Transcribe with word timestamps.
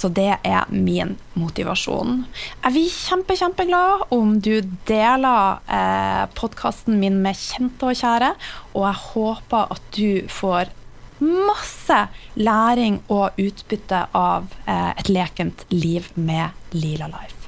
Så 0.00 0.08
det 0.16 0.30
er 0.48 0.68
min 0.72 1.16
motivasjon. 1.36 2.22
Jeg 2.62 2.72
blir 2.72 2.92
kjempe, 2.94 3.36
kjempeglad 3.36 4.06
om 4.16 4.38
du 4.40 4.54
deler 4.88 5.60
eh, 5.68 6.22
podkasten 6.38 6.96
min 7.02 7.18
med 7.20 7.36
kjente 7.36 7.90
og 7.90 7.98
kjære, 8.00 8.30
og 8.72 8.86
jeg 8.86 9.02
håper 9.10 9.74
at 9.76 9.90
du 9.96 10.30
får 10.32 10.72
masse 11.20 11.98
læring 12.40 13.02
og 13.12 13.36
utbytte 13.36 14.06
av 14.16 14.48
eh, 14.64 14.94
et 14.96 15.12
lekent 15.12 15.66
liv 15.74 16.08
med 16.16 16.56
Lila 16.72 17.10
Life. 17.12 17.39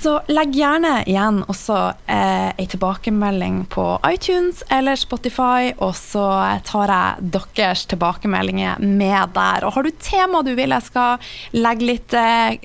Så 0.00 0.14
legg 0.32 0.54
gjerne 0.56 1.02
igjen 1.04 1.42
også 1.44 1.76
eh, 2.08 2.60
tilbakemelding 2.72 3.66
på 3.68 3.84
iTunes 4.08 4.62
eller 4.72 4.96
Spotify, 4.96 5.74
og 5.76 5.92
så 5.98 6.24
tar 6.64 6.92
jeg 6.94 7.32
deres 7.52 7.84
tilbakemeldinger 7.90 8.80
med 8.80 9.34
der. 9.36 9.66
Og 9.68 9.74
har 9.76 9.84
du 9.84 9.90
tema 10.00 10.40
du 10.46 10.54
vil 10.56 10.72
jeg 10.72 10.86
skal 10.86 11.32
legge 11.52 11.90
litt 11.90 12.16
eh, 12.16 12.56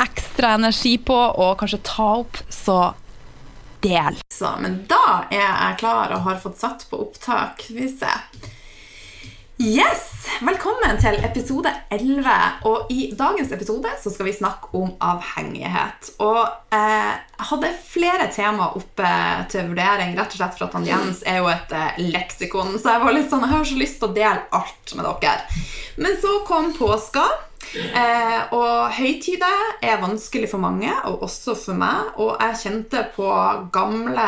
ekstra 0.00 0.54
energi 0.56 0.96
på, 0.96 1.18
og 1.44 1.58
kanskje 1.60 1.82
ta 1.84 2.08
opp, 2.22 2.40
så 2.48 2.78
del. 3.84 4.16
Så, 4.32 4.54
men 4.62 4.80
da 4.88 5.26
er 5.28 5.44
jeg 5.44 5.78
klar 5.82 6.16
og 6.16 6.24
har 6.24 6.40
fått 6.40 6.62
satt 6.62 6.86
på 6.88 7.04
opptak. 7.04 7.66
Vi 7.68 7.90
se. 7.92 8.16
Yes! 9.60 10.11
Velkommen 10.42 10.96
til 10.98 11.14
episode 11.22 11.70
11. 11.94 12.32
Og 12.66 12.88
i 12.90 13.12
dagens 13.14 13.52
episode 13.54 13.90
så 14.02 14.10
skal 14.10 14.26
vi 14.26 14.32
snakke 14.34 14.72
om 14.74 14.88
avhengighet. 14.98 16.08
Og 16.24 16.40
eh, 16.74 17.12
jeg 17.12 17.46
hadde 17.52 17.70
flere 17.86 18.26
tema 18.34 18.72
oppe 18.74 19.12
til 19.52 19.68
vurdering, 19.70 20.16
rett 20.18 20.34
og 20.34 20.40
slett 20.40 20.58
for 20.58 20.66
at 20.66 20.74
han 20.80 20.88
Jens 20.88 21.22
er 21.30 21.38
jo 21.44 21.50
et 21.52 21.76
eh, 21.78 22.02
leksikon. 22.16 22.74
Så 22.74 22.90
jeg 22.90 23.04
var 23.04 23.14
litt 23.14 23.30
sånn, 23.30 23.46
jeg 23.46 23.54
har 23.54 23.70
så 23.70 23.78
lyst 23.84 24.00
til 24.00 24.10
å 24.10 24.16
dele 24.18 24.42
alt 24.58 24.94
med 24.98 25.10
dere. 25.22 25.62
Men 26.02 26.18
så 26.24 26.34
kom 26.48 26.72
påska. 26.74 27.22
Eh, 27.78 28.38
og 28.50 28.98
høytider 28.98 29.76
er 29.78 30.02
vanskelig 30.02 30.50
for 30.50 30.64
mange, 30.64 30.90
og 31.06 31.22
også 31.28 31.54
for 31.54 31.78
meg. 31.78 32.16
Og 32.18 32.34
jeg 32.34 32.64
kjente 32.64 33.06
på 33.14 33.30
gamle 33.70 34.26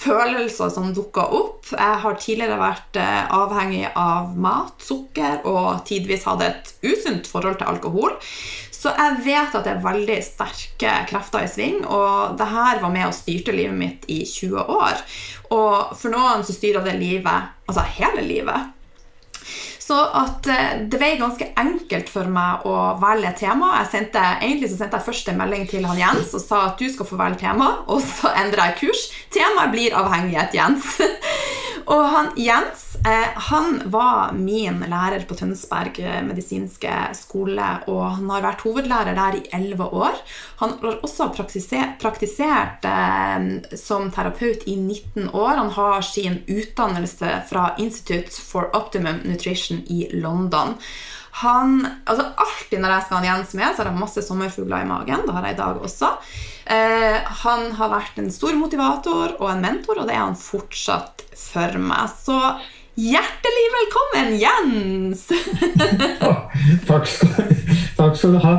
følelser 0.00 0.72
som 0.72 0.92
dukker 0.96 1.34
opp. 1.36 1.68
Jeg 1.74 2.00
har 2.04 2.18
tidligere 2.20 2.58
vært 2.60 2.98
eh, 3.00 3.34
avhengig 3.36 3.84
av 3.98 4.32
mat, 4.40 4.74
sukker, 4.84 5.42
og 5.48 5.84
tidvis 5.88 6.26
hadde 6.28 6.48
et 6.48 6.74
usunt 6.86 7.28
forhold 7.30 7.60
til 7.60 7.70
alkohol. 7.70 8.16
Så 8.80 8.94
jeg 8.96 9.20
vet 9.26 9.56
at 9.56 9.66
det 9.66 9.74
er 9.74 9.84
veldig 9.84 10.18
sterke 10.24 10.92
krefter 11.10 11.44
i 11.44 11.50
sving, 11.52 11.82
og 11.84 12.38
det 12.40 12.48
her 12.48 12.80
var 12.80 12.92
med 12.94 13.10
og 13.10 13.16
styrte 13.16 13.52
livet 13.52 13.76
mitt 13.76 14.06
i 14.08 14.22
20 14.24 14.72
år. 14.72 15.02
Og 15.52 15.92
for 16.00 16.12
noen 16.14 16.46
så 16.46 16.56
styrer 16.56 16.86
det 16.86 16.96
livet, 16.96 17.50
altså 17.68 17.84
hele 17.98 18.24
livet. 18.24 18.70
Så 19.90 19.98
at 20.14 20.46
eh, 20.46 20.82
det 20.86 20.98
ble 21.00 21.16
ganske 21.18 21.48
enkelt 21.58 22.10
for 22.12 22.30
meg 22.30 22.66
å 22.68 22.74
velge 23.02 23.32
tema. 23.40 23.72
Jeg 23.80 23.90
sendte, 23.96 24.22
egentlig 24.38 24.70
så 24.70 24.78
sendte 24.78 25.00
jeg 25.00 25.08
først 25.08 25.30
en 25.32 25.40
melding 25.40 25.66
til 25.70 25.88
han 25.88 25.98
Jens 25.98 26.30
og 26.38 26.44
sa 26.44 26.60
at 26.68 26.78
du 26.78 26.86
skal 26.92 27.08
få 27.08 27.18
velge 27.18 27.42
tema, 27.42 27.72
og 27.90 27.98
så 28.06 28.30
endra 28.38 28.68
jeg 28.70 28.78
kurs. 28.84 29.08
Temaet 29.34 29.74
blir 29.74 29.96
avhengighet, 29.98 30.54
Jens. 30.54 30.92
og 31.96 32.04
han 32.12 32.30
Jens 32.38 32.84
eh, 33.02 33.34
han 33.50 33.80
var 33.90 34.30
min 34.38 34.78
lærer 34.92 35.26
på 35.26 35.34
Tønsberg 35.40 35.98
medisinske 36.28 36.94
skole, 37.18 37.72
og 37.90 38.04
han 38.20 38.30
har 38.30 38.46
vært 38.46 38.62
hovedlærer 38.68 39.18
der 39.18 39.40
i 39.40 39.44
elleve 39.58 39.90
år. 39.90 40.22
Han 40.62 40.76
har 40.84 41.00
også 41.02 41.32
praktisert, 41.34 42.86
eh, 42.86 43.74
som 43.74 44.06
terapeut 44.14 44.68
i 44.70 44.78
19 44.78 45.32
år. 45.34 45.58
Han 45.64 45.74
har 45.80 46.06
sin 46.06 46.44
utdannelse 46.46 47.34
fra 47.50 47.72
Institute 47.82 48.38
for 48.38 48.70
Optimum 48.78 49.24
Nutrition 49.26 49.79
i 49.86 50.04
London. 50.20 50.76
Han, 51.40 51.86
altså 52.04 52.26
Alltid 52.36 52.82
når 52.82 52.96
jeg 52.96 53.06
skal 53.06 53.20
ha 53.20 53.28
Jens 53.28 53.54
med, 53.56 53.68
så 53.72 53.82
har 53.82 53.90
jeg 53.90 54.00
masse 54.00 54.24
sommerfugler 54.26 54.84
i 54.84 54.88
magen. 54.88 55.22
Det 55.26 55.36
har 55.36 55.46
jeg 55.46 55.56
i 55.56 55.60
dag 55.60 55.84
også. 55.86 56.10
Eh, 56.70 57.30
han 57.44 57.70
har 57.78 57.94
vært 57.94 58.18
en 58.20 58.30
stor 58.34 58.54
motivator 58.58 59.38
og 59.38 59.48
en 59.52 59.64
mentor, 59.64 60.02
og 60.02 60.10
det 60.10 60.18
er 60.18 60.26
han 60.26 60.36
fortsatt 60.38 61.24
for 61.38 61.80
meg. 61.80 62.12
Så 62.12 62.36
hjertelig 63.00 63.66
velkommen, 63.76 64.34
Jens! 64.42 65.24
takk, 66.90 67.08
skal, 67.08 67.50
takk, 67.96 68.14
skal, 68.18 68.36
du 68.36 68.40
ha. 68.44 68.54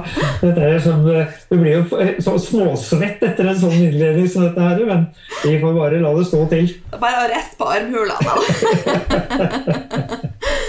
Som, 0.81 1.05
det 1.05 1.59
blir 1.61 1.73
jo 1.77 1.83
så 2.23 2.37
småsvett 2.41 3.21
etter 3.29 3.51
en 3.51 3.61
sånn 3.61 3.77
innledning 3.77 4.27
som 4.31 4.47
dette 4.47 4.65
her, 4.65 4.81
men 4.87 5.05
vi 5.43 5.59
får 5.61 5.77
bare 5.77 6.01
la 6.01 6.15
det 6.17 6.25
stå 6.31 6.45
til. 6.55 6.71
Bare 6.97 7.29
rest 7.35 7.59
på 7.61 7.69
armhula, 7.69 8.17
da. 8.25 8.33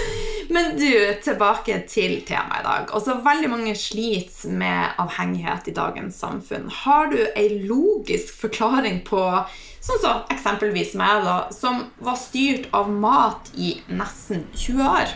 Men 0.53 0.75
du, 0.77 0.91
tilbake 1.25 1.79
til 1.89 2.19
temaet 2.27 2.61
i 2.61 2.65
dag. 2.67 2.91
Også 2.93 3.15
veldig 3.25 3.49
mange 3.49 3.73
sliter 3.77 4.53
med 4.53 4.99
avhengighet 5.01 5.69
i 5.71 5.73
dagens 5.73 6.19
samfunn. 6.21 6.67
Har 6.83 7.09
du 7.09 7.17
ei 7.33 7.63
logisk 7.65 8.35
forklaring 8.43 9.01
på 9.07 9.21
sånn 9.83 9.97
som 9.97 10.03
så, 10.03 10.13
eksempelvis 10.33 10.93
meg, 10.99 11.25
da, 11.25 11.37
som 11.55 11.87
var 12.05 12.19
styrt 12.21 12.69
av 12.75 12.91
mat 12.91 13.49
i 13.57 13.75
nesten 13.89 14.45
20 14.53 14.85
år? 14.85 15.15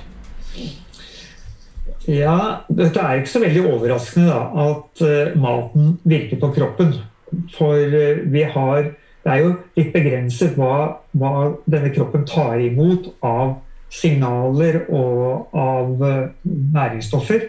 Ja, 2.07 2.63
dette 2.72 3.04
er 3.04 3.19
ikke 3.19 3.36
så 3.36 3.44
veldig 3.44 3.63
overraskende 3.75 4.31
da, 4.31 4.42
at 4.72 5.06
uh, 5.06 5.38
maten 5.38 5.94
virker 6.07 6.42
på 6.42 6.50
kroppen. 6.56 6.95
For 7.57 7.78
uh, 7.78 8.25
vi 8.25 8.48
har 8.48 8.95
Det 9.28 9.34
er 9.34 9.42
jo 9.44 9.56
litt 9.75 9.89
begrenset 9.92 10.54
hva, 10.56 11.01
hva 11.19 11.31
denne 11.68 11.89
kroppen 11.92 12.22
tar 12.30 12.62
imot 12.63 13.10
av 13.28 13.57
signaler 13.89 14.81
og 14.89 15.56
av 15.57 16.01
eh, 16.07 16.30
næringsstoffer. 16.74 17.48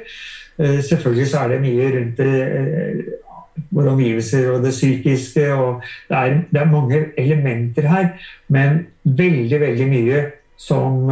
Eh, 0.58 0.80
selvfølgelig 0.84 1.26
så 1.30 1.44
er 1.44 1.54
det 1.54 1.60
mye 1.62 1.88
rundt 1.96 2.20
det, 2.22 2.42
eh, 2.42 3.64
våre 3.74 3.94
omgivelser 3.94 4.50
og 4.52 4.62
det 4.64 4.70
psykiske. 4.70 5.52
og 5.54 5.82
det 6.08 6.16
er, 6.16 6.40
det 6.52 6.60
er, 6.60 6.70
mange 6.70 7.04
elementer 7.18 7.88
her, 7.88 8.08
men 8.48 8.86
veldig, 9.04 9.60
veldig 9.60 9.88
mye 9.88 10.22
som, 10.58 11.10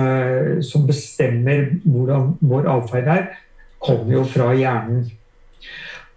som 0.62 0.87
bestemmer 0.87 1.69
hvordan 1.84 2.32
vår 2.40 2.67
atferd 2.70 3.08
er, 3.08 3.26
kommer 3.82 4.12
jo 4.12 4.25
fra 4.25 4.52
hjernen. 4.55 5.05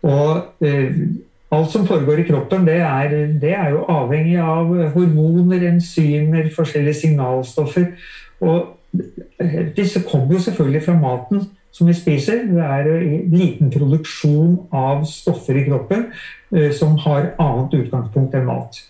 Og 0.06 0.66
eh, 0.66 0.96
alt 1.52 1.72
som 1.74 1.88
foregår 1.88 2.22
i 2.22 2.28
kroppen, 2.30 2.66
det 2.68 2.80
er, 2.86 3.16
det 3.42 3.54
er, 3.54 3.70
jo 3.74 3.86
avhengig 3.90 4.38
av 4.40 4.70
hormoner, 4.94 5.66
enzymer, 5.74 6.50
forskjellige 6.56 7.02
signalstoffer. 7.02 7.90
Og 8.40 8.79
disse 9.78 10.02
kommer 10.08 10.34
jo 10.34 10.44
selvfølgelig 10.44 10.84
fra 10.86 10.98
maten 11.00 11.44
som 11.72 11.88
vi 11.88 11.94
spiser. 11.94 12.46
Det 12.50 12.64
er 12.66 12.88
en 12.90 13.34
liten 13.34 13.72
produksjon 13.74 14.56
av 14.76 15.04
stoffer 15.10 15.60
i 15.60 15.66
kroppen 15.68 16.08
eh, 16.56 16.72
som 16.76 16.98
har 17.06 17.34
annet 17.40 17.78
utgangspunkt 17.84 18.36
enn 18.38 18.50
mat. 18.50 18.82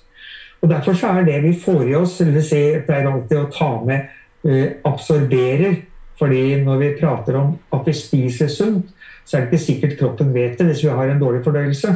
Og 0.60 0.72
Derfor 0.72 0.96
så 0.98 1.14
er 1.16 1.28
det 1.28 1.42
vi 1.44 1.54
får 1.56 1.86
i 1.88 1.96
oss, 1.96 2.18
eller 2.24 2.44
si, 2.44 2.62
pleier 2.88 3.08
alltid 3.08 3.40
å 3.40 3.52
ta 3.54 3.70
med 3.86 4.10
eh, 4.48 4.80
absorberer, 4.88 5.86
Fordi 6.20 6.58
når 6.60 6.78
vi 6.82 6.88
prater 7.00 7.38
om 7.40 7.54
at 7.72 7.86
vi 7.88 7.94
spiser 7.96 8.50
sunt, 8.52 8.90
så 9.24 9.38
er 9.38 9.46
det 9.46 9.54
ikke 9.54 9.64
sikkert 9.64 10.00
kroppen 10.00 10.34
vet 10.34 10.58
det 10.60 10.66
hvis 10.68 10.82
vi 10.84 10.90
har 10.92 11.08
en 11.08 11.22
dårlig 11.22 11.46
fordøyelse. 11.46 11.94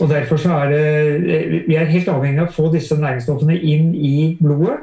Og 0.00 0.08
Derfor 0.10 0.36
så 0.36 0.50
er 0.52 0.68
det 0.68 1.64
Vi 1.68 1.74
er 1.74 1.88
helt 1.88 2.08
avhengig 2.08 2.42
av 2.42 2.50
å 2.50 2.52
få 2.52 2.66
disse 2.72 2.98
næringsstoffene 3.00 3.56
inn 3.56 3.94
i 3.94 4.36
blodet. 4.36 4.82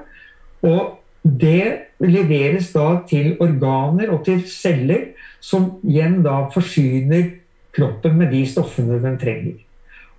Og 0.66 0.98
det 1.22 1.88
leveres 2.00 2.72
da 2.74 3.01
til 3.10 3.34
organer 3.44 4.12
og 4.13 4.24
til 4.28 4.44
celler, 4.48 5.10
som 5.40 5.80
igjen 5.84 6.22
da 6.24 6.46
forsyner 6.54 7.34
kroppen 7.75 8.18
med 8.19 8.31
de 8.34 8.44
stoffene 8.48 9.00
den 9.04 9.18
trenger. 9.19 9.57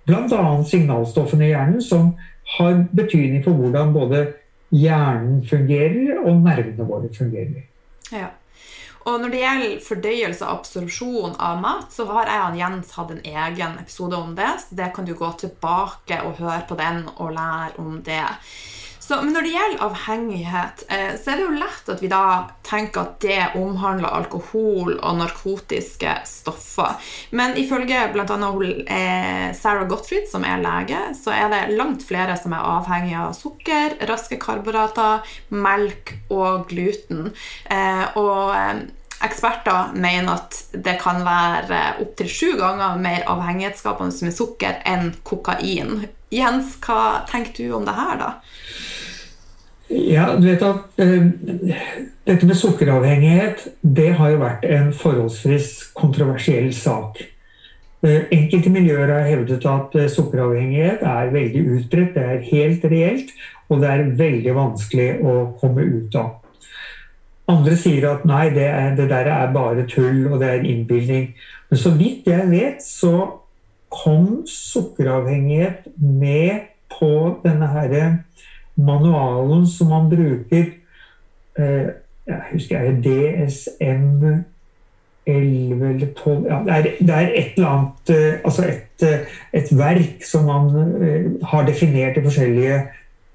Bl.a. 0.05 0.43
signalstoffene 0.65 1.45
i 1.45 1.51
hjernen, 1.53 1.81
som 1.81 2.13
har 2.57 2.85
betydning 2.91 3.43
for 3.45 3.57
hvordan 3.57 3.93
både 3.93 4.25
hjernen 4.71 5.41
fungerer 5.47 6.21
og 6.23 6.41
nervene 6.41 6.87
våre 6.87 7.11
fungerer. 7.13 7.67
Ja. 8.11 8.31
Og 9.01 9.17
når 9.17 9.31
det 9.33 9.39
gjelder 9.41 9.79
fordøyelse 9.81 10.45
og 10.45 10.59
absorpsjon 10.59 11.33
av 11.41 11.61
mat, 11.61 11.87
så 11.93 12.05
har 12.11 12.29
jeg 12.29 12.41
og 12.45 12.59
Jens 12.59 12.91
hatt 12.97 13.13
en 13.15 13.23
egen 13.25 13.79
episode 13.81 14.17
om 14.17 14.35
det. 14.37 14.51
Så 14.61 14.77
det 14.77 14.91
kan 14.93 15.07
du 15.07 15.15
gå 15.17 15.31
tilbake 15.41 16.19
og 16.27 16.37
høre 16.37 16.61
på 16.69 16.77
den 16.77 17.07
og 17.15 17.33
lære 17.33 17.81
om 17.81 17.97
det. 18.05 18.21
Så, 19.11 19.17
men 19.21 19.33
når 19.35 19.43
det 19.43 19.49
gjelder 19.51 19.81
avhengighet, 19.83 20.81
eh, 20.87 21.09
så 21.19 21.33
er 21.33 21.39
det 21.39 21.43
jo 21.43 21.55
lett 21.59 21.89
at 21.91 21.99
vi 21.99 22.07
da 22.07 22.25
tenker 22.63 23.01
at 23.01 23.17
det 23.19 23.39
omhandler 23.59 24.07
alkohol 24.07 24.93
og 24.93 25.17
narkotiske 25.19 26.13
stoffer. 26.29 26.95
Men 27.35 27.57
ifølge 27.59 28.05
bl.a. 28.13 28.37
Eh, 28.95 29.49
Sarah 29.57 29.83
Gottfried, 29.89 30.29
som 30.31 30.45
er 30.47 30.63
lege, 30.63 31.01
så 31.19 31.33
er 31.35 31.51
det 31.51 31.75
langt 31.75 32.05
flere 32.07 32.37
som 32.39 32.55
er 32.55 32.63
avhengige 32.77 33.25
av 33.25 33.35
sukker, 33.35 33.97
raske 34.07 34.39
karbohydrater, 34.39 35.27
melk 35.59 36.15
og 36.31 36.71
gluten. 36.71 37.33
Eh, 37.67 38.15
og 38.15 38.55
Eksperter 39.21 39.91
mener 39.91 40.39
at 40.39 40.55
det 40.71 40.95
kan 41.03 41.19
være 41.27 41.81
opptil 42.01 42.31
sju 42.31 42.47
ganger 42.63 42.95
mer 43.03 43.27
avhengighetsskapende 43.29 44.29
med 44.29 44.39
sukker 44.39 44.79
enn 44.87 45.11
kokain. 45.27 46.07
Jens, 46.31 46.77
hva 46.79 47.27
tenker 47.27 47.59
du 47.59 47.75
om 47.75 47.83
det 47.83 47.99
her, 47.99 48.15
da? 48.23 48.31
Ja, 49.91 50.29
du 50.39 50.47
vet 50.47 50.63
at 50.63 51.01
eh, 51.03 51.25
Dette 52.27 52.47
med 52.47 52.55
sukkeravhengighet 52.55 53.65
det 53.81 54.13
har 54.15 54.31
jo 54.31 54.41
vært 54.43 54.65
en 54.69 54.91
forholdsvis 54.95 55.71
kontroversiell 55.97 56.69
sak. 56.75 57.19
Eh, 58.05 58.29
enkelte 58.31 58.71
miljøer 58.71 59.11
har 59.11 59.27
hevdet 59.27 59.65
at 59.67 59.97
eh, 59.99 60.07
sukkeravhengighet 60.09 61.03
er 61.03 61.33
veldig 61.33 61.63
utbredt, 61.75 62.15
det 62.15 62.23
er 62.23 62.47
helt 62.47 62.85
reelt, 62.93 63.33
og 63.69 63.83
det 63.83 63.91
er 63.91 64.07
veldig 64.21 64.55
vanskelig 64.55 65.09
å 65.25 65.35
komme 65.59 65.83
ut 65.83 66.15
av. 66.19 66.37
Andre 67.51 67.75
sier 67.75 68.07
at 68.13 68.23
nei, 68.29 68.45
det, 68.55 68.69
er, 68.69 68.95
det 68.95 69.09
der 69.11 69.27
er 69.33 69.51
bare 69.51 69.83
tull, 69.89 70.23
og 70.31 70.39
det 70.39 70.53
er 70.53 70.65
innbilning. 70.71 71.31
Men 71.69 71.81
så 71.83 71.91
vidt 71.97 72.29
jeg 72.29 72.47
vet, 72.53 72.83
så 72.85 73.15
kom 73.91 74.45
sukkeravhengighet 74.47 75.89
med 75.99 76.69
på 76.91 77.41
denne 77.43 77.67
herre 77.73 78.05
manualen 78.75 79.67
som 79.67 79.87
man 79.87 80.09
bruker 80.09 80.65
eh, 81.57 81.89
Jeg 82.27 82.41
husker 82.51 82.77
er 82.77 82.91
det 82.91 83.03
DSM 83.05 84.43
11 85.25 85.89
eller 85.89 86.07
12 86.17 86.45
ja, 86.49 86.59
det, 86.65 86.73
er, 86.73 86.83
det, 86.99 87.09
er, 87.09 87.19
et 87.35 87.53
eller 87.55 87.69
annet 87.69 88.09
eh, 88.09 88.39
Altså 88.43 88.67
et, 88.67 89.05
eh, 89.07 89.19
et, 89.53 89.77
verk 89.77 90.25
som 90.25 90.45
man 90.45 90.69
eh, 91.03 91.31
har 91.43 91.65
definert 91.67 92.17
i 92.17 92.23
forskjellige, 92.23 92.81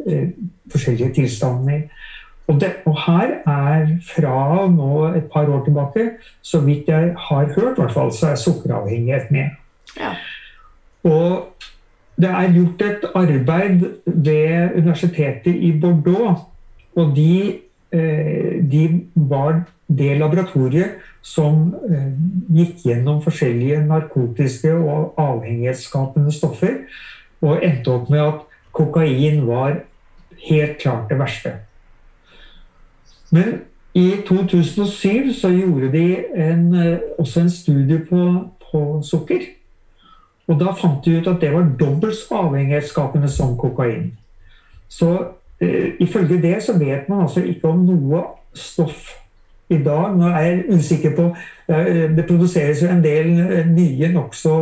eh, 0.07 0.29
forskjellige 0.73 1.15
tilstander. 1.15 1.81
Og, 2.47 2.61
det, 2.61 2.73
og, 2.87 2.99
her 3.07 3.31
er 3.47 3.87
fra 4.15 4.67
nå 4.71 5.07
et 5.19 5.25
par 5.33 5.49
år 5.51 5.65
tilbake, 5.65 6.11
så 6.43 6.61
vidt 6.61 6.89
jeg 6.89 7.15
har 7.19 7.45
hørt, 7.45 7.79
hvert 7.79 7.93
fall, 7.93 8.13
så 8.13 8.27
er 8.27 8.35
sukkeravhengighet 8.35 9.31
med. 9.31 9.51
Ja. 9.99 10.13
Og 11.05 11.49
det 12.17 12.29
er 12.31 12.53
gjort 12.53 12.83
et 12.83 13.09
arbeid 13.15 13.83
ved 14.05 14.77
Universitetet 14.77 15.55
i 15.55 15.73
Bordeaux. 15.81 16.47
Og 16.97 17.17
de, 17.17 17.59
eh, 17.93 18.71
de 18.71 19.05
var 19.15 19.67
det 19.89 20.17
laboratoriet 20.19 20.97
som 21.23 21.75
eh, 21.91 22.13
gikk 22.57 22.87
gjennom 22.87 23.21
forskjellige 23.23 23.83
narkotiske 23.87 24.73
og 24.75 25.15
avhengighetsskapende 25.21 26.33
stoffer, 26.33 26.79
og 27.43 27.61
endte 27.63 27.93
opp 27.93 28.11
med 28.11 28.25
at 28.25 28.41
kokain 28.73 29.47
var 29.47 29.83
helt 30.49 30.79
klart 30.81 31.11
det 31.11 31.19
verste. 31.21 31.53
Men 33.31 33.61
i 33.97 34.23
2007 34.27 35.33
så 35.37 35.51
gjorde 35.53 35.93
de 35.93 36.07
en, 36.35 36.75
eh, 36.75 36.99
også 37.19 37.41
en 37.41 37.51
studie 37.51 38.01
på, 38.09 38.49
på 38.71 39.03
sukker. 39.05 39.41
Og 40.47 40.61
da 40.61 40.73
fant 40.79 41.05
de 41.05 41.19
ut 41.19 41.29
at 41.29 41.41
det 41.43 41.53
var 41.55 41.71
dobbelt 41.81 42.15
så 42.15 42.43
avhengighetsskapende 42.47 43.29
som 43.29 43.57
kokain. 43.59 44.13
Så 44.89 45.11
uh, 45.63 45.89
ifølge 46.01 46.43
det 46.43 46.63
så 46.63 46.79
vet 46.79 47.09
man 47.09 47.25
altså 47.27 47.43
ikke 47.43 47.69
om 47.69 47.85
noe 47.87 48.23
stoff 48.55 49.11
i 49.71 49.81
dag. 49.83 50.15
Nå 50.15 50.31
er 50.31 50.45
jeg 50.47 50.79
usikker 50.79 51.17
på 51.17 51.31
uh, 51.33 52.17
Det 52.17 52.27
produseres 52.29 52.83
jo 52.83 52.93
en 52.93 53.03
del 53.05 53.33
uh, 53.41 53.63
nye 53.67 54.13
nokså 54.15 54.59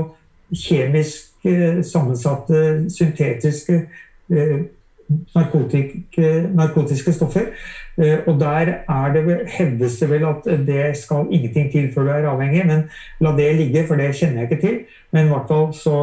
kjemisk 0.54 1.30
sammensatte 1.84 2.86
syntetiske 2.88 3.74
narkotiske 5.34 7.12
stoffer. 7.12 7.50
Eh, 7.98 8.18
og 8.26 8.40
der 8.40 8.72
er 8.88 9.14
det, 9.14 9.38
hevdes 9.58 9.98
det 10.00 10.10
vel 10.10 10.26
at 10.28 10.48
det 10.66 10.96
skal 10.98 11.30
ingenting 11.30 11.70
til 11.72 11.92
før 11.94 12.08
du 12.08 12.12
er 12.14 12.30
avhengig. 12.32 12.66
Men 12.66 12.88
la 13.20 13.34
det 13.36 13.52
ligge, 13.60 13.86
for 13.86 14.00
det 14.00 14.14
kjenner 14.16 14.42
jeg 14.42 14.50
ikke 14.50 14.66
til. 14.66 14.78
Men 15.12 15.28
i 15.28 15.34
hvert 15.34 15.48
fall 15.50 15.70
så, 15.76 15.96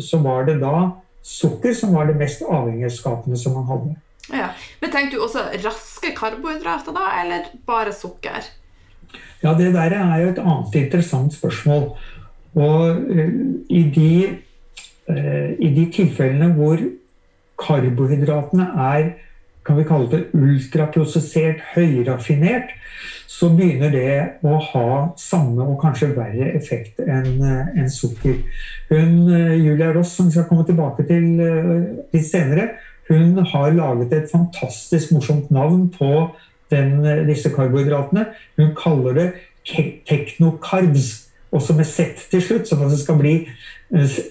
så 0.00 0.20
var 0.24 0.48
det 0.48 0.60
da 0.62 0.90
sukker 1.28 1.74
som 1.76 1.94
var 1.94 2.08
det 2.08 2.16
mest 2.18 2.42
avhengighetsskapende 2.42 3.38
som 3.38 3.58
man 3.58 3.66
hadde. 3.68 3.96
Ja. 4.32 4.52
Men 4.80 4.92
tenkte 4.92 5.16
du 5.16 5.24
også 5.24 5.44
raske 5.64 6.12
karbohydrater 6.16 6.96
da, 6.96 7.08
eller 7.22 7.50
bare 7.66 7.92
sukker? 7.96 8.48
Ja, 9.42 9.54
det 9.54 9.72
der 9.74 9.94
er 9.96 10.16
jo 10.22 10.32
et 10.32 10.42
annet 10.42 10.74
interessant 10.74 11.34
spørsmål. 11.34 11.90
Og 12.58 12.96
uh, 12.96 13.28
i, 13.68 13.82
de, 13.94 14.12
uh, 15.08 15.50
i 15.58 15.72
de 15.74 15.86
tilfellene 15.94 16.52
hvor 16.56 16.80
karbohydratene 17.58 18.70
er 18.88 19.10
kan 19.68 19.76
vi 19.76 19.84
kalle 19.84 20.08
det 20.08 20.20
ultraprosessert, 20.32 21.60
høyraffinert, 21.74 22.70
så 23.28 23.50
begynner 23.52 23.92
det 23.92 24.14
å 24.48 24.56
ha 24.70 24.86
samme 25.20 25.62
og 25.62 25.76
kanskje 25.82 26.08
verre 26.16 26.48
effekt 26.56 27.02
enn 27.04 27.42
en 27.44 27.90
sukker. 27.92 28.40
Hun, 28.88 29.28
eh, 29.28 29.58
Julia 29.60 29.92
Ross, 29.92 30.14
som 30.16 30.26
vi 30.26 30.38
skal 30.38 30.48
komme 30.48 30.64
tilbake 30.66 31.04
til 31.06 31.40
eh, 31.44 31.84
litt 32.16 32.26
senere, 32.26 32.70
hun 33.08 33.36
har 33.52 33.76
laget 33.76 34.12
et 34.12 34.32
fantastisk 34.32 35.12
morsomt 35.12 35.52
navn 35.54 35.88
på 35.92 36.30
den, 36.72 37.04
eh, 37.04 37.26
disse 37.28 37.52
karbohydratene. 37.52 38.26
Hun 38.56 38.74
kaller 38.74 39.14
det 39.20 39.28
teknokarbs, 40.08 41.28
også 41.52 41.76
med 41.76 41.86
Z 41.86 42.28
til 42.30 42.42
slutt, 42.42 42.68
sånn 42.68 42.86
at 42.86 42.90
det 42.96 43.02
skal 43.04 43.20
bli 43.20 43.36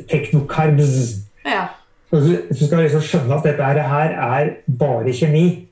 teknokarbs. 0.10 1.22
Ja. 1.46 1.77
Så 2.10 2.20
du 2.50 2.66
skal 2.66 2.86
liksom 2.86 3.02
skjønne 3.04 3.36
at 3.36 3.44
dette 3.44 3.64
her 3.64 4.14
er 4.16 4.52
bare 4.80 5.14
kjemi. 5.14 5.68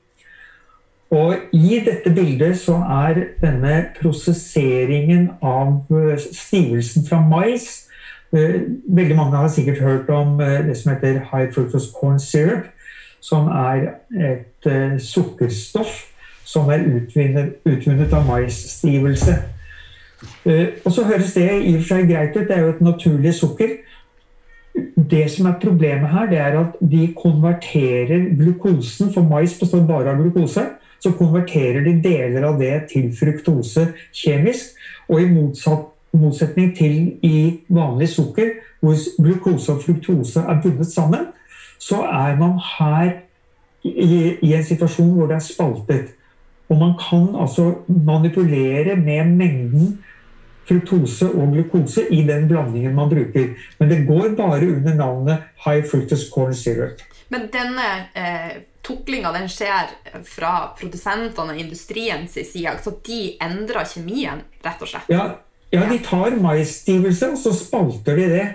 Og 1.10 1.34
i 1.52 1.80
dette 1.86 2.10
bildet 2.10 2.58
så 2.58 2.74
er 2.74 3.20
denne 3.40 3.76
prosesseringen 4.00 5.28
av 5.42 5.86
eh, 5.94 6.16
stivelsen 6.18 7.06
fra 7.06 7.20
mais 7.22 7.86
eh, 8.34 8.66
Veldig 8.88 9.16
mange 9.16 9.36
har 9.36 9.48
sikkert 9.48 9.78
hørt 9.80 10.10
om 10.10 10.40
eh, 10.40 10.66
det 10.66 10.76
som 10.76 10.92
heter 10.92 11.22
high 11.30 11.52
fructose 11.54 11.92
corn 12.00 12.18
syrup, 12.20 12.66
som 13.20 13.48
er 13.48 13.86
et 14.12 14.66
sukkerstoff 15.02 16.02
som 16.46 16.68
er 16.70 16.84
utvunnet, 16.86 17.56
utvunnet 17.66 18.12
av 18.14 18.26
maisstivelse. 18.26 19.34
Og 20.84 20.92
så 20.94 21.04
høres 21.04 21.32
det 21.34 21.48
i 21.66 21.72
og 21.74 21.80
for 21.80 21.88
seg 21.88 22.06
greit 22.10 22.36
ut, 22.36 22.44
det 22.46 22.54
er 22.54 22.62
jo 22.62 22.74
et 22.74 22.84
naturlig 22.86 23.34
sukker. 23.34 23.72
Det 25.10 25.24
som 25.30 25.46
er 25.46 25.60
problemet 25.62 26.10
her, 26.10 26.26
det 26.30 26.38
er 26.38 26.58
at 26.60 26.80
de 26.80 27.06
konverterer 27.16 28.30
glukosen, 28.36 29.12
for 29.14 29.22
mais 29.22 29.58
består 29.60 29.86
bare 29.86 30.12
av 30.12 30.22
glukose. 30.22 30.64
Så 31.00 31.12
konverterer 31.12 31.84
de 31.84 31.94
deler 32.02 32.44
av 32.48 32.58
det 32.60 32.88
til 32.92 33.12
fruktose 33.14 33.90
kjemisk. 34.12 34.74
Og 35.08 35.22
i 35.22 35.28
motsetning 36.16 36.72
til 36.76 36.96
i 37.22 37.60
vanlig 37.68 38.08
sukker, 38.08 38.56
hvor 38.80 38.96
glukose 39.22 39.72
og 39.72 39.82
fruktose 39.84 40.40
er 40.40 40.60
bundet 40.62 40.90
sammen, 40.92 41.28
så 41.78 42.02
er 42.02 42.36
man 42.40 42.58
her 42.78 43.10
i, 43.84 44.36
i 44.42 44.54
en 44.56 44.64
situasjon 44.64 45.12
hvor 45.14 45.30
det 45.30 45.36
er 45.38 45.44
spaltet. 45.44 46.12
Og 46.68 46.78
man 46.80 46.96
kan 46.98 47.28
altså 47.38 47.74
manipulere 47.86 48.96
med 48.96 49.24
mengden 49.36 49.98
fruktose 50.66 51.28
og 51.30 51.52
glukose 51.54 52.06
i 52.10 52.22
den 52.26 52.48
blandingen 52.50 52.94
man 52.96 53.10
bruker. 53.10 53.52
Men 53.78 53.92
det 53.92 54.04
går 54.08 54.34
bare 54.38 54.66
under 54.66 54.96
navnet 54.98 55.52
high 55.66 55.84
fructose 55.86 56.30
corn 56.32 56.54
syrup. 56.54 57.02
Men 57.28 57.48
denne 57.52 57.86
eh, 58.14 58.56
tuklinga 58.86 59.32
den 59.34 59.48
skjer 59.50 59.90
fra 60.26 60.52
produsentene 60.78 61.54
og 61.54 61.60
industriens 61.60 62.36
side. 62.36 62.76
Så 62.82 62.94
de 63.06 63.20
endrer 63.42 63.88
kjemien, 63.90 64.44
rett 64.64 64.82
og 64.82 64.92
slett. 64.92 65.10
Ja, 65.12 65.26
ja 65.74 65.86
de 65.90 65.98
tar 66.06 66.38
maisstivelse, 66.40 67.32
og 67.34 67.40
så 67.42 67.54
spalter 67.56 68.18
de 68.20 68.28
det 68.34 68.46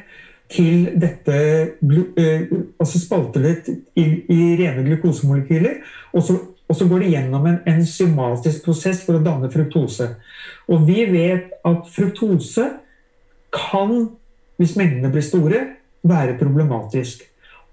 til 0.51 0.87
dette 0.99 1.35
Altså 1.81 2.99
spalter 2.99 3.43
det 3.45 3.75
i, 3.95 4.05
i 4.31 4.39
rene 4.59 4.83
glukosemolekyler. 4.87 5.81
Og 6.15 6.25
så, 6.27 6.37
og 6.67 6.75
så, 6.75 6.87
går 6.87 7.03
det 7.03 7.13
gjennom 7.13 7.47
en 7.47 7.59
enzymatisk 7.67 8.65
prosess 8.67 9.03
for 9.05 9.19
å 9.19 9.23
danne 9.23 9.51
fruktose. 9.51 10.13
Og 10.69 10.87
vi 10.87 11.05
vet 11.09 11.51
at 11.65 11.89
fruktose 11.91 12.67
kan, 13.51 14.09
hvis 14.61 14.77
mengdene 14.79 15.11
blir 15.13 15.25
store, 15.25 15.65
være 16.03 16.37
problematisk. 16.39 17.23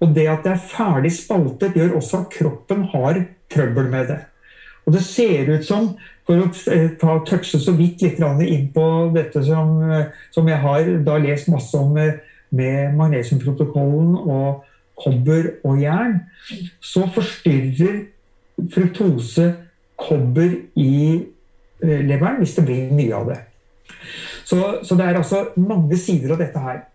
Og 0.00 0.14
det 0.14 0.28
at 0.30 0.45
det 0.45 0.54
er 0.54 0.66
ferdig 0.71 1.12
spaltet, 1.14 1.75
gjør 1.75 1.97
også 1.99 2.23
at 2.23 2.33
kroppen 2.33 2.85
har 2.92 3.23
trøbbel 3.50 3.90
med 3.90 4.12
det. 4.12 4.18
Og 4.87 4.95
det 4.95 5.02
ser 5.04 5.50
ut 5.52 5.64
som, 5.66 5.90
for 6.25 6.40
å 6.40 6.49
ta, 7.00 7.18
touche 7.28 7.61
så 7.61 7.75
vidt 7.76 8.02
litt 8.04 8.23
inn 8.23 8.71
på 8.73 8.87
dette 9.12 9.42
som, 9.45 9.83
som 10.33 10.49
jeg 10.49 10.61
har 10.62 10.88
da 11.04 11.18
lest 11.21 11.50
masse 11.52 11.76
om 11.76 11.92
med, 11.92 12.23
med 12.49 12.95
magnesiumprotokollen 12.97 14.16
og 14.16 14.64
kobber 14.99 15.50
og 15.66 15.83
jern, 15.83 16.21
så 16.80 17.04
forstyrrer 17.14 18.07
fruktose 18.73 19.50
kobber 19.99 20.57
i 20.78 20.95
eh, 21.14 21.26
leveren 21.82 22.40
hvis 22.42 22.56
det 22.58 22.66
blir 22.68 22.92
mye 22.94 23.16
av 23.16 23.32
det. 23.32 23.40
Så, 24.49 24.58
så 24.82 24.97
det 24.97 25.04
er 25.06 25.18
altså 25.18 25.49
mange 25.61 25.99
sider 26.00 26.35
av 26.35 26.40
dette 26.42 26.62
her. 26.62 26.87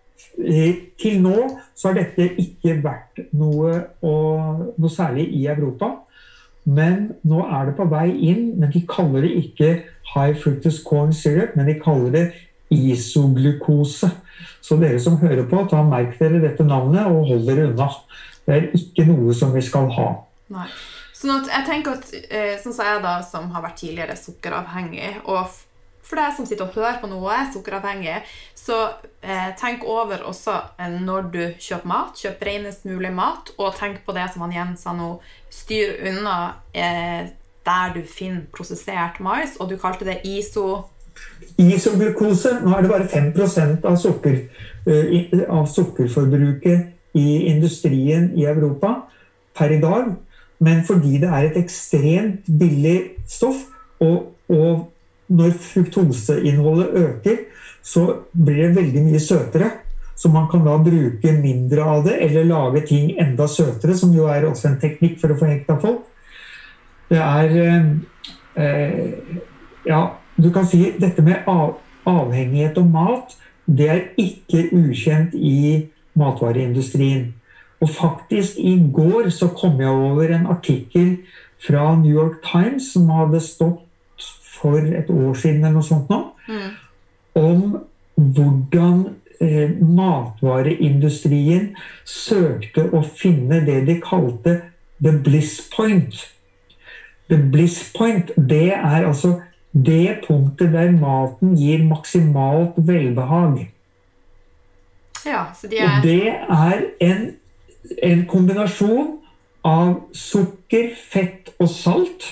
Til 0.99 1.19
nå 1.21 1.35
så 1.77 1.91
har 1.91 1.99
dette 1.99 2.25
ikke 2.41 2.79
vært 2.81 3.21
noe, 3.37 3.75
å, 4.01 4.15
noe 4.73 4.91
særlig 4.91 5.27
i 5.37 5.45
Europa. 5.51 5.91
Men 6.63 7.11
nå 7.27 7.43
er 7.43 7.69
det 7.69 7.75
på 7.77 7.87
vei 7.91 8.07
inn. 8.31 8.55
Men 8.59 8.71
de 8.73 8.81
kaller 8.89 9.27
det 9.27 9.35
ikke 9.43 9.69
high 10.13 10.33
fructus 10.39 10.81
corn 10.85 11.13
syrup, 11.15 11.55
men 11.57 11.69
de 11.69 11.77
kaller 11.81 12.15
det 12.15 12.25
isoglukose. 12.73 14.09
Så 14.63 14.77
dere 14.81 14.99
som 15.03 15.19
hører 15.21 15.45
på, 15.49 15.61
ta 15.69 15.83
merk 15.85 16.17
dere 16.19 16.41
dette 16.41 16.65
navnet 16.65 17.05
og 17.11 17.27
hold 17.29 17.45
dere 17.49 17.69
unna. 17.69 17.89
Det 18.47 18.55
er 18.55 18.69
ikke 18.75 19.05
noe 19.07 19.35
som 19.37 19.53
vi 19.55 19.61
skal 19.63 19.91
ha. 19.93 20.09
Nei. 20.53 20.67
Sånn 21.23 21.37
at 21.37 21.47
jeg 21.47 21.67
tenker 21.69 21.93
at, 21.95 22.09
eh, 22.27 22.57
sånn 22.59 22.73
som 22.75 22.87
jeg 22.89 23.03
da, 23.03 23.13
som 23.23 23.45
har 23.53 23.63
vært 23.63 23.77
tidligere 23.79 24.17
sukkeravhengig, 24.19 25.21
og 25.23 25.47
for 26.03 26.19
deg 26.19 26.33
som 26.35 26.47
sitter 26.47 26.65
og 26.65 26.75
hører 26.75 26.97
på 26.99 27.07
noe, 27.07 27.21
og 27.23 27.31
er 27.31 27.45
sukkeravhengig, 27.53 28.17
så 28.59 28.79
eh, 29.23 29.53
tenk 29.59 29.85
over 29.87 30.25
også 30.27 30.57
eh, 30.83 30.97
når 30.99 31.29
du 31.31 31.43
kjøper 31.63 31.87
mat. 31.87 32.19
Kjøp 32.19 32.43
renest 32.43 32.83
mulig 32.89 33.13
mat, 33.15 33.53
og 33.55 33.77
tenk 33.79 34.01
på 34.03 34.15
det 34.17 34.27
som 34.33 34.43
han 34.43 34.55
Jens 34.57 34.83
sa 34.83 34.91
nå. 34.97 35.13
Styr 35.47 35.95
unna 36.11 36.35
eh, 36.75 37.31
der 37.63 37.95
du 37.95 38.01
finner 38.03 38.43
prosessert 38.51 39.21
mais, 39.23 39.55
og 39.63 39.71
du 39.71 39.77
kalte 39.79 40.03
det 40.03 40.19
ISO 40.27 40.83
Isoglukose 41.61 42.57
Nå 42.63 42.73
er 42.73 42.83
det 42.83 42.89
bare 42.89 43.07
5 43.07 43.85
av, 43.85 43.95
sukker, 44.01 44.39
uh, 44.89 45.43
av 45.53 45.67
sukkerforbruket 45.69 47.15
i 47.15 47.27
industrien 47.51 48.31
i 48.33 48.47
Europa 48.49 48.95
per 49.53 49.71
i 49.75 49.77
dag. 49.79 50.09
Men 50.63 50.83
fordi 50.87 51.17
det 51.21 51.29
er 51.29 51.49
et 51.49 51.59
ekstremt 51.59 52.47
billig 52.59 52.97
stoff, 53.27 53.65
og, 54.03 54.31
og 54.49 54.89
når 55.33 55.55
fruktoseinnholdet 55.59 56.95
øker, 57.03 57.41
så 57.83 58.05
blir 58.31 58.67
det 58.67 58.75
veldig 58.77 59.03
mye 59.07 59.19
søtere. 59.19 59.69
Så 60.15 60.29
man 60.29 60.45
kan 60.51 60.63
da 60.65 60.77
bruke 60.77 61.31
mindre 61.41 61.83
av 61.83 62.03
det, 62.05 62.17
eller 62.21 62.47
lage 62.47 62.85
ting 62.87 63.11
enda 63.19 63.47
søtere, 63.49 63.95
som 63.97 64.13
jo 64.15 64.27
er 64.29 64.45
også 64.47 64.69
en 64.69 64.79
teknikk 64.81 65.17
for 65.21 65.33
å 65.33 65.39
få 65.39 65.49
hekta 65.49 65.79
folk. 65.81 66.05
Det 67.09 67.19
er 67.19 67.55
eh, 68.55 69.01
Ja, 69.83 70.03
du 70.39 70.47
kan 70.53 70.67
si 70.69 70.85
dette 71.01 71.25
med 71.25 71.49
av, 71.49 71.75
avhengighet 72.07 72.77
og 72.79 72.87
mat, 72.93 73.33
det 73.65 73.89
er 73.89 74.03
ikke 74.19 74.69
ukjent 74.75 75.35
i 75.35 75.89
matvareindustrien. 76.19 77.33
Og 77.83 77.89
faktisk, 77.91 78.57
i 78.57 78.77
går 78.93 79.27
så 79.35 79.49
kom 79.51 79.81
jeg 79.81 79.91
over 79.91 80.31
en 80.31 80.45
artikkel 80.47 81.17
fra 81.63 81.95
New 81.99 82.13
York 82.15 82.39
Times 82.45 82.93
som 82.93 83.09
hadde 83.11 83.41
stått 83.43 83.81
for 84.53 84.79
et 84.79 85.09
år 85.11 85.33
siden 85.35 85.65
eller 85.65 85.75
noe 85.75 85.87
sånt 85.87 86.11
nå, 86.11 86.19
mm. 86.47 86.69
om 87.39 87.63
hvordan 88.15 89.01
eh, 89.43 89.73
matvareindustrien 89.83 91.73
søkte 92.07 92.87
å 92.95 93.03
finne 93.03 93.59
det 93.67 93.81
de 93.89 93.97
kalte 94.03 94.59
the 95.03 95.11
bliss 95.25 95.57
point. 95.75 96.29
The 97.27 97.39
bliss 97.51 97.81
point, 97.95 98.31
det 98.37 98.69
er 98.77 99.03
altså 99.03 99.41
det 99.73 100.21
punktet 100.27 100.71
der 100.73 100.91
maten 100.95 101.55
gir 101.57 101.83
maksimalt 101.87 102.77
velbehag. 102.77 103.65
Ja, 105.25 105.45
de 105.61 105.77
er... 105.77 105.87
Og 105.87 106.03
det 106.03 106.27
er 106.27 106.83
en, 107.01 107.31
en 108.01 108.25
kombinasjon 108.29 109.17
av 109.63 109.95
sukker, 110.17 110.91
fett 110.95 111.53
og 111.59 111.69
salt 111.71 112.31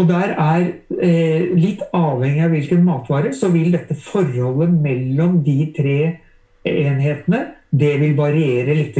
og 0.00 0.08
der 0.08 0.34
er, 0.38 0.66
eh, 1.02 1.50
litt 1.56 1.82
avhengig 1.92 2.44
av 2.44 2.50
hvilken 2.54 2.84
matvare, 2.84 3.32
så 3.34 3.50
vil 3.52 3.72
dette 3.72 3.94
forholdet 3.94 4.72
mellom 4.82 5.42
de 5.44 5.72
tre 5.76 6.18
enhetene 6.64 7.46
det 7.70 7.98
vil 8.00 8.16
variere 8.16 8.74
litt. 8.74 8.96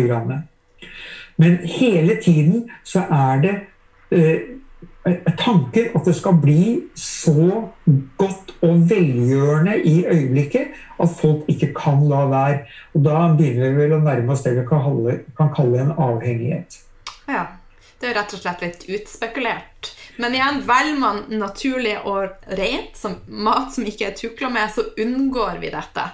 Men 1.38 1.56
hele 1.64 2.16
tiden 2.20 2.68
så 2.84 3.06
er 3.10 3.40
det 3.40 3.54
eh, 4.12 4.40
tanken 5.40 5.94
at 5.96 6.04
det 6.04 6.14
skal 6.16 6.36
bli 6.42 6.64
så 6.98 7.46
godt 8.20 8.52
og 8.60 8.82
velgjørende 8.90 9.78
i 9.88 10.04
øyeblikket 10.04 10.74
at 11.00 11.14
folk 11.20 11.48
ikke 11.48 11.72
kan 11.76 12.04
la 12.10 12.26
være. 12.28 12.58
Og 12.94 13.04
da 13.04 13.22
begynner 13.38 13.72
vi 13.72 13.84
vel 13.84 13.96
å 13.96 14.02
nærme 14.04 14.34
oss 14.34 14.44
det 14.44 14.58
vi 14.58 14.66
kan 14.68 14.84
kalle, 14.84 15.16
kan 15.38 15.54
kalle 15.56 15.80
en 15.86 15.96
avhengighet. 15.96 16.82
Ja. 17.28 17.46
Det 18.00 18.08
er 18.08 18.14
rett 18.16 18.32
og 18.32 18.40
slett 18.40 18.62
litt 18.64 18.84
utspekulert. 18.96 19.90
Men 20.16 20.32
igjen, 20.32 20.62
velger 20.64 20.96
man 20.96 21.18
naturlig 21.36 21.98
og 22.08 22.46
rent, 22.56 22.94
som 22.96 23.18
mat 23.28 23.74
som 23.74 23.84
ikke 23.84 24.06
er 24.08 24.14
tukla 24.16 24.48
med, 24.52 24.72
så 24.72 24.86
unngår 24.96 25.60
vi 25.60 25.72
dette. 25.74 26.06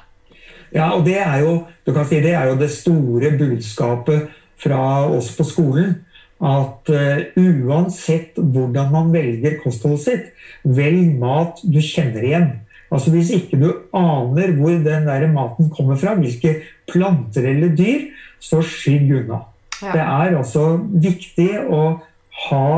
Ja, 0.75 0.89
og 0.97 1.05
det 1.07 1.21
er 1.23 1.45
jo, 1.45 1.61
du 1.87 1.93
kan 1.95 2.09
si, 2.11 2.19
det, 2.25 2.35
er 2.35 2.51
jo 2.51 2.59
det 2.59 2.73
store 2.75 3.31
budskapet 3.39 4.35
fra 4.59 4.81
oss 5.07 5.31
på 5.37 5.47
skolen. 5.47 5.95
At 6.37 6.91
uh, 6.93 7.23
uansett 7.41 8.37
hvordan 8.37 8.91
man 8.93 9.13
velger 9.15 9.57
kostholdet 9.63 10.03
sitt, 10.05 10.27
velg 10.63 11.15
mat 11.21 11.63
du 11.65 11.81
kjenner 11.81 12.27
igjen. 12.27 12.49
Altså 12.93 13.11
Hvis 13.11 13.33
ikke 13.35 13.59
du 13.59 13.71
aner 13.97 14.53
hvor 14.59 14.77
den 14.85 15.09
der 15.09 15.27
maten 15.33 15.71
kommer 15.75 15.97
fra, 15.99 16.15
hvilke 16.15 16.61
planter 16.91 17.49
eller 17.51 17.73
dyr, 17.77 18.11
så 18.41 18.61
skygg 18.63 19.11
unna. 19.23 19.41
Ja. 19.83 19.93
Det 19.93 20.03
er 20.03 20.37
altså 20.39 20.67
viktig 20.93 21.51
å 21.73 21.83
ha 22.47 22.69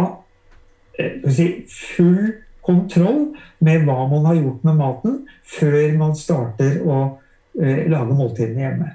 eh, 0.99 1.19
si, 1.31 1.49
full 1.69 2.33
kontroll 2.65 3.35
med 3.65 3.85
hva 3.87 4.07
man 4.11 4.27
har 4.29 4.39
gjort 4.39 4.65
med 4.67 4.79
maten, 4.81 5.19
før 5.47 5.93
man 5.99 6.17
starter 6.19 6.81
å 6.85 6.99
eh, 7.61 7.85
lage 7.91 8.17
måltidene 8.17 8.65
hjemme. 8.65 8.91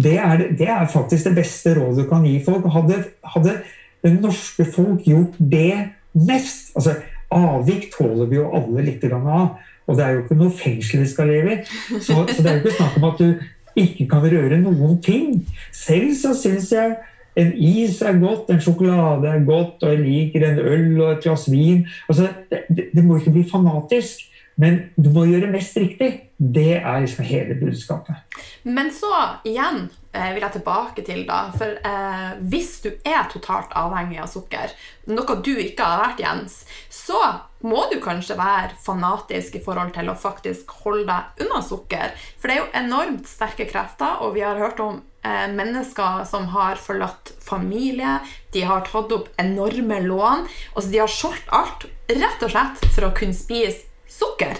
Det 0.00 0.16
er, 0.16 0.44
det 0.58 0.68
er, 0.68 0.86
faktisk 0.88 1.28
det 1.28 1.36
beste 1.36 1.74
rådet 1.76 2.04
du 2.04 2.08
kan 2.10 2.26
gi 2.26 2.38
folk. 2.44 2.66
Hadde, 2.72 3.02
hadde 3.34 3.56
det 4.04 4.12
norske 4.16 4.64
folk 4.64 5.04
gjort 5.06 5.36
det 5.38 5.74
mest 6.16 6.72
altså 6.74 6.96
Avvik 7.30 7.92
tåler 7.94 8.26
vi 8.26 8.40
jo 8.40 8.48
alle 8.58 8.82
litt 8.82 9.04
av. 9.06 9.52
Og 9.86 9.98
det 9.98 10.02
er 10.02 10.16
jo 10.16 10.22
ikke 10.24 10.38
noe 10.38 10.54
fengsel 10.54 11.04
vi 11.04 11.10
skal 11.10 11.30
leve 11.30 11.52
i. 11.54 11.58
Så, 12.02 12.16
så 12.26 12.42
det 12.42 12.48
er 12.50 12.56
jo 12.56 12.62
ikke 12.64 12.78
snakk 12.78 12.96
om 12.98 13.06
at 13.06 13.20
du 13.22 13.78
ikke 13.78 14.06
kan 14.10 14.26
røre 14.26 14.58
noen 14.58 14.98
ting. 15.04 15.40
Selv 15.74 16.10
så 16.18 16.34
syns 16.38 16.72
jeg 16.74 16.96
en 17.38 17.52
is 17.54 18.00
er 18.02 18.18
godt, 18.18 18.50
en 18.50 18.62
sjokolade 18.62 19.28
er 19.30 19.44
godt, 19.46 19.82
og 19.82 19.92
jeg 19.92 20.02
liker 20.02 20.46
en 20.46 20.58
øl 20.58 21.00
og 21.00 21.12
et 21.12 21.22
glass 21.24 21.46
vin. 21.50 21.84
Altså, 22.08 22.28
det, 22.50 22.90
det, 22.90 23.04
må 23.04 23.20
ikke 23.20 23.34
bli 23.36 23.44
fanatisk, 23.50 24.26
men 24.60 24.80
du 25.00 25.08
må 25.14 25.24
gjøre 25.28 25.50
mest 25.52 25.78
riktig. 25.80 26.10
Det 26.36 26.80
er 26.80 27.02
liksom 27.02 27.26
hele 27.28 27.56
budskapet. 27.60 28.38
Men 28.64 28.90
så 28.92 29.10
igjen 29.48 29.86
eh, 30.12 30.30
vil 30.34 30.44
jeg 30.44 30.54
tilbake 30.58 31.04
til, 31.04 31.22
da. 31.28 31.42
For 31.56 31.80
eh, 31.90 32.30
hvis 32.52 32.74
du 32.84 32.90
er 33.04 33.28
totalt 33.32 33.72
avhengig 33.76 34.20
av 34.20 34.30
sukker, 34.32 34.72
noe 35.12 35.36
du 35.44 35.52
ikke 35.60 35.86
har 35.86 36.02
vært, 36.04 36.22
Jens, 36.24 36.62
så 36.92 37.20
må 37.64 37.84
du 37.92 37.98
kanskje 38.00 38.38
være 38.40 38.76
fanatisk 38.80 39.58
i 39.58 39.62
forhold 39.64 39.92
til 39.96 40.08
å 40.08 40.16
faktisk 40.16 40.72
holde 40.84 41.06
deg 41.10 41.44
unna 41.44 41.60
sukker. 41.64 42.16
For 42.40 42.48
det 42.48 42.56
er 42.56 42.62
jo 42.62 42.72
enormt 42.84 43.28
sterke 43.28 43.68
krefter, 43.68 44.20
og 44.24 44.36
vi 44.36 44.44
har 44.44 44.60
hørt 44.60 44.80
om 44.84 45.02
eh, 45.24 45.46
mennesker 45.52 46.24
som 46.28 46.48
har 46.54 46.80
forlatt 46.80 47.34
familie, 47.44 48.18
de 48.52 48.64
har 48.64 48.84
tatt 48.88 49.12
opp 49.16 49.28
enorme 49.40 50.00
lån. 50.08 50.48
Altså 50.74 50.88
de 50.92 51.04
har 51.04 51.12
solgt 51.12 51.52
alt 51.52 51.88
rett 52.10 52.44
og 52.44 52.52
slett 52.52 52.90
for 52.94 53.08
å 53.08 53.14
kunne 53.16 53.36
spise 53.36 53.89
sukker. 54.20 54.54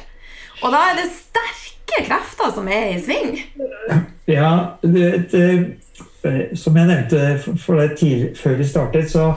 Og 0.60 0.72
da 0.74 0.80
er 0.90 0.98
det 0.98 1.06
sterke 1.14 2.04
krefter 2.08 2.50
som 2.56 2.68
er 2.68 2.90
i 2.94 2.98
sving. 3.02 3.38
Ja, 4.30 4.50
det, 4.82 5.30
det, 5.32 5.46
eh, 6.24 6.42
som 6.58 6.76
jeg 6.76 6.90
nevnte 6.90 7.56
for 7.62 7.80
deg 7.80 7.96
tidlig, 7.98 8.34
før 8.38 8.58
vi 8.60 8.68
startet, 8.68 9.10
så 9.12 9.32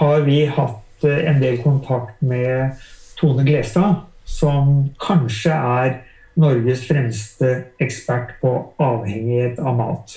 har 0.00 0.26
vi 0.26 0.44
hatt 0.46 1.06
en 1.06 1.40
del 1.42 1.58
kontakt 1.62 2.20
med 2.24 2.76
Tone 3.18 3.44
Glestad, 3.46 4.04
som 4.24 4.90
kanskje 5.00 5.54
er 5.54 5.98
Norges 6.36 6.84
fremste 6.88 7.52
ekspert 7.80 8.36
på 8.42 8.52
avhengighet 8.82 9.60
av 9.62 9.76
mat. 9.78 10.16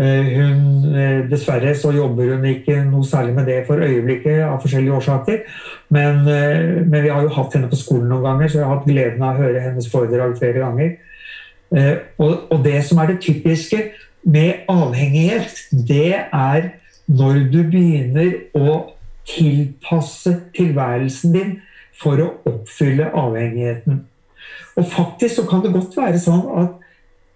Hun, 0.00 0.86
dessverre 1.28 1.74
så 1.76 1.90
jobber 1.92 2.30
hun 2.32 2.44
ikke 2.48 2.78
noe 2.86 3.04
særlig 3.04 3.34
med 3.36 3.50
det 3.50 3.58
for 3.66 3.82
øyeblikket 3.84 4.38
av 4.46 4.62
forskjellige 4.62 4.94
årsaker. 4.96 5.42
Men, 5.92 6.22
men, 6.24 7.02
vi 7.02 7.10
har 7.12 7.26
jo 7.26 7.34
hatt 7.34 7.56
henne 7.58 7.68
på 7.68 7.76
skolen 7.76 8.08
noen 8.08 8.24
ganger, 8.24 8.48
så 8.48 8.62
jeg 8.62 8.64
har 8.64 8.78
hatt 8.78 8.88
gleden 8.88 9.26
av 9.26 9.36
å 9.36 9.42
høre 9.42 9.64
hennes 9.66 9.90
foredrag 9.92 10.38
flere 10.40 10.62
ganger. 10.62 10.94
Eh, 11.76 11.96
og, 12.18 12.46
og 12.50 12.64
det 12.64 12.80
som 12.86 12.98
er 12.98 13.12
det 13.12 13.20
typiske 13.22 13.82
med 14.22 14.66
avhengighet, 14.68 15.54
det 15.70 16.14
er 16.32 16.70
når 17.06 17.44
du 17.52 17.60
begynner 17.70 18.32
å 18.58 18.94
tilpasse 19.28 20.32
tilværelsen 20.56 21.34
din 21.34 21.52
for 22.00 22.22
å 22.22 22.30
oppfylle 22.48 23.10
avhengigheten. 23.14 24.04
Og 24.78 24.86
faktisk 24.90 25.40
så 25.40 25.46
kan 25.50 25.62
det 25.64 25.74
godt 25.74 25.96
være 25.98 26.20
sånn 26.22 26.42
at 26.62 26.76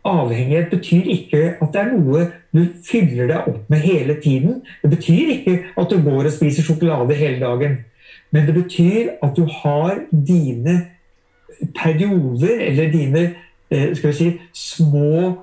avhengighet 0.04 0.72
betyr 0.72 1.10
ikke 1.14 1.42
at 1.60 1.70
det 1.74 1.82
er 1.82 1.92
noe 1.94 2.26
du 2.54 2.62
fyller 2.86 3.28
deg 3.30 3.48
opp 3.50 3.70
med 3.70 3.82
hele 3.82 4.14
tiden. 4.22 4.60
Det 4.82 4.90
betyr 4.94 5.32
ikke 5.38 5.56
at 5.80 5.90
du 5.90 5.98
går 6.04 6.28
og 6.28 6.34
spiser 6.34 6.66
sjokolade 6.66 7.16
hele 7.18 7.40
dagen. 7.42 7.80
Men 8.30 8.46
det 8.46 8.54
betyr 8.56 9.16
at 9.22 9.34
du 9.36 9.44
har 9.62 10.04
dine 10.10 10.76
perioder, 11.74 12.60
eller 12.68 12.92
dine 12.92 13.24
Eh, 13.74 13.94
skal 13.96 14.10
vi 14.10 14.16
si, 14.16 14.30
små 14.52 15.34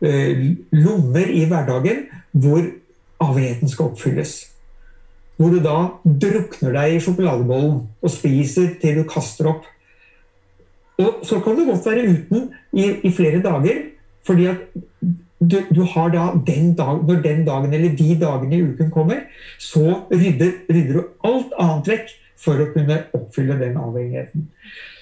eh, 0.00 0.46
lommer 0.72 1.30
i 1.30 1.44
hverdagen 1.46 2.06
hvor 2.32 2.62
avhengigheten 3.20 3.70
skal 3.70 3.90
oppfylles. 3.92 4.34
Hvor 5.38 5.52
du 5.52 5.60
da 5.62 5.76
drukner 6.02 6.74
deg 6.74 6.96
i 6.96 7.02
sjokoladebollen 7.02 7.82
og 8.02 8.10
spiser 8.12 8.72
til 8.82 8.98
du 8.98 9.04
kaster 9.10 9.50
opp. 9.52 9.68
Og 10.98 11.20
så 11.28 11.38
kan 11.44 11.54
du 11.54 11.68
godt 11.68 11.86
være 11.86 12.08
uten 12.08 12.48
i, 12.72 12.88
i 13.06 13.12
flere 13.14 13.42
dager, 13.44 13.84
fordi 14.26 14.48
at 14.50 14.64
du, 15.40 15.58
du, 15.70 15.82
har 15.82 16.10
da 16.10 16.32
den 16.46 16.74
dag, 16.74 17.04
Når 17.06 17.22
den 17.22 17.44
dagen 17.46 17.74
eller 17.74 17.96
de 17.96 18.14
dagene 18.20 18.56
i 18.56 18.62
uken 18.62 18.90
kommer, 18.90 19.20
så 19.58 20.02
rydder, 20.10 20.52
rydder 20.70 20.92
du 20.92 21.02
alt 21.24 21.54
annet 21.58 21.88
vekk 21.88 22.14
for 22.38 22.60
å 22.62 22.70
kunne 22.74 23.02
oppfylle 23.14 23.58
den 23.60 23.78
avhengigheten. 23.78 24.48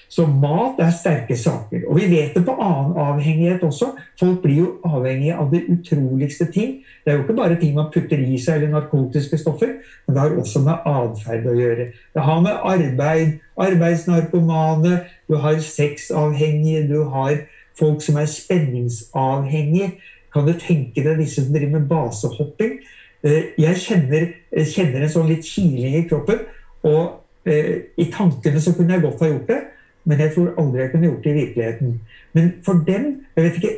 Så 0.09 0.23
mat 0.25 0.79
er 0.79 0.93
sterke 0.95 1.35
saker. 1.37 1.83
Og 1.89 1.97
vi 1.99 2.05
vet 2.09 2.35
det 2.35 2.45
på 2.47 2.53
annen 2.63 2.95
avhengighet 3.01 3.63
også. 3.67 3.89
Folk 4.19 4.39
blir 4.45 4.61
jo 4.61 4.69
avhengige 4.87 5.35
av 5.35 5.51
det 5.51 5.65
utroligste 5.67 6.47
ting. 6.53 6.77
Det 7.03 7.11
er 7.11 7.17
jo 7.17 7.25
ikke 7.25 7.35
bare 7.37 7.57
ting 7.59 7.75
man 7.75 7.91
putter 7.93 8.21
i 8.23 8.39
seg 8.39 8.61
eller 8.61 8.71
narkotiske 8.77 9.37
stoffer, 9.41 9.75
men 10.07 10.15
det 10.15 10.23
har 10.23 10.37
også 10.39 10.63
med 10.63 10.87
atferd 10.87 11.49
å 11.51 11.57
gjøre. 11.57 11.89
Det 12.15 12.23
har 12.23 12.41
med 12.45 12.63
arbeid, 12.71 13.37
arbeidsnarkomane, 13.67 15.01
du 15.27 15.37
har 15.43 15.59
sexavhengige, 15.59 16.87
du 16.87 17.03
har 17.11 17.43
folk 17.77 18.01
som 18.01 18.17
er 18.21 18.31
spenningsavhengige. 18.31 19.91
Kan 20.33 20.47
du 20.47 20.53
tenke 20.59 21.03
deg 21.05 21.21
disse 21.21 21.43
som 21.43 21.53
driver 21.53 21.79
med 21.79 21.87
basehopping? 21.89 22.77
Eh, 23.23 23.53
jeg 23.57 23.81
kjenner, 23.83 24.27
kjenner 24.53 25.05
en 25.05 25.13
sånn 25.13 25.31
litt 25.31 25.47
kiling 25.47 25.97
i 26.01 26.05
kroppen, 26.09 26.43
og 26.85 27.49
eh, 27.49 27.89
i 27.97 28.09
tankene 28.13 28.61
så 28.61 28.75
kunne 28.77 28.95
jeg 28.95 29.05
godt 29.07 29.23
ha 29.23 29.31
gjort 29.31 29.51
det. 29.51 29.63
Men 30.07 30.21
jeg 30.23 30.33
tror 30.35 30.53
aldri 30.61 30.81
jeg 30.81 30.91
kunne 30.93 31.09
gjort 31.09 31.23
det 31.23 31.31
i 31.31 31.39
virkeligheten. 31.41 31.97
Men 32.33 32.53
for 32.63 32.83
dem 32.87 33.07
Jeg 33.35 33.43
vet 33.43 33.57
ikke 33.59 33.73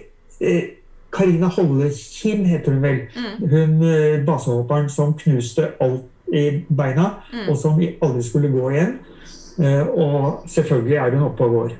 eh, 0.46 0.68
Karina 1.12 1.48
Hollekim 1.48 2.46
heter 2.46 2.72
hun 2.72 2.84
vel. 2.84 3.00
Mm. 3.16 3.50
Hun 3.50 3.84
eh, 3.90 4.26
basehopperen 4.26 4.90
som 4.90 5.16
knuste 5.18 5.72
alt 5.82 6.06
i 6.34 6.62
beina, 6.70 7.08
mm. 7.34 7.48
og 7.50 7.58
som 7.58 7.80
aldri 7.82 8.24
skulle 8.24 8.52
gå 8.54 8.70
igjen. 8.70 9.00
Eh, 9.60 9.88
og 9.88 10.44
selvfølgelig 10.48 10.96
er 10.96 11.16
hun 11.16 11.26
oppe 11.32 11.44
og 11.44 11.56
går. 11.56 11.74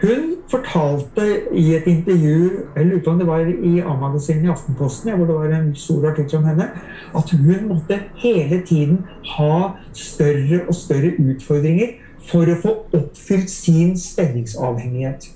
Hun 0.00 0.36
fortalte 0.48 1.24
i 1.52 1.74
et 1.76 1.86
intervju 1.90 2.36
jeg 2.76 2.86
lurer 2.86 3.02
på 3.04 3.12
om 3.12 3.18
det 3.20 3.26
var 3.28 3.48
i 3.48 3.72
A-magasinet 3.84 4.46
i 4.48 4.52
Aftenposten, 4.52 5.12
hvor 5.12 5.28
det 5.28 5.36
var 5.36 5.56
en 5.58 5.74
stor 5.76 6.06
artikkel 6.12 6.38
om 6.40 6.46
henne, 6.48 6.70
at 7.16 7.34
hun 7.36 7.66
måtte 7.68 8.00
hele 8.22 8.62
tiden 8.66 9.02
ha 9.36 9.74
større 9.92 10.62
og 10.66 10.74
større 10.74 11.12
utfordringer 11.20 11.98
for 12.30 12.48
å 12.48 12.56
få 12.62 12.74
oppfylt 12.96 13.52
sin 13.52 13.92
spenningsavhengighet. 14.00 15.28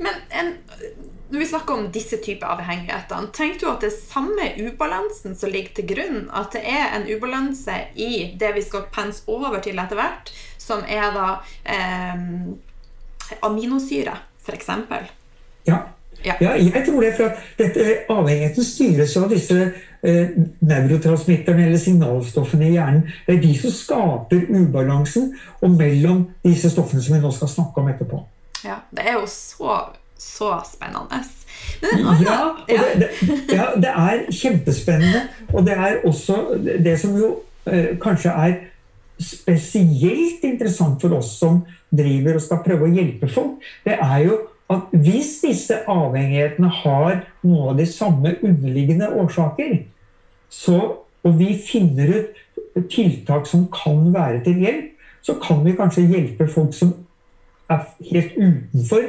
Men 0.00 0.20
en, 0.36 0.54
når 1.30 1.40
vi 1.40 1.48
snakker 1.48 1.74
om 1.74 1.90
disse 1.94 2.20
typer 2.20 2.52
avhengigheter, 2.52 3.28
tenker 3.32 3.60
du 3.62 3.68
at 3.72 3.84
det 3.84 3.94
er 3.94 4.00
samme 4.00 4.52
ubalansen 4.60 5.36
som 5.38 5.52
ligger 5.52 5.80
til 5.80 5.88
grunn? 5.94 6.24
At 6.36 6.52
det 6.56 6.66
er 6.68 6.98
en 6.98 7.08
ubalanse 7.08 7.76
i 7.96 8.34
det 8.40 8.54
vi 8.56 8.64
skal 8.66 8.88
pense 8.92 9.24
over 9.30 9.60
til 9.64 9.80
etter 9.80 9.96
hvert, 10.00 10.32
som 10.60 10.84
er 10.84 11.14
da 11.16 11.28
eh, 11.64 12.26
aminosyre, 13.42 14.16
f.eks.? 14.44 14.70
Ja. 15.66 15.78
Ja. 16.24 16.34
ja. 16.40 16.50
jeg 16.56 16.82
tror 16.86 17.00
det. 17.00 17.14
For 17.16 17.30
dette, 17.58 17.86
avhengigheten 18.08 18.64
styres 18.64 19.16
av 19.16 19.30
disse 19.32 19.56
eh, 20.02 20.34
nevrotransmitterne 20.60 21.66
eller 21.66 21.80
signalstoffene 21.80 22.68
i 22.68 22.74
hjernen. 22.76 23.06
Det 23.26 23.36
er 23.36 23.42
de 23.44 23.54
som 23.60 23.74
skaper 23.74 24.44
ubalansen 24.50 25.32
og 25.60 25.76
mellom 25.78 26.26
disse 26.44 26.72
stoffene 26.72 27.02
som 27.04 27.16
vi 27.16 27.22
nå 27.24 27.32
skal 27.34 27.52
snakke 27.54 27.82
om 27.82 27.90
etterpå. 27.92 28.22
Ja, 28.64 28.82
Det 28.90 29.06
er 29.06 29.16
jo 29.16 29.26
så, 29.26 29.80
så 30.18 30.56
spennende. 30.68 31.22
Ja, 31.80 32.40
det, 32.68 32.80
det, 33.00 33.08
ja, 33.52 33.70
det 33.76 33.92
er 33.92 34.26
kjempespennende. 34.32 35.22
Og 35.52 35.64
det 35.66 35.72
er 35.72 36.02
også 36.04 36.42
det 36.84 36.98
som 37.00 37.16
jo 37.16 37.38
eh, 37.66 37.96
kanskje 38.02 38.30
er 38.30 38.58
spesielt 39.20 40.44
interessant 40.46 41.00
for 41.02 41.18
oss 41.18 41.34
som 41.38 41.62
driver 41.90 42.38
og 42.38 42.44
skal 42.44 42.62
prøve 42.64 42.88
å 42.88 42.94
hjelpe 42.94 43.28
folk, 43.30 43.60
det 43.84 43.98
er 44.00 44.24
jo 44.26 44.38
at 44.70 44.92
hvis 44.94 45.32
disse 45.42 45.80
avhengighetene 45.90 46.70
har 46.82 47.24
noen 47.42 47.72
av 47.72 47.80
de 47.80 47.86
samme 47.90 48.36
underliggende 48.38 49.10
årsaker, 49.18 49.80
så, 50.50 50.78
og 51.26 51.38
vi 51.38 51.54
finner 51.58 52.14
ut 52.14 52.86
tiltak 52.90 53.48
som 53.50 53.66
kan 53.74 54.12
være 54.14 54.44
til 54.46 54.62
hjelp, 54.62 54.92
så 55.26 55.36
kan 55.42 55.64
vi 55.64 55.76
kanskje 55.76 56.06
hjelpe 56.08 56.46
folk 56.48 56.72
som 56.74 56.94
er 57.70 57.82
helt 58.10 58.36
utenfor 58.38 59.02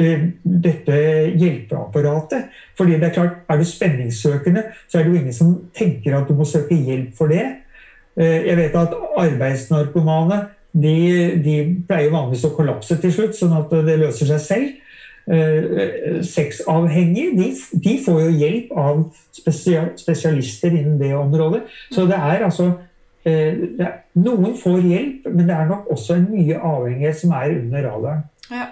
uh, 0.00 0.24
dette 0.42 0.98
hjelpeapparatet. 1.38 2.48
Fordi 2.76 2.96
det 2.96 3.10
Er 3.10 3.14
klart, 3.14 3.36
er 3.48 3.60
du 3.60 3.64
spenningssøkende, 3.64 4.64
så 4.88 4.98
er 4.98 5.04
det 5.04 5.12
jo 5.12 5.20
ingen 5.20 5.36
som 5.36 5.54
tenker 5.76 6.16
at 6.16 6.28
du 6.28 6.34
må 6.34 6.48
søke 6.48 6.74
hjelp 6.74 7.14
for 7.16 7.32
det. 7.32 7.61
Uh, 8.18 8.40
jeg 8.48 8.58
vet 8.58 8.76
at 8.76 8.96
arbeidsnarkomane 9.22 10.42
de, 10.72 10.96
de 11.44 11.56
pleier 11.88 12.12
vanligvis 12.12 12.46
å 12.48 12.54
kollapse 12.56 12.96
til 13.00 13.12
slutt, 13.12 13.36
sånn 13.36 13.52
at 13.58 13.72
det 13.86 13.98
løser 14.00 14.32
seg 14.32 14.46
selv. 14.46 14.70
Eh, 15.22 16.22
sexavhengige, 16.26 17.36
de, 17.38 17.52
de, 17.84 17.92
får 18.04 18.16
jo 18.24 18.30
hjelp 18.40 18.72
av 18.74 19.02
spesialister 19.30 20.74
innen 20.74 20.96
det 20.98 21.12
området. 21.14 21.60
Så 21.94 22.08
det 22.10 22.18
er 22.18 22.42
altså 22.42 22.72
eh, 23.28 23.60
Noen 24.18 24.56
får 24.58 24.80
hjelp, 24.82 25.28
men 25.30 25.46
det 25.46 25.54
er 25.54 25.70
nok 25.70 25.92
også 25.94 26.16
en 26.18 26.26
mye 26.32 26.58
avhengighet 26.58 27.20
som 27.20 27.36
er 27.38 27.54
under 27.54 27.86
radaren. 27.86 28.26
Ja. 28.50 28.66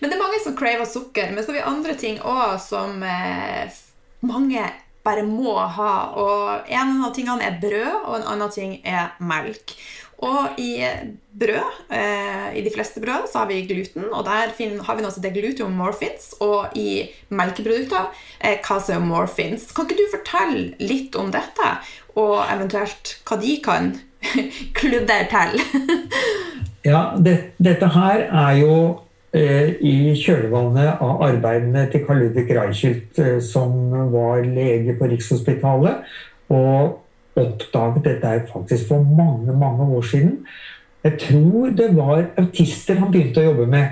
Men 0.00 0.10
det 0.10 0.16
er 0.16 0.24
mange 0.24 0.42
som 0.42 0.56
craver 0.58 0.90
sukker. 0.90 1.30
Men 1.30 1.44
så 1.44 1.52
har 1.52 1.60
vi 1.60 1.68
andre 1.70 1.94
ting 2.00 2.18
òg 2.18 2.58
som 2.64 2.98
eh, 3.06 3.78
mange 4.26 4.66
bare 5.04 5.24
må 5.26 5.56
ha. 5.58 5.94
Og 6.18 6.70
en 6.70 7.02
av 7.02 7.14
tingene 7.16 7.46
er 7.46 7.58
brød, 7.62 8.06
og 8.06 8.16
en 8.18 8.30
annen 8.34 8.54
ting 8.54 8.78
er 8.84 9.12
melk. 9.22 9.76
Og 10.22 10.58
i 10.62 10.78
brød, 11.34 11.78
eh, 11.90 12.58
i 12.58 12.62
de 12.62 12.70
fleste 12.74 13.00
brød, 13.02 13.26
så 13.32 13.38
har 13.38 13.46
vi 13.46 13.66
gluten, 13.66 14.04
og 14.12 14.24
der 14.24 14.52
har 14.86 14.94
vi 14.94 15.02
noe 15.02 15.10
som 15.10 15.22
heter 15.22 15.34
gluteomorphins. 15.34 16.34
Og 16.40 16.76
i 16.78 17.08
melkeprodukter 17.28 18.12
eh, 18.40 18.60
caseomorphins. 18.62 19.72
Kan 19.74 19.88
ikke 19.88 19.98
du 19.98 20.12
fortelle 20.14 20.74
litt 20.78 21.18
om 21.18 21.32
dette, 21.34 21.74
og 22.14 22.44
eventuelt 22.46 23.16
hva 23.26 23.40
de 23.42 23.56
kan 23.64 23.94
kludre 24.78 25.24
til? 25.32 25.58
ja, 26.92 27.02
det, 27.18 27.56
dette 27.58 27.90
her 27.96 28.28
er 28.28 28.60
jo 28.62 28.76
i 29.32 30.12
kjølvannet 30.18 31.00
av 31.00 31.22
arbeidene 31.24 31.86
til 31.92 32.02
Karl 32.04 32.18
Ludvig 32.20 32.50
Reichelt, 32.52 33.18
eh, 33.18 33.38
som 33.40 33.72
var 34.12 34.42
lege 34.44 34.96
på 34.98 35.08
Rikshospitalet. 35.08 36.04
og 36.52 36.98
oppdaget 37.36 38.04
dette 38.04 38.46
faktisk 38.52 38.88
for 38.88 39.02
mange 39.02 39.52
mange 39.56 39.82
år 39.96 40.02
siden. 40.02 40.46
Jeg 41.04 41.18
tror 41.18 41.66
det 41.66 41.96
var 41.96 42.26
autister 42.36 42.94
han 42.94 43.10
begynte 43.10 43.40
å 43.40 43.44
jobbe 43.44 43.66
med. 43.66 43.88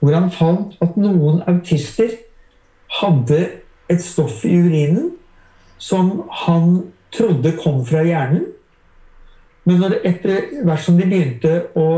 Hvor 0.00 0.14
han 0.14 0.30
fant 0.30 0.76
at 0.80 0.96
noen 0.96 1.42
autister 1.48 2.14
hadde 3.00 3.40
et 3.90 4.02
stoff 4.02 4.44
i 4.44 4.56
urinen 4.56 5.10
som 5.78 6.22
han 6.30 6.84
trodde 7.12 7.56
kom 7.64 7.82
fra 7.86 8.04
hjernen. 8.06 8.46
Men 9.64 9.82
etter 10.04 10.62
hvert 10.62 10.84
som 10.84 10.98
de 11.00 11.08
begynte 11.08 11.54
å 11.74 11.88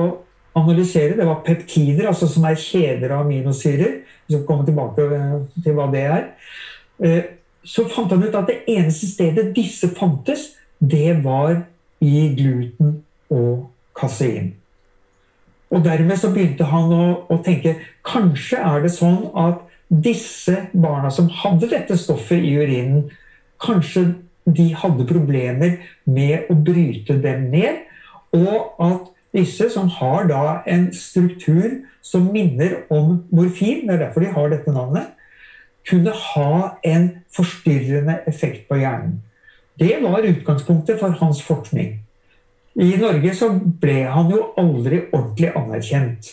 analysere, 0.56 1.16
det 1.18 1.26
var 1.28 1.42
peptider, 1.44 2.08
altså 2.08 2.28
som 2.30 2.44
er 2.48 2.58
kjeder 2.60 3.12
av 3.12 3.26
aminosyrer 3.26 4.00
Vi 4.26 4.34
skal 4.34 4.46
komme 4.48 4.66
tilbake 4.66 5.04
til 5.62 5.74
hva 5.76 5.86
det 5.92 6.02
er. 6.02 6.22
Eh, 6.98 7.24
så 7.66 7.84
fant 7.90 8.10
han 8.10 8.24
ut 8.24 8.34
at 8.34 8.48
det 8.50 8.62
eneste 8.70 9.06
stedet 9.10 9.52
disse 9.54 9.88
fantes, 9.94 10.52
det 10.80 11.24
var 11.24 11.60
i 12.02 12.28
gluten 12.36 13.00
og 13.30 13.68
kasein. 13.96 14.54
Og 15.70 15.84
dermed 15.84 16.18
så 16.18 16.30
begynte 16.34 16.66
han 16.70 16.92
å, 16.94 17.06
å, 17.30 17.38
tenke 17.42 17.76
kanskje 18.06 18.60
er 18.62 18.84
det 18.84 18.92
sånn 18.94 19.30
at 19.38 19.62
disse 19.86 20.66
barna 20.74 21.10
som 21.14 21.30
hadde 21.42 21.70
dette 21.70 21.98
stoffet 21.98 22.42
i 22.42 22.54
urinen, 22.58 23.08
kanskje 23.62 24.08
de 24.46 24.68
hadde 24.78 25.08
problemer 25.08 25.78
med 26.04 26.50
å 26.50 26.58
bryte 26.58 27.18
dem 27.22 27.48
ned. 27.54 27.82
Og 28.36 28.82
at 28.82 29.10
disse 29.36 29.68
som 29.72 29.90
har 29.98 30.26
da 30.30 30.60
en 30.66 30.88
struktur 30.96 31.82
som 32.04 32.30
minner 32.32 32.82
om 32.90 33.20
morfin, 33.34 33.84
det 33.86 33.96
er 33.96 34.06
derfor 34.06 34.24
de 34.24 34.32
har 34.32 34.50
dette 34.52 34.72
navnet, 34.72 35.12
kunne 35.86 36.10
ha 36.10 36.78
en 36.84 37.10
forstyrrende 37.36 38.18
effekt 38.26 38.66
på 38.68 38.80
hjernen. 38.80 39.20
Det 39.78 39.98
var 40.02 40.24
utgangspunktet 40.24 40.98
for 41.00 41.14
hans 41.20 41.42
forskning. 41.44 42.00
I 42.76 42.96
Norge 43.00 43.32
så 43.36 43.50
ble 43.80 44.02
han 44.12 44.32
jo 44.32 44.42
aldri 44.60 45.04
ordentlig 45.12 45.52
anerkjent. 45.56 46.32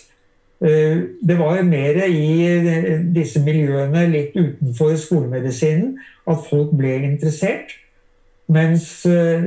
Eh, 0.64 0.98
det 1.24 1.38
var 1.40 1.58
jo 1.58 1.68
mer 1.68 2.02
i 2.08 3.04
disse 3.16 3.44
miljøene 3.44 4.06
litt 4.12 4.36
utenfor 4.36 4.96
skolemedisinen 5.00 5.98
at 6.28 6.44
folk 6.50 6.74
ble 6.80 6.98
interessert. 7.04 7.76
Mens 8.54 9.06
eh, 9.06 9.44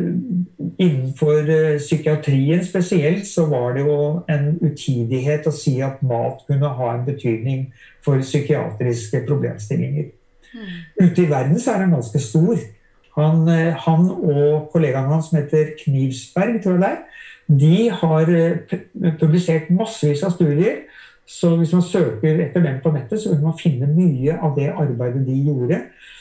innenfor 0.79 1.51
eh, 1.51 1.79
psykiatrien 1.79 2.65
spesielt 2.65 3.27
så 3.27 3.47
var 3.47 3.75
det 3.77 3.85
jo 3.85 3.99
en 4.33 4.55
utidighet 4.65 5.47
å 5.47 5.53
si 5.55 5.77
at 5.85 6.01
mat 6.07 6.43
kunne 6.49 6.71
ha 6.79 6.93
en 6.95 7.05
betydning 7.07 7.67
for 8.05 8.23
psykiatriske 8.25 9.23
problemstillinger. 9.29 10.09
Mm. 10.55 10.73
Ute 11.03 11.23
i 11.23 11.29
verden 11.31 11.61
så 11.61 11.75
er 11.75 11.85
den 11.85 11.95
ganske 11.99 12.23
stor. 12.25 12.57
Han, 13.19 13.45
eh, 13.53 13.77
han, 13.87 14.09
og 14.11 14.71
kollegaen 14.73 15.13
hans 15.13 15.31
som 15.31 15.41
heter 15.43 15.75
Knivsberg, 15.83 16.61
tror 16.65 16.81
jeg 16.81 16.83
det 16.83 16.91
er, 16.91 17.05
de 17.47 17.77
har 18.01 18.31
publisert 19.21 19.69
massevis 19.71 20.25
av 20.27 20.33
studier. 20.35 20.83
Så 21.27 21.53
hvis 21.59 21.73
man 21.75 21.83
søker 21.83 22.41
etter 22.43 22.63
dem 22.63 22.81
på 22.83 22.91
nettet, 22.95 23.21
så 23.23 23.35
vil 23.35 23.45
man 23.45 23.59
finne 23.59 23.87
mye 23.91 24.35
av 24.43 24.57
det 24.59 24.73
arbeidet 24.73 25.25
de 25.27 25.37
gjorde. 25.47 25.81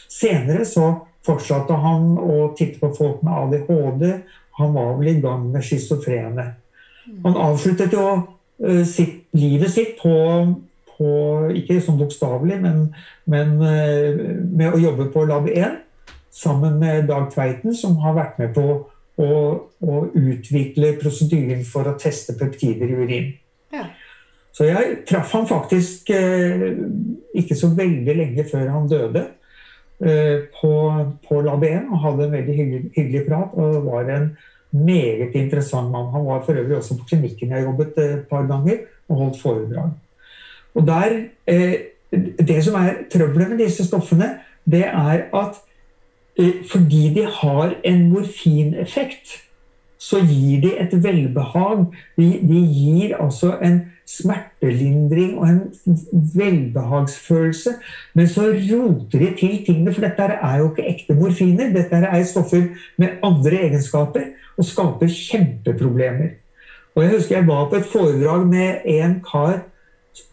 Senere 0.09 0.65
så 0.69 0.91
fortsatte 1.25 1.77
han 1.81 2.13
å 2.21 2.51
titte 2.57 2.79
på 2.81 2.91
folk 2.97 3.23
med 3.25 3.33
ADHD. 3.33 4.05
Han 4.59 4.75
var 4.77 4.95
vel 4.99 5.11
i 5.11 5.19
gang 5.23 5.49
med 5.51 5.65
schizofrene. 5.65 6.47
Han 7.25 7.37
avsluttet 7.37 7.93
jo 7.93 8.05
uh, 8.15 8.83
sitt, 8.87 9.25
livet 9.35 9.73
sitt 9.73 9.97
på, 9.99 10.15
på 10.95 11.09
Ikke 11.59 11.81
sånn 11.83 11.99
bokstavelig, 11.99 12.57
men, 12.63 12.85
men 13.29 13.57
uh, 13.61 14.21
med 14.49 14.71
å 14.71 14.81
jobbe 14.81 15.09
på 15.13 15.25
Lab 15.29 15.49
1 15.51 15.81
sammen 16.35 16.79
med 16.81 17.07
Dag 17.07 17.29
Tveiten, 17.33 17.75
som 17.77 17.99
har 18.03 18.15
vært 18.17 18.39
med 18.41 18.55
på 18.55 18.65
å, 19.15 19.29
å 19.63 19.99
utvikle 20.11 20.95
prosedyren 20.99 21.63
for 21.67 21.87
å 21.87 21.95
teste 21.99 22.35
peptider 22.39 22.91
i 22.91 22.97
urin. 22.99 23.29
Ja. 23.71 23.85
Så 24.55 24.67
jeg 24.69 25.01
traff 25.07 25.33
han 25.35 25.47
faktisk 25.47 26.11
eh, 26.15 26.75
ikke 27.35 27.57
så 27.59 27.71
veldig 27.75 28.15
lenge 28.15 28.45
før 28.47 28.69
han 28.71 28.87
døde. 28.91 29.25
Eh, 29.99 30.43
på, 30.61 30.71
på 31.27 31.41
Lab 31.41 31.63
1 31.63 31.85
og 31.87 32.01
hadde 32.03 32.25
en 32.25 32.33
veldig 32.35 32.55
hyggelig, 32.55 32.89
hyggelig, 32.97 33.21
prat. 33.29 33.53
Og 33.53 33.85
var 33.85 34.09
en 34.11 34.29
meget 34.71 35.35
interessant 35.35 35.91
mann. 35.91 36.11
Han 36.11 36.25
var 36.25 36.43
for 36.43 36.53
øvrig 36.53 36.77
også 36.77 36.97
på 36.97 37.07
klinikken 37.09 37.51
jeg 37.55 37.63
jobbet 37.63 37.93
eh, 37.97 38.17
et 38.17 38.27
par 38.29 38.43
ganger 38.47 38.83
og 39.09 39.15
holdt 39.15 39.41
foredrag. 39.41 39.91
Og 40.75 40.87
der, 40.87 41.21
eh, 41.47 41.75
Det 42.47 42.63
som 42.63 42.75
er 42.75 42.93
trøbbelet 43.11 43.49
med 43.49 43.57
disse 43.57 43.85
stoffene, 43.85 44.39
det 44.65 44.85
er 44.87 45.25
at 45.33 45.55
fordi 46.71 47.13
de 47.15 47.25
har 47.25 47.73
en 47.83 48.09
morfineffekt, 48.09 49.43
så 49.97 50.19
gir 50.23 50.61
de 50.61 50.71
et 50.79 50.95
velbehag. 51.03 51.85
De, 52.17 52.29
de 52.49 52.61
gir 52.61 53.15
altså 53.19 53.55
en 53.63 53.81
smertelindring 54.05 55.37
og 55.39 55.47
en 55.49 55.61
velbehagsfølelse. 56.35 57.75
Men 58.13 58.27
så 58.29 58.47
roter 58.53 59.19
de 59.19 59.29
til 59.39 59.59
tingene, 59.65 59.93
for 59.93 60.05
dette 60.05 60.29
er 60.35 60.57
jo 60.61 60.71
ikke 60.71 60.89
ekte 60.93 61.17
morfiner. 61.17 61.73
Dette 61.73 62.01
er 62.05 62.23
stoffer 62.23 62.67
med 63.01 63.21
andre 63.23 63.63
egenskaper 63.69 64.33
og 64.57 64.65
skaper 64.65 65.11
kjempeproblemer. 65.11 66.35
Og 66.95 67.03
Jeg 67.03 67.11
husker 67.11 67.37
jeg 67.37 67.47
var 67.47 67.69
på 67.69 67.75
et 67.75 67.89
foredrag 67.91 68.45
med 68.47 68.85
en 68.85 69.17
kar 69.23 69.63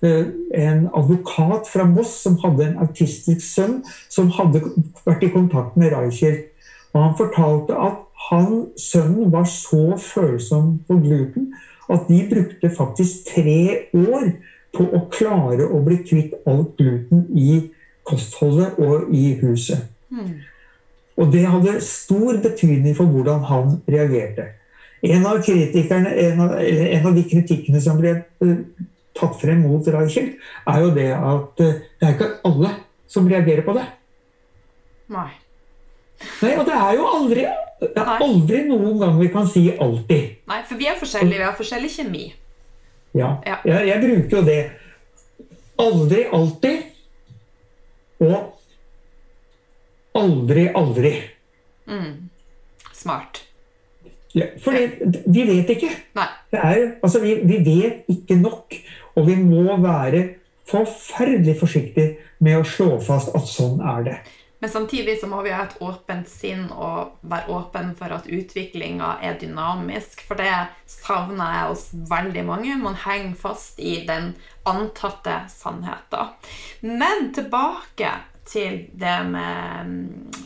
Eh, 0.02 0.26
en 0.54 0.88
advokat 0.94 1.68
fra 1.68 1.84
Moss 1.84 2.22
som 2.22 2.38
hadde 2.42 2.64
en 2.66 2.78
autistisk 2.82 3.42
sønn 3.42 3.80
som 4.10 4.30
hadde 4.34 4.62
vært 5.06 5.22
i 5.26 5.30
kontakt 5.30 5.76
med 5.78 5.94
Reichert. 5.94 6.50
Og 6.92 7.02
han 7.02 7.14
fortalte 7.18 7.78
at 7.78 8.00
han, 8.30 8.66
sønnen 8.78 9.32
var 9.32 9.44
så 9.50 9.96
følsom 10.00 10.78
på 10.88 10.98
gluten 11.02 11.52
at 11.92 12.06
de 12.08 12.20
brukte 12.30 12.70
faktisk 12.72 13.32
tre 13.34 13.88
år 13.92 14.32
på 14.72 14.86
å 14.96 15.02
klare 15.12 15.66
å 15.68 15.82
bli 15.84 15.98
kvitt 16.06 16.36
alt 16.48 16.76
gluten 16.78 17.26
i 17.36 17.58
kostholdet 18.08 18.78
og 18.80 19.12
i 19.14 19.34
huset. 19.42 19.84
Mm. 20.12 20.40
Og 21.20 21.32
det 21.32 21.44
hadde 21.44 21.76
stor 21.84 22.38
betydning 22.42 22.96
for 22.96 23.10
hvordan 23.12 23.44
han 23.50 23.76
reagerte. 23.90 24.48
En 25.02 25.26
av, 25.26 25.42
en 25.42 26.40
av, 26.40 26.56
en 26.62 27.06
av 27.06 27.14
de 27.16 27.24
kritikkene 27.26 27.80
som 27.82 27.98
ble 27.98 28.14
eh, 28.22 28.56
tatt 29.18 29.36
frem 29.40 29.64
mot 29.66 29.88
Reichel, 29.92 30.36
er 30.70 30.84
jo 30.84 30.92
det 30.94 31.10
at 31.16 31.62
eh, 31.64 31.80
det 31.98 32.08
er 32.08 32.14
ikke 32.16 32.30
alle 32.48 32.70
som 33.10 33.26
reagerer 33.28 33.66
på 33.66 33.74
det. 33.76 33.84
Nei. 35.12 35.28
Nei, 36.42 36.52
Og 36.54 36.64
det 36.68 36.76
er 36.78 36.94
jo 36.96 37.08
aldri, 37.10 37.46
det 37.82 37.98
er 37.98 38.22
aldri 38.22 38.62
noen 38.68 38.98
gang 39.00 39.18
vi 39.18 39.28
kan 39.32 39.48
si 39.50 39.64
alltid. 39.74 40.38
Nei, 40.50 40.60
for 40.68 40.78
vi 40.78 40.86
er 40.86 40.98
forskjellige. 41.00 41.40
Vi 41.40 41.46
har 41.48 41.58
forskjellig 41.58 41.90
kjemi. 41.90 42.24
Ja. 43.18 43.34
ja. 43.46 43.58
Jeg, 43.66 43.88
jeg, 43.90 44.02
bruker 44.04 44.38
jo 44.38 44.42
det. 44.46 44.60
Aldri, 45.82 46.24
alltid. 46.38 46.84
Og 48.22 48.36
aldri, 50.20 50.66
aldri. 50.78 51.14
Mm. 51.90 52.12
Smart. 52.94 53.42
Ja, 54.32 54.46
for 54.62 54.72
vi 54.72 55.42
vet 55.48 55.72
ikke. 55.74 55.90
Er, 56.16 56.78
altså, 57.02 57.20
vi, 57.20 57.34
vi, 57.44 57.58
vet 57.66 58.06
ikke 58.08 58.38
nok. 58.40 58.78
Og 59.18 59.26
vi 59.26 59.34
må 59.36 59.76
være 59.82 60.22
forferdelig 60.70 61.58
forsiktige 61.60 62.14
med 62.38 62.60
å 62.60 62.64
slå 62.66 62.94
fast 63.02 63.34
at 63.36 63.50
sånn 63.50 63.82
er 63.82 64.06
det. 64.06 64.16
Men 64.62 64.70
samtidig 64.70 65.16
så 65.20 65.26
må 65.26 65.40
vi 65.42 65.50
ha 65.50 65.64
et 65.66 65.80
åpent 65.82 66.28
sinn 66.30 66.68
og 66.70 67.16
være 67.26 67.50
åpen 67.50 67.88
for 67.98 68.14
at 68.14 68.28
utviklinga 68.30 69.16
er 69.26 69.34
dynamisk. 69.40 70.22
For 70.28 70.38
det 70.38 70.52
savner 70.86 71.56
jeg 71.56 71.72
hos 71.72 71.82
veldig 72.12 72.44
mange. 72.46 72.76
Man 72.78 72.94
henger 73.02 73.34
fast 73.40 73.82
i 73.82 73.96
den 74.06 74.36
antatte 74.70 75.40
sannheten. 75.50 76.30
Men 76.86 77.32
tilbake 77.34 78.12
til 78.46 78.84
det 79.02 79.16
med 79.34 79.98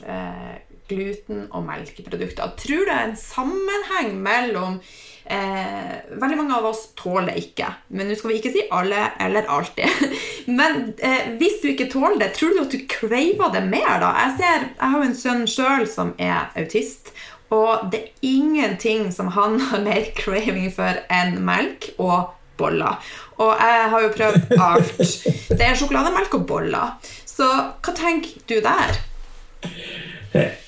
eh, 0.08 0.56
gluten 0.88 1.46
og 1.50 1.66
melkeprodukter. 1.66 2.54
Tror 2.60 2.84
du 2.84 2.88
det 2.88 2.94
er 2.94 3.10
en 3.10 3.18
sammenheng 3.18 4.16
mellom 4.22 4.78
eh, 5.24 5.94
Veldig 6.16 6.38
mange 6.38 6.56
av 6.58 6.68
oss 6.70 6.88
tåler 6.98 7.38
ikke. 7.40 7.68
Men 7.88 8.10
nå 8.10 8.16
skal 8.18 8.32
vi 8.32 8.40
ikke 8.40 8.54
si 8.54 8.66
alle 8.74 9.08
eller 9.22 9.48
alltid. 9.52 10.06
Men 10.58 10.92
eh, 10.98 11.32
hvis 11.40 11.60
du 11.62 11.70
ikke 11.72 11.90
tåler 11.92 12.20
det, 12.22 12.32
tror 12.38 12.54
du 12.54 12.62
at 12.64 12.74
du 12.74 12.86
craver 12.90 13.52
det 13.54 13.64
mer 13.68 13.98
da? 14.02 14.12
Jeg, 14.24 14.36
ser, 14.40 14.68
jeg 14.72 14.92
har 14.92 14.98
jo 14.98 15.10
en 15.10 15.18
sønn 15.22 15.46
sjøl 15.50 15.88
som 15.90 16.14
er 16.18 16.52
autist. 16.58 17.12
Og 17.54 17.92
det 17.92 18.00
er 18.00 18.26
ingenting 18.26 19.12
som 19.14 19.30
han 19.36 19.60
har 19.68 19.84
mer 19.84 20.10
craving 20.18 20.72
for 20.74 21.02
enn 21.12 21.38
melk 21.46 21.92
og 21.98 22.32
boller. 22.56 23.02
Og 23.42 23.52
jeg 23.60 23.90
har 23.92 24.06
jo 24.06 24.14
prøvd 24.16 24.56
alt. 24.70 25.04
Det 25.50 25.60
er 25.60 25.76
sjokolademelk 25.78 26.38
og 26.38 26.46
boller. 26.48 27.12
Så 27.26 27.46
hva 27.46 27.94
tenker 27.96 28.40
du 28.48 28.58
der? 28.64 28.96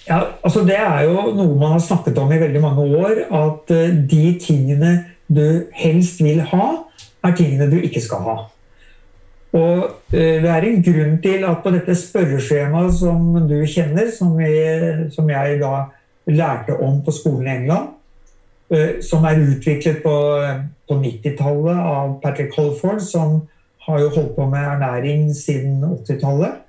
Ja, 0.09 0.20
altså 0.44 0.64
Det 0.64 0.76
er 0.78 1.02
jo 1.04 1.33
noe 1.37 1.57
man 1.59 1.74
har 1.76 1.83
snakket 1.85 2.18
om 2.18 2.33
i 2.33 2.40
veldig 2.40 2.61
mange 2.64 2.85
år. 2.98 3.24
At 3.35 3.72
eh, 3.74 3.96
de 4.11 4.38
tingene 4.40 4.92
du 5.28 5.68
helst 5.76 6.22
vil 6.24 6.40
ha, 6.52 6.68
er 7.24 7.35
tingene 7.37 7.68
du 7.70 7.76
ikke 7.81 8.00
skal 8.00 8.24
ha. 8.24 8.37
Og 9.59 9.85
eh, 10.12 10.40
Det 10.42 10.48
er 10.48 10.64
en 10.64 10.83
grunn 10.85 11.18
til 11.24 11.44
at 11.48 11.61
på 11.64 11.74
dette 11.74 11.96
spørreskjemaet 11.96 12.96
som 13.00 13.37
du 13.48 13.59
kjenner, 13.66 14.11
som, 14.16 14.33
vi, 14.38 14.50
som 15.12 15.28
jeg 15.31 15.61
da 15.61 15.88
lærte 16.28 16.76
om 16.85 17.00
på 17.04 17.12
skolen 17.16 17.48
i 17.48 17.54
England, 17.59 17.92
eh, 18.72 18.98
som 19.04 19.24
er 19.28 19.44
utviklet 19.44 20.02
på, 20.04 20.16
på 20.88 21.00
90-tallet 21.02 21.85
av 21.92 22.16
Patrick 22.24 22.57
Holford, 22.57 23.00
som 23.04 23.42
har 23.88 24.00
jo 24.04 24.09
holdt 24.16 24.35
på 24.37 24.48
med 24.48 24.72
ernæring 24.74 25.28
siden 25.37 25.85
80-tallet 25.85 26.64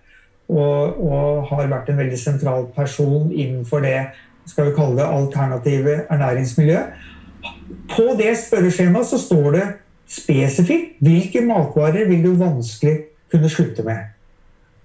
og, 0.50 0.98
og, 1.06 1.44
har 1.50 1.70
vært 1.70 1.92
en 1.92 2.00
veldig 2.02 2.18
sentral 2.20 2.68
person 2.76 3.30
innenfor 3.32 3.84
det 3.86 4.00
skal 4.50 4.70
vi 4.70 4.76
kalle 4.78 4.98
det 4.98 5.06
alternative 5.06 5.96
ernæringsmiljø. 6.10 6.80
På 7.90 8.16
det 8.18 8.34
spørreskjemaet 8.38 9.12
så 9.12 9.20
står 9.22 9.52
det 9.54 9.66
spesifikt 10.10 10.98
hvilke 11.06 11.44
matvarer 11.46 12.10
vil 12.10 12.24
du 12.26 12.32
vanskelig 12.40 12.96
kunne 13.30 13.50
slutte 13.50 13.86
med. 13.86 14.10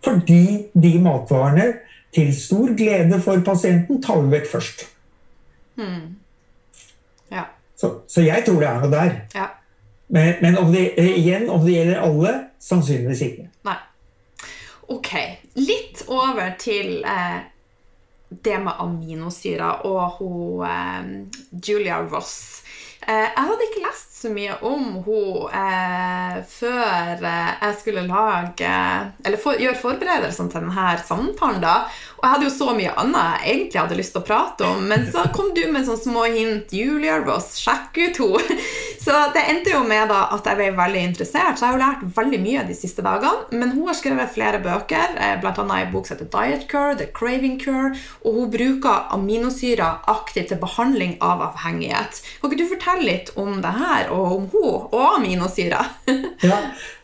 Fordi 0.05 0.67
de 0.75 0.93
matvarene 1.01 1.73
til 2.15 2.35
stor 2.37 2.77
glede 2.77 3.21
for 3.21 3.41
pasienten, 3.41 4.03
tar 4.03 4.21
vi 4.21 4.37
vekk 4.37 4.51
først. 4.53 4.85
Hmm. 5.81 6.17
Ja. 7.33 7.49
Så, 7.77 7.91
så, 8.09 8.21
jeg 8.21 8.45
tror 8.47 8.61
det 8.61 8.69
er 8.69 8.81
noe 8.83 8.91
der. 8.93 9.17
Ja. 9.35 9.47
Men, 10.09 10.35
men 10.43 10.59
om 10.59 10.71
det, 10.73 10.93
igjen, 10.99 11.49
om 11.51 11.65
det 11.65 11.75
gjelder 11.75 12.05
alle, 12.05 12.35
sannsynligvis 12.61 13.25
ikke. 13.27 13.49
Nei. 13.65 13.81
Ok. 14.93 15.11
Litt 15.55 16.05
over 16.11 16.57
til 16.59 17.05
eh, 17.07 17.43
det 18.45 18.59
med 18.59 18.81
aminosyrer 18.83 19.85
og 19.87 20.19
hun 20.19 20.65
eh, 20.67 21.13
Julia 21.63 22.01
Ross. 22.03 22.65
Eh, 23.07 23.29
jeg 23.29 23.47
hadde 23.47 23.67
ikke 23.69 23.83
lest 23.85 24.15
så 24.17 24.31
mye 24.33 24.55
om 24.65 24.85
henne 25.05 25.49
eh, 25.61 26.37
før 26.49 27.21
eh, 27.21 27.51
jeg 27.61 27.77
skulle 27.83 28.07
lage 28.09 28.71
Eller 29.27 29.41
for, 29.41 29.61
gjøre 29.61 29.77
forberedelsene 29.77 30.49
til 30.49 30.65
denne 30.65 30.95
samtalen. 31.05 31.61
da 31.61 31.75
Og 32.17 32.25
jeg 32.25 32.33
hadde 32.33 32.49
jo 32.49 32.55
så 32.55 32.71
mye 32.77 32.95
annet 33.01 33.45
jeg 33.45 33.55
egentlig 33.55 33.81
hadde 33.81 33.99
lyst 33.99 34.15
til 34.15 34.23
å 34.23 34.27
prate 34.29 34.69
om, 34.69 34.85
men 34.91 35.07
så 35.13 35.27
kom 35.35 35.53
du 35.57 35.63
med 35.73 35.87
sånne 35.87 36.03
små 36.03 36.25
hint. 36.35 36.75
Julia 36.75 37.19
Ross, 37.25 37.55
sjekk 37.61 38.01
ut 38.01 38.21
henne! 38.23 38.59
Så 39.05 39.13
det 39.35 39.43
endte 39.53 39.69
jo 39.69 39.83
med 39.85 40.07
da 40.09 40.23
at 40.33 40.47
jeg 40.49 40.57
ble 40.57 40.71
veldig 40.79 41.01
interessert. 41.11 41.59
Så 41.59 41.67
jeg 41.67 41.75
har 41.75 41.75
jo 41.75 41.81
lært 41.83 42.05
veldig 42.17 42.39
mye 42.41 42.63
de 42.65 42.77
siste 42.79 43.03
dagene. 43.05 43.51
Men 43.53 43.75
hun 43.75 43.91
har 43.91 43.99
skrevet 43.99 44.33
flere 44.33 44.63
bøker, 44.65 45.19
eh, 45.21 45.35
bl.a. 45.43 45.53
i 45.77 45.91
bok 45.93 46.09
som 46.09 46.17
heter 46.17 46.31
Diet 46.33 46.65
Cure, 46.71 46.95
The 46.97 47.11
Craving 47.13 47.59
Cure, 47.61 47.91
og 48.25 48.39
hun 48.39 48.49
bruker 48.55 49.05
aminosyrer 49.13 50.09
aktivt 50.09 50.49
til 50.55 50.63
behandling 50.63 51.19
av 51.21 51.45
avhengighet. 51.51 52.23
Kan 52.41 52.49
ikke 52.49 52.63
du 52.63 52.73
fortelle 52.73 53.05
litt 53.11 53.35
om 53.37 53.61
det 53.61 53.75
her? 53.77 54.09
og 54.15 54.37
om 54.37 54.49
hun 54.53 54.75
og 54.93 55.17
aminosyrer. 55.19 55.85
ja, 56.49 56.59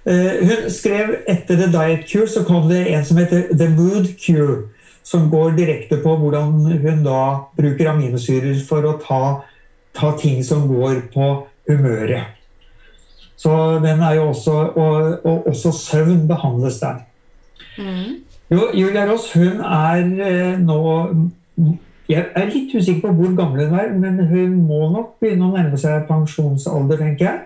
eh, 0.04 0.40
hun 0.46 0.70
skrev 0.72 1.14
etter 1.28 1.56
The 1.56 1.70
Diet 1.72 2.06
Cure 2.10 2.28
så 2.28 2.44
kom 2.48 2.68
det 2.70 2.86
en 2.92 3.04
som 3.06 3.20
heter 3.20 3.50
The 3.52 3.70
Mood 3.72 4.14
Cure. 4.20 4.68
Som 5.10 5.26
går 5.30 5.56
direkte 5.58 5.98
på 6.02 6.14
hvordan 6.20 6.52
hun 6.84 7.00
da 7.02 7.22
bruker 7.58 7.90
aminosyrer 7.90 8.60
for 8.66 8.86
å 8.86 8.96
ta, 9.02 9.22
ta 9.96 10.12
ting 10.18 10.44
som 10.46 10.68
går 10.70 11.08
på 11.14 11.30
humøret. 11.66 12.36
Så 13.40 13.80
den 13.82 14.02
er 14.04 14.18
jo 14.20 14.28
også, 14.30 14.52
og, 14.52 15.26
og 15.26 15.46
også 15.50 15.72
søvn 15.72 16.26
behandles 16.28 16.78
der. 16.82 17.00
Mm. 17.78 18.20
Jo, 18.50 18.66
Julia 18.74 19.06
Ross 19.08 19.32
hun 19.34 19.62
er 19.64 20.04
eh, 20.26 20.58
nå 20.60 20.80
jeg 22.10 22.26
er 22.34 22.48
litt 22.50 22.72
usikker 22.74 23.04
på 23.04 23.12
hvor 23.14 23.34
gammel 23.38 23.68
hun 23.68 23.78
er, 23.78 23.92
men 23.94 24.18
hun 24.26 24.56
må 24.66 24.80
nok 24.90 25.12
begynne 25.22 25.46
å 25.46 25.52
nærme 25.54 25.78
seg 25.78 26.08
pensjonsalder, 26.08 26.98
tenker 26.98 27.26
jeg. 27.28 27.40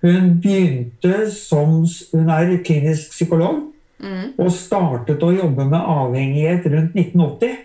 Hun 0.00 0.30
begynte 0.42 1.26
som 1.30 1.84
Hun 2.12 2.30
er 2.32 2.56
klinisk 2.64 3.12
psykolog 3.12 3.60
mm. 4.00 4.26
og 4.40 4.50
startet 4.54 5.22
å 5.22 5.30
jobbe 5.34 5.68
med 5.68 5.78
avhengighet 5.80 6.66
rundt 6.72 6.98
1980. 6.98 7.56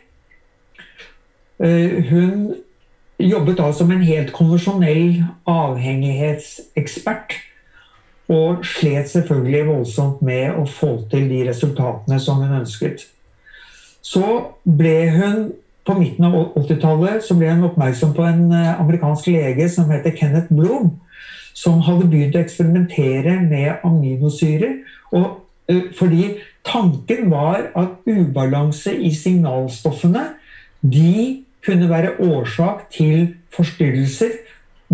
Eh, 1.64 1.98
hun 2.12 2.54
jobbet 3.20 3.58
da 3.58 3.72
som 3.74 3.92
en 3.92 4.04
helt 4.04 4.32
konvensjonell 4.36 5.24
avhengighetsekspert. 5.50 7.38
Og 8.32 8.64
slet 8.66 9.12
selvfølgelig 9.12 9.68
voldsomt 9.68 10.24
med 10.26 10.56
å 10.58 10.66
få 10.66 10.96
til 11.12 11.28
de 11.30 11.44
resultatene 11.50 12.18
som 12.20 12.42
hun 12.42 12.58
ønsket. 12.62 13.06
Så 14.02 14.26
ble 14.66 14.98
hun 15.14 15.52
på 15.86 15.94
midten 16.00 16.26
av 16.26 16.36
80-tallet 16.58 17.28
ble 17.38 17.52
hun 17.54 17.68
oppmerksom 17.68 18.16
på 18.18 18.26
en 18.26 18.48
eh, 18.50 18.74
amerikansk 18.82 19.30
lege 19.30 19.68
som 19.70 19.92
heter 19.94 20.16
Kenneth 20.18 20.50
Bloom, 20.50 20.96
som 21.54 21.84
hadde 21.86 22.08
begynt 22.10 22.38
å 22.38 22.42
eksperimentere 22.42 23.38
med 23.46 23.86
aminosyrer. 23.86 24.80
Og, 25.14 25.45
fordi 25.98 26.36
tanken 26.66 27.32
var 27.32 27.70
at 27.76 28.06
ubalanse 28.06 28.94
i 28.96 29.14
signalstoffene 29.16 30.26
de 30.82 31.44
kunne 31.66 31.90
være 31.90 32.18
årsak 32.22 32.90
til 32.94 33.34
forstyrrelser. 33.56 34.36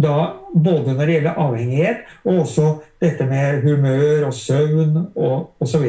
Da, 0.02 0.38
både 0.56 0.94
når 0.96 1.06
det 1.06 1.16
gjelder 1.18 1.40
avhengighet, 1.44 2.06
og 2.24 2.46
også 2.46 2.68
dette 3.02 3.26
med 3.28 3.62
humør 3.66 4.30
og 4.30 4.34
søvn 4.34 5.02
og 5.16 5.52
osv. 5.60 5.84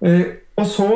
Og, 0.00 0.24
og 0.56 0.66
så 0.66 0.88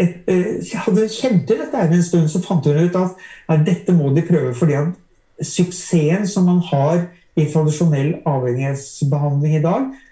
et, 0.00 0.14
eh, 0.26 0.60
jeg 0.72 0.82
hadde 0.86 1.08
kjent 1.12 1.46
til 1.48 1.58
dette 1.60 1.80
en 1.84 2.02
stund, 2.02 2.28
så 2.28 2.42
fant 2.44 2.66
hun 2.66 2.78
ut 2.78 2.96
at 2.96 3.24
ja, 3.48 3.56
dette 3.66 3.92
må 3.92 4.14
de 4.14 4.24
prøve. 4.28 4.54
fordi 4.54 4.78
at 4.78 4.94
suksessen 5.42 6.26
som 6.28 6.44
man 6.44 6.62
har 6.70 7.06
i 7.36 7.46
tradisjonell 7.52 8.14
avhengighetsbehandling 8.26 9.56
i 9.56 9.62
dag, 9.62 9.90
eh, 9.90 10.09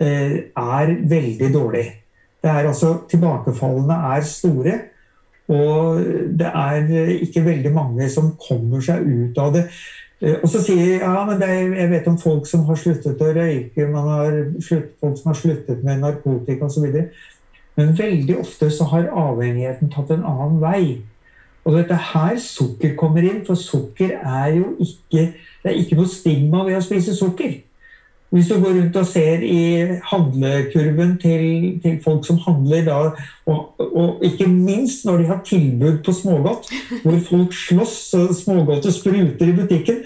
er 0.00 0.94
veldig 1.08 1.50
dårlig. 1.54 1.84
Det 2.42 2.50
er 2.50 2.68
altså, 2.68 2.94
Tilbakefallene 3.10 3.94
er 4.14 4.24
store. 4.26 4.78
Og 5.48 5.98
det 6.38 6.48
er 6.54 7.18
ikke 7.20 7.44
veldig 7.44 7.72
mange 7.74 8.08
som 8.10 8.32
kommer 8.48 8.80
seg 8.80 9.02
ut 9.02 9.38
av 9.38 9.52
det. 9.56 9.66
Eh, 10.22 10.38
og 10.38 10.48
så 10.48 10.62
sier 10.62 10.82
jeg 10.86 11.00
ja, 11.02 11.24
men 11.26 11.42
er, 11.42 11.74
jeg 11.80 11.90
vet 11.90 12.10
om 12.10 12.18
folk 12.18 12.46
som 12.48 12.64
har 12.68 12.78
sluttet 12.78 13.22
å 13.22 13.30
røyke, 13.34 13.88
man 13.90 14.10
har 14.10 14.36
slutt, 14.62 14.92
folk 15.02 15.18
som 15.18 15.32
har 15.32 15.38
sluttet 15.40 15.82
med 15.84 16.02
narkotika 16.02 16.68
osv. 16.68 16.86
Men 17.78 17.96
veldig 17.98 18.38
ofte 18.38 18.68
så 18.70 18.86
har 18.92 19.10
avhengigheten 19.10 19.90
tatt 19.92 20.12
en 20.14 20.26
annen 20.28 20.60
vei. 20.62 20.84
Og 21.64 21.76
dette 21.78 21.96
her 22.12 22.38
sukker 22.42 22.94
kommer 22.98 23.22
inn, 23.26 23.42
for 23.46 23.58
sukker 23.58 24.16
er 24.18 24.56
jo 24.56 24.72
ikke 24.82 25.32
Det 25.62 25.70
er 25.70 25.76
ikke 25.78 25.94
noe 25.94 26.10
stigma 26.10 26.64
ved 26.66 26.74
å 26.74 26.82
spise 26.82 27.12
sukker. 27.14 27.52
Hvis 28.32 28.48
du 28.48 28.54
går 28.62 28.78
rundt 28.78 28.96
og 28.96 29.06
ser 29.06 29.42
i 29.44 29.62
handlekurven 30.08 31.18
til, 31.20 31.42
til 31.82 31.98
folk 32.04 32.26
som 32.26 32.38
handler 32.46 32.84
da, 32.86 33.00
og, 33.46 33.74
og, 33.78 34.22
ikke 34.24 34.46
minst 34.48 35.04
når 35.04 35.20
de 35.20 35.26
har 35.28 35.42
tilbud 35.46 35.98
på 36.04 36.14
smågodt, 36.16 36.70
hvor 37.04 37.18
folk 37.28 37.56
slåss 37.56 37.98
og 38.18 38.32
smågodtet 38.38 38.94
spruter 38.94 39.52
i 39.52 39.56
butikken, 39.56 40.00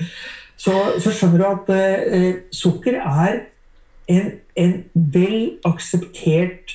så, 0.56 0.74
så 0.98 1.12
skjønner 1.12 1.38
du 1.38 1.46
at 1.46 1.70
eh, 1.76 2.32
sukker 2.50 2.98
er 2.98 3.38
en, 4.08 4.34
en 4.56 4.74
vel 4.94 5.38
akseptert 5.64 6.74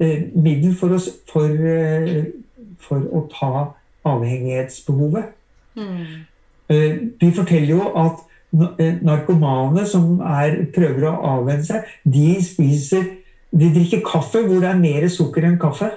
Eh, 0.00 0.22
middel 0.34 0.76
for, 0.76 0.94
oss, 0.94 1.08
for, 1.32 1.44
eh, 1.44 2.30
for, 2.80 3.02
å 3.12 3.26
ta 3.28 3.50
avhengighetsbehovet. 4.08 5.34
Mm. 5.76 6.22
De 7.20 7.28
forteller 7.36 7.74
jo 7.74 7.90
at 8.00 8.22
narkomane 8.50 9.84
som 9.86 10.18
er, 10.26 10.56
prøver 10.74 11.06
å 11.08 11.16
avvenne 11.36 11.66
seg, 11.66 11.86
de 12.04 12.34
spiser 12.44 13.16
De 13.50 13.66
drikker 13.74 14.04
kaffe 14.06 14.44
hvor 14.46 14.60
det 14.62 14.68
er 14.70 14.78
mer 14.78 15.08
sukker 15.10 15.42
enn 15.42 15.56
kaffe. 15.58 15.88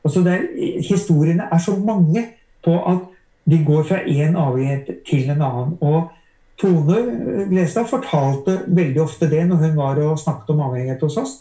Altså 0.00 0.22
er, 0.24 0.46
historiene 0.80 1.44
er 1.52 1.60
så 1.60 1.74
mange 1.76 2.22
på 2.64 2.72
at 2.88 3.02
de 3.44 3.58
går 3.66 3.82
fra 3.84 3.98
én 4.08 4.38
avhengighet 4.38 5.02
til 5.04 5.28
en 5.28 5.44
annen. 5.44 5.74
Og 5.84 6.08
Tone 6.56 7.02
Glestad 7.50 7.90
fortalte 7.90 8.62
veldig 8.64 9.02
ofte 9.04 9.28
det 9.28 9.42
når 9.50 9.60
hun 9.66 9.76
var 9.76 10.00
og 10.00 10.22
snakket 10.22 10.54
om 10.54 10.64
avhengighet 10.70 11.04
hos 11.04 11.20
oss 11.20 11.36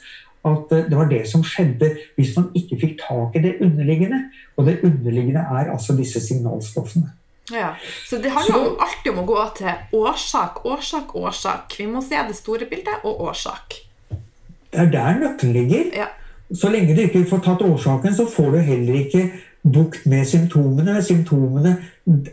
at 0.47 0.71
eh, 0.73 0.85
det 0.89 0.97
var 0.97 1.09
det 1.09 1.21
som 1.29 1.43
skjedde 1.45 1.91
hvis 2.17 2.35
man 2.37 2.49
ikke 2.57 2.79
fikk 2.83 3.01
tak 3.03 3.35
i 3.37 3.43
det 3.45 3.57
underliggende. 3.61 4.23
Og 4.57 4.67
det 4.67 4.79
underliggende 4.83 5.45
er 5.45 5.71
altså 5.73 5.95
disse 5.97 6.21
signalstoffene. 6.23 7.11
Ja, 7.51 7.75
Så 8.07 8.17
det 8.17 8.31
handler 8.31 8.57
jo 8.57 8.73
alltid 8.79 9.11
om 9.13 9.21
å 9.23 9.27
gå 9.27 9.43
til 9.57 9.99
årsak, 9.99 10.65
årsak, 10.65 11.15
årsak. 11.15 11.77
Vi 11.77 11.87
må 11.91 12.01
se 12.05 12.19
det 12.27 12.35
store 12.37 12.67
bildet 12.69 13.05
og 13.07 13.21
årsak. 13.29 13.77
Det 14.71 14.79
er 14.79 14.91
der 14.91 15.19
nøkkelen 15.19 15.53
ligger. 15.53 15.91
Ja. 15.97 16.09
Så 16.51 16.71
lenge 16.71 16.95
du 16.95 17.01
ikke 17.03 17.23
får 17.29 17.43
tatt 17.45 17.63
årsaken, 17.63 18.15
så 18.15 18.25
får 18.27 18.51
du 18.55 18.59
heller 18.67 18.99
ikke 18.99 19.25
bukt 19.63 20.05
med 20.09 20.27
symptomene. 20.27 20.97
Symptomene 21.03 21.75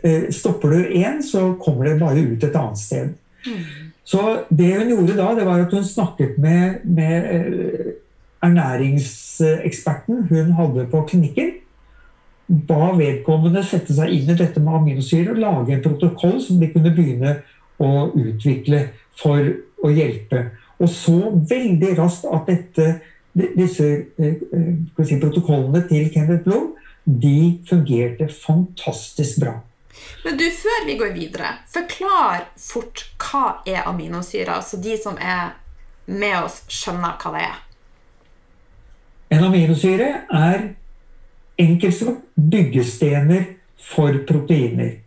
eh, 0.03 0.27
Stopper 0.33 0.75
du 0.75 0.95
én, 0.99 1.21
så 1.23 1.53
kommer 1.61 1.87
det 1.87 1.99
bare 2.01 2.25
ut 2.25 2.43
et 2.43 2.55
annet 2.55 2.79
sted. 2.79 3.13
Mm. 3.45 3.63
Så 4.03 4.23
det 4.49 4.73
hun 4.75 4.89
gjorde 4.89 5.17
da, 5.19 5.31
det 5.37 5.45
var 5.45 5.61
at 5.63 5.73
hun 5.73 5.85
snakket 5.85 6.37
med, 6.41 6.81
med 6.83 7.29
eh, 7.35 7.91
ernæringseksperten 8.43 10.23
hun 10.31 10.51
hadde 10.57 10.87
på 10.91 11.03
klinikken. 11.11 11.51
Ba 12.49 12.91
vedkommende 12.97 13.61
sette 13.65 13.93
seg 13.93 14.13
inn 14.13 14.31
i 14.33 14.37
dette 14.37 14.61
med 14.63 14.79
aminosyre 14.79 15.35
og 15.35 15.41
lage 15.43 15.75
en 15.75 15.83
protokoll 15.85 16.39
som 16.41 16.57
de 16.61 16.71
kunne 16.73 16.93
begynne 16.95 17.35
å 17.79 18.09
utvikle 18.17 18.87
for 19.19 19.51
å 19.85 19.91
hjelpe. 19.93 20.47
Og 20.79 20.89
så 20.89 21.17
veldig 21.29 21.93
raskt 21.99 22.25
at 22.31 22.49
dette, 22.49 22.87
disse 23.35 23.87
eh, 24.17 24.41
eh, 24.49 25.05
si, 25.05 25.19
protokollene 25.21 25.83
til 25.89 26.09
Kenneth 26.13 26.45
Blom 26.47 26.71
de 27.09 27.59
fungerte 27.69 28.29
fantastisk 28.33 29.39
bra. 29.43 29.55
Men 30.25 30.37
du, 30.37 30.45
før 30.53 30.85
vi 30.87 30.97
går 30.99 31.13
videre, 31.15 31.53
forklar 31.71 32.45
fort 32.59 33.05
hva 33.23 33.59
er 33.67 33.87
aminosyrer, 33.89 34.61
så 34.63 34.79
de 34.81 34.95
som 34.99 35.17
er 35.17 35.55
med 36.09 36.37
oss, 36.43 36.61
skjønner 36.71 37.17
hva 37.21 37.33
det 37.35 37.45
er. 37.47 37.57
En 39.37 39.45
aminosyre 39.45 40.09
er 40.33 40.69
enkelt 41.59 41.95
sagt 41.95 42.25
byggestener 42.35 43.43
for 43.79 44.15
proteiner. 44.27 44.97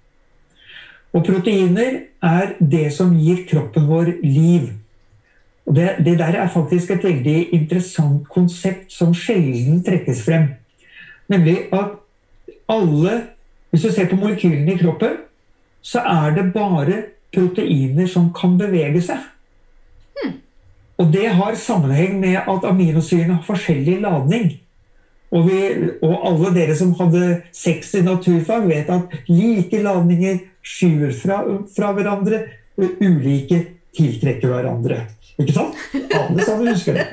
Og 1.12 1.24
proteiner 1.26 1.98
er 2.22 2.54
det 2.60 2.86
som 2.96 3.12
gir 3.18 3.44
kroppen 3.48 3.88
vår 3.88 4.14
liv. 4.22 4.70
Og 5.66 5.76
det, 5.76 5.88
det 6.04 6.18
der 6.18 6.38
er 6.40 6.48
faktisk 6.48 6.90
et 6.90 7.04
veldig 7.04 7.52
interessant 7.52 8.28
konsept 8.28 8.92
som 8.92 9.14
sjelden 9.14 9.82
trekkes 9.84 10.24
frem. 10.24 10.48
Nemlig 11.28 11.68
at 11.72 11.98
alle 12.68 13.22
Hvis 13.72 13.82
du 13.82 13.92
ser 13.92 14.04
på 14.04 14.16
molekylene 14.20 14.74
i 14.74 14.76
kroppen, 14.76 15.14
så 15.80 16.02
er 16.04 16.34
det 16.36 16.52
bare 16.52 16.98
proteiner 17.32 18.04
som 18.06 18.26
kan 18.36 18.58
bevege 18.60 19.00
seg. 19.00 19.22
Hmm. 20.18 20.34
Og 21.00 21.08
det 21.14 21.30
har 21.32 21.56
sammenheng 21.56 22.18
med 22.20 22.36
at 22.36 22.66
aminosyrene 22.68 23.38
har 23.38 23.46
forskjellig 23.46 24.02
ladning. 24.04 24.60
Og, 25.32 25.46
vi, 25.48 25.60
og, 26.04 26.16
alle 26.28 26.52
dere 26.52 26.76
som 26.76 26.92
hadde 26.98 27.40
sex 27.56 27.94
i 27.96 28.02
naturfag, 28.04 28.66
vet 28.68 28.90
at 28.92 29.14
like 29.32 29.80
ladninger 29.82 30.42
skyver 30.62 31.14
fra, 31.16 31.40
fra 31.72 31.92
hverandre. 31.96 32.44
Ulike 32.76 33.62
tiltrekker 33.96 34.52
hverandre. 34.52 35.02
Ikke 35.40 35.54
sant? 35.56 35.78
Alle 35.94 36.44
sammen 36.44 36.68
husker 36.72 36.98
det. 36.98 37.06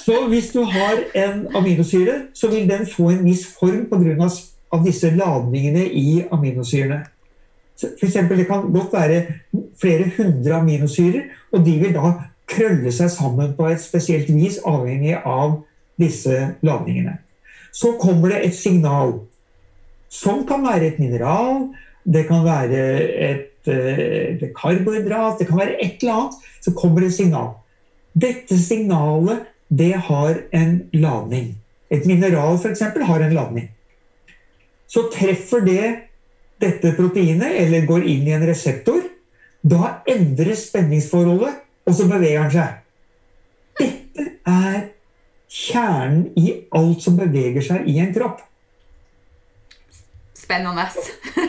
Så 0.00 0.22
hvis 0.30 0.50
du 0.54 0.62
har 0.64 1.02
en 1.16 1.46
aminosyre, 1.56 2.26
så 2.34 2.50
vil 2.52 2.68
den 2.68 2.86
få 2.88 3.10
en 3.12 3.24
viss 3.26 3.46
form 3.58 3.86
pga. 3.92 4.30
Av 4.74 4.82
disse 4.82 5.12
ladningene 5.14 5.84
i 5.94 6.24
aminosyrene. 6.34 7.04
For 7.78 8.06
eksempel, 8.08 8.40
det 8.40 8.48
kan 8.48 8.64
godt 8.74 8.90
være 8.92 9.20
flere 9.78 10.08
hundre 10.16 10.56
aminosyrer, 10.58 11.28
og 11.54 11.62
de 11.64 11.76
vil 11.78 11.94
da 11.94 12.10
krølle 12.50 12.90
seg 12.92 13.12
sammen 13.14 13.54
på 13.54 13.68
et 13.70 13.80
spesielt 13.80 14.26
vis, 14.34 14.58
avhengig 14.66 15.14
av 15.22 15.60
disse 16.02 16.34
ladningene. 16.66 17.14
Så 17.76 17.92
kommer 18.00 18.32
det 18.32 18.44
et 18.46 18.56
signal, 18.56 19.18
som 20.08 20.46
kan 20.48 20.64
være 20.64 20.92
et 20.92 21.02
mineral, 21.02 21.66
det 22.06 22.24
kan 22.28 22.44
være 22.46 22.80
et, 23.30 23.68
eh, 23.68 23.98
et 24.36 24.52
karbohydrat, 24.56 25.38
det 25.38 25.48
kan 25.48 25.58
være 25.58 25.76
et 25.84 26.00
eller 26.00 26.14
annet. 26.14 26.34
Så 26.62 26.72
kommer 26.72 27.00
det 27.00 27.10
et 27.10 27.18
signal. 27.18 27.52
Dette 28.14 28.56
signalet 28.58 29.44
det 29.68 29.92
har 29.92 30.38
en 30.52 30.88
ladning. 30.92 31.56
Et 31.90 32.06
mineral 32.06 32.58
f.eks. 32.58 32.80
har 32.80 33.20
en 33.20 33.34
ladning. 33.34 33.70
Så 34.86 35.10
treffer 35.12 35.60
det 35.66 35.94
dette 36.62 36.94
proteinet, 36.96 37.52
eller 37.60 37.86
går 37.86 38.06
inn 38.06 38.26
i 38.28 38.34
en 38.36 38.46
reseptor, 38.46 39.02
da 39.66 39.98
endres 40.08 40.68
spenningsforholdet, 40.70 41.58
og 41.86 41.94
så 41.94 42.06
beveger 42.08 42.46
den 42.46 42.54
seg. 42.54 42.78
Dette 43.76 44.28
er 44.46 44.78
kjernen 45.56 46.26
i 46.38 46.52
alt 46.76 47.02
som 47.02 47.16
beveger 47.18 47.64
seg 47.64 47.88
i 47.88 47.98
en 48.02 48.12
kropp. 48.14 48.42
Spennende. 50.36 50.84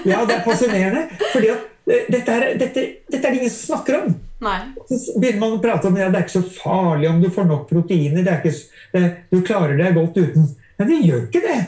ja, 0.05 0.23
det 0.25 0.37
er 0.39 0.45
fascinerende. 0.45 1.07
fordi 1.33 1.51
at 1.53 1.65
dette 1.87 2.33
er, 2.33 2.47
dette, 2.59 2.85
dette 3.07 3.21
er 3.21 3.33
det 3.35 3.41
ingen 3.41 3.53
som 3.53 3.75
snakker 3.75 3.99
om. 4.01 4.15
Nei. 4.43 4.57
Så 4.89 5.17
begynner 5.19 5.41
man 5.43 5.57
å 5.57 5.61
prate 5.61 5.89
om 5.89 5.97
at 5.97 6.05
ja, 6.05 6.09
det 6.13 6.19
er 6.19 6.27
ikke 6.27 6.39
så 6.39 6.55
farlig 6.55 7.09
om 7.09 7.21
du 7.21 7.29
får 7.33 7.47
nok 7.49 7.67
proteiner. 7.69 8.31
Ikke, 8.37 9.03
du 9.31 9.39
klarer 9.45 9.77
deg 9.79 9.97
godt 9.97 10.19
uten. 10.19 10.49
Men 10.77 10.91
det 10.91 10.99
gjør 11.03 11.23
ikke 11.27 11.43
det. 11.45 11.59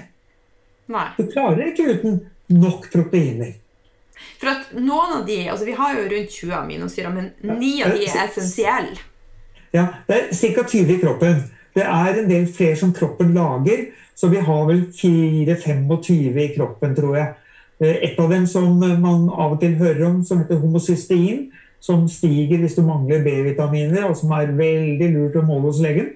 Nei. 0.94 1.08
Du 1.18 1.26
klarer 1.30 1.62
deg 1.62 1.74
ikke 1.74 1.96
uten 1.98 2.20
nok 2.60 2.90
proteiner. 2.94 3.54
For 4.40 4.52
at 4.52 4.74
noen 4.76 5.20
av 5.20 5.24
de, 5.28 5.38
altså 5.52 5.68
Vi 5.68 5.76
har 5.78 5.96
jo 5.96 6.08
rundt 6.12 6.34
20 6.36 6.58
aminosyrer, 6.58 7.14
men 7.16 7.60
ni 7.60 7.78
av 7.84 7.96
de 7.96 8.08
er 8.08 8.26
essensielle. 8.26 9.00
Ja, 9.76 9.86
det 10.08 10.18
er 10.18 10.30
ca. 10.34 10.66
20 10.66 10.96
i 10.96 11.00
kroppen. 11.02 11.42
Det 11.76 11.86
er 11.86 12.18
en 12.18 12.30
del 12.30 12.48
flere 12.52 12.78
som 12.80 12.94
kroppen 12.96 13.34
lager, 13.36 13.90
så 14.16 14.30
vi 14.32 14.42
har 14.44 14.66
vel 14.68 14.84
4-25 14.96 16.40
i 16.44 16.50
kroppen, 16.56 16.96
tror 16.98 17.18
jeg. 17.18 17.34
Eh, 17.80 17.96
et 18.10 18.20
av 18.20 18.32
dem 18.32 18.48
som 18.50 18.80
man 18.80 19.30
av 19.30 19.56
og 19.56 19.60
til 19.62 19.78
hører 19.80 20.06
om, 20.10 20.22
som 20.26 20.42
heter 20.44 20.60
homocystein, 20.60 21.50
som 21.80 22.08
stiger 22.12 22.60
hvis 22.60 22.76
du 22.76 22.84
mangler 22.84 23.24
B-vitaminer, 23.24 24.10
og 24.10 24.18
som 24.20 24.34
er 24.36 24.52
veldig 24.58 25.14
lurt 25.14 25.38
å 25.40 25.46
måle 25.48 25.70
hos 25.70 25.80
legen. 25.84 26.12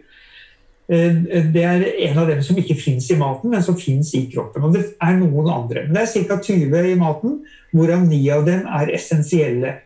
Eh, 0.92 1.22
det 1.54 1.63
er 1.63 1.86
en 2.10 2.20
av 2.20 2.28
dem 2.28 2.44
som 2.44 2.60
ikke 2.60 2.76
fins 2.80 3.08
i 3.13 3.20
maten, 3.20 3.54
men 3.54 3.63
som 3.63 3.80
fins 3.80 4.12
i 4.20 4.26
kroppen. 4.34 4.66
Og 4.68 4.76
det 4.76 4.84
er 5.00 5.16
noen 5.22 5.50
andre. 5.54 5.88
Men 5.88 5.96
det 5.96 6.04
er 6.04 6.28
ca. 6.28 6.42
20 6.44 6.92
i 6.92 7.00
maten, 7.00 7.39
hvorav 7.72 8.04
ni 8.06 8.22
av 8.34 8.44
dem 8.48 8.68
er 8.68 8.92
essensielle. 8.98 9.78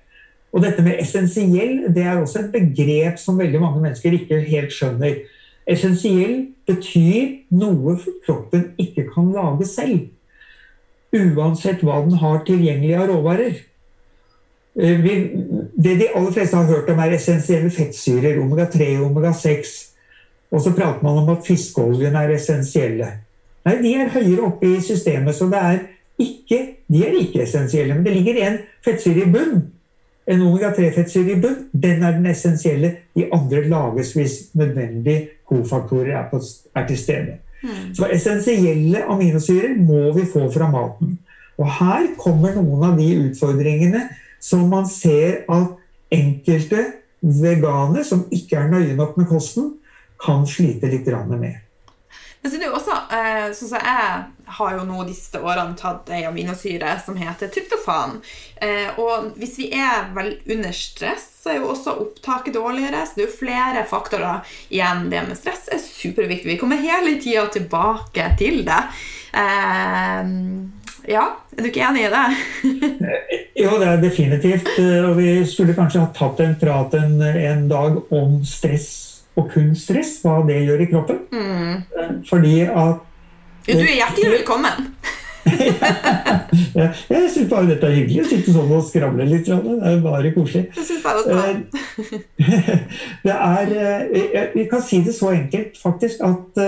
Og 0.55 0.63
dette 0.63 0.81
med 0.81 0.97
essensiell 1.03 1.91
det 1.93 2.05
er 2.07 2.17
også 2.17 2.45
et 2.45 2.53
begrep 2.55 3.19
som 3.21 3.37
veldig 3.37 3.61
mange 3.61 3.83
mennesker 3.83 4.15
ikke 4.17 4.41
helt 4.47 4.73
skjønner. 4.73 5.19
Essensiell 5.67 6.45
betyr 6.67 7.41
noe 7.51 7.97
kroppen 8.25 8.69
ikke 8.79 9.09
kan 9.13 9.33
lage 9.35 9.67
selv 9.67 10.05
uansett 11.15 11.83
hva 11.85 12.01
den 12.05 12.17
har 12.21 12.41
tilgjengelig 12.47 12.95
av 12.97 13.07
råvarer. 13.11 13.59
Eh, 14.79 15.05
det 15.73 15.93
de 16.01 16.09
aller 16.13 16.33
fleste 16.35 16.57
har 16.57 16.69
hørt 16.69 16.89
om, 16.91 16.99
er 16.99 17.15
essensielle 17.17 17.71
fettsyrer. 17.73 18.41
Omega-3 18.43 18.89
og 18.99 19.11
omega-6. 19.11 19.75
Og 20.51 20.63
så 20.63 20.73
prater 20.75 21.03
man 21.03 21.23
om 21.23 21.31
at 21.33 21.45
fiskeoljene 21.47 22.23
er 22.23 22.35
essensielle. 22.37 23.07
Nei, 23.67 23.77
de 23.81 23.95
er 23.99 24.11
høyere 24.13 24.45
oppe 24.47 24.69
i 24.77 24.83
systemet, 24.83 25.35
så 25.35 25.49
det 25.51 25.59
er 25.59 25.79
ikke, 26.23 26.59
de 26.87 27.01
er 27.03 27.17
ikke 27.19 27.43
essensielle. 27.43 27.95
Men 27.95 28.05
det 28.05 28.13
ligger 28.15 28.39
en 28.45 28.61
fettsyre 28.85 29.25
i 29.25 29.31
bunn. 29.31 29.65
En 30.27 30.43
omega-3-fettsyre 30.43 31.35
i 31.35 31.41
bunn. 31.41 31.65
Den 31.71 32.03
er 32.03 32.15
den 32.15 32.29
essensielle. 32.31 32.93
De 33.15 33.27
andre 33.33 33.65
lages 33.67 34.13
hvis 34.15 34.37
nødvendige 34.55 35.36
kofaktorer 35.47 36.15
er, 36.19 36.27
på, 36.31 36.41
er 36.75 36.87
til 36.87 36.99
stede. 36.99 37.37
Mm. 37.63 37.93
Så 37.97 38.09
essensielle 38.13 39.03
aminosyrer 39.09 39.75
må 39.79 40.11
vi 40.15 40.27
få 40.29 40.45
fra 40.53 40.69
maten. 40.71 41.17
Og 41.57 41.69
her 41.79 42.11
kommer 42.19 42.53
noen 42.55 42.83
av 42.91 42.97
de 42.99 43.07
utfordringene 43.25 44.03
som 44.43 44.67
man 44.69 44.85
ser 44.89 45.43
at 45.49 45.73
enkelte 46.13 46.83
veganer 47.21 48.05
som 48.05 48.27
ikke 48.31 48.59
er 48.59 48.69
nøye 48.71 48.95
nok 48.97 49.17
med 49.17 49.29
kosten, 49.29 49.73
kan 50.17 50.45
slite 50.49 50.89
litt 50.89 51.07
med. 51.29 51.57
Men 52.41 52.51
så 52.51 52.55
er 52.55 52.59
det 52.61 52.67
jo 52.67 52.77
også, 52.77 52.95
eh, 53.13 53.51
sånn 53.53 53.69
som 53.69 53.79
Jeg 53.81 54.25
har 54.57 54.77
jo 54.77 54.85
nå 54.85 55.03
de 55.05 55.13
siste 55.13 55.41
årene 55.41 55.75
tatt 55.77 56.09
ei 56.09 56.23
aminosyre 56.25 56.93
som 57.03 57.15
heter 57.15 57.49
tryptofan. 57.49 58.21
Eh, 58.61 58.97
og 58.97 59.33
hvis 59.37 59.57
vi 59.57 59.71
er 59.73 60.13
vel 60.15 60.37
under 60.49 60.71
stress, 60.71 61.36
så 61.47 61.53
er 61.53 61.61
jo 61.61 61.69
også 61.71 61.93
opptaket 62.03 62.57
dårligere. 62.57 63.05
Så 63.07 63.15
det 63.15 63.23
er 63.23 63.29
jo 63.29 63.37
flere 63.39 63.83
faktorer 63.87 64.57
igjen. 64.67 65.07
Det 65.11 65.23
med 65.29 65.39
stress 65.39 65.69
er 65.71 65.79
superviktig. 65.79 66.51
Vi 66.51 66.59
kommer 66.59 66.81
hele 66.83 67.15
tida 67.23 67.45
tilbake 67.53 68.25
til 68.39 68.65
det. 68.67 68.81
Eh, 69.31 70.33
ja, 71.07 71.23
er 71.55 71.63
du 71.63 71.69
ikke 71.69 71.85
enig 71.87 72.03
i 72.03 72.11
det? 72.11 72.25
jo, 73.63 73.77
det 73.79 73.87
er 73.87 74.01
definitivt. 74.03 74.73
Og 75.07 75.13
vi 75.21 75.29
skulle 75.47 75.77
kanskje 75.77 76.03
ha 76.03 76.11
tatt 76.15 76.43
en 76.43 76.57
prat 76.59 76.97
en, 76.99 77.21
en 77.23 77.67
dag 77.71 78.01
om 78.11 78.41
stress 78.43 78.89
og 79.37 79.51
kun 79.53 79.75
stress, 79.77 80.17
hva 80.23 80.41
det 80.47 80.63
gjør 80.65 80.81
i 80.83 80.89
kroppen. 80.89 81.19
Mm. 81.31 82.23
Fordi 82.27 82.57
at 82.65 83.05
Du 83.67 83.77
er 83.77 83.99
hjertelig 84.01 84.31
velkommen. 84.39 84.91
Ja, 86.79 86.87
jeg 87.09 87.29
syns 87.33 87.49
bare 87.51 87.69
dette 87.69 87.87
er 87.87 87.95
hyggelig 87.95 88.23
å 88.23 88.27
sitte 88.31 88.53
sånn 88.55 88.73
og 88.73 88.85
skravle 88.87 89.27
litt. 89.29 89.47
Det 89.47 89.77
er 89.91 90.01
bare 90.03 90.33
koselig. 90.35 90.67
Det 90.75 90.85
jeg. 91.37 91.63
Eh, 92.41 92.83
det 93.23 93.37
er, 93.37 93.73
eh, 94.17 94.51
vi 94.55 94.67
kan 94.71 94.83
si 94.83 95.01
det 95.05 95.15
så 95.17 95.31
enkelt 95.35 95.79
faktisk 95.81 96.23
at 96.27 96.61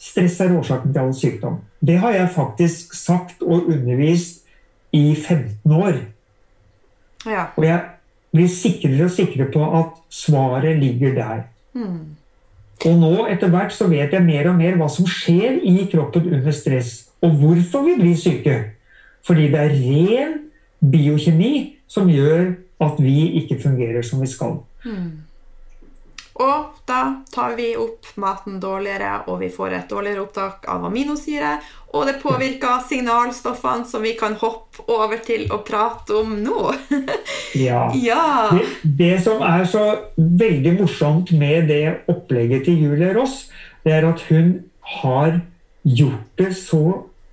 stress 0.00 0.40
er 0.44 0.56
årsaken 0.56 0.92
til 0.92 1.04
all 1.04 1.14
sykdom. 1.16 1.60
Det 1.80 1.98
har 2.02 2.16
jeg 2.16 2.34
faktisk 2.34 2.94
sagt 2.96 3.44
og 3.46 3.70
undervist 3.72 4.44
i 4.96 5.14
15 5.14 5.72
år. 5.72 6.00
Ja. 7.26 7.48
Og 7.56 7.64
jeg 7.66 7.80
blir 8.36 8.48
sikrere 8.52 9.08
og 9.08 9.14
sikrere 9.14 9.50
på 9.52 9.64
at 9.78 9.98
svaret 10.12 10.78
ligger 10.80 11.14
der. 11.16 11.42
Mm. 11.76 12.15
Og 12.84 12.98
nå 13.00 13.26
etter 13.32 13.50
hvert 13.52 13.72
så 13.72 13.88
vet 13.88 14.12
jeg 14.12 14.24
mer 14.24 14.50
og 14.50 14.58
mer 14.58 14.76
hva 14.76 14.88
som 14.92 15.08
skjer 15.08 15.62
i 15.64 15.86
kroppen 15.90 16.28
under 16.28 16.52
stress, 16.54 17.08
og 17.24 17.38
hvorfor 17.40 17.86
vi 17.86 17.96
blir 18.00 18.18
syke. 18.20 18.56
Fordi 19.26 19.48
det 19.52 19.62
er 19.62 19.72
ren 19.74 20.34
biokjemi 20.84 21.54
som 21.90 22.10
gjør 22.10 22.52
at 22.84 22.98
vi 23.00 23.40
ikke 23.40 23.58
fungerer 23.62 24.04
som 24.04 24.20
vi 24.20 24.28
skal. 24.30 24.58
Mm. 24.84 25.25
Og 26.42 26.80
da 26.88 27.00
tar 27.32 27.54
vi 27.56 27.70
opp 27.80 28.10
maten 28.20 28.58
dårligere, 28.60 29.22
og 29.30 29.40
vi 29.40 29.48
får 29.52 29.72
et 29.78 29.90
dårligere 29.90 30.24
opptak 30.26 30.66
av 30.68 30.84
aminosyre. 30.84 31.54
Og 31.96 32.04
det 32.08 32.18
påvirker 32.20 32.82
signalstoffene 32.88 33.88
som 33.88 34.04
vi 34.04 34.12
kan 34.18 34.36
hoppe 34.40 34.84
over 34.92 35.22
til 35.24 35.46
å 35.52 35.62
prate 35.64 36.18
om 36.18 36.34
nå. 36.44 36.74
ja. 37.66 37.86
ja. 37.96 38.26
Det, 38.52 38.66
det, 39.00 39.14
som 39.24 39.40
er 39.46 39.64
så 39.70 39.86
veldig 40.16 40.76
morsomt 40.82 41.32
med 41.32 41.70
det 41.72 41.84
opplegget 42.12 42.68
til 42.68 42.84
Julie 42.84 43.14
Ross, 43.16 43.46
det 43.86 43.96
er 43.96 44.08
at 44.10 44.26
hun 44.28 44.58
har 45.00 45.40
gjort 45.86 46.28
det 46.36 46.52
så 46.58 46.84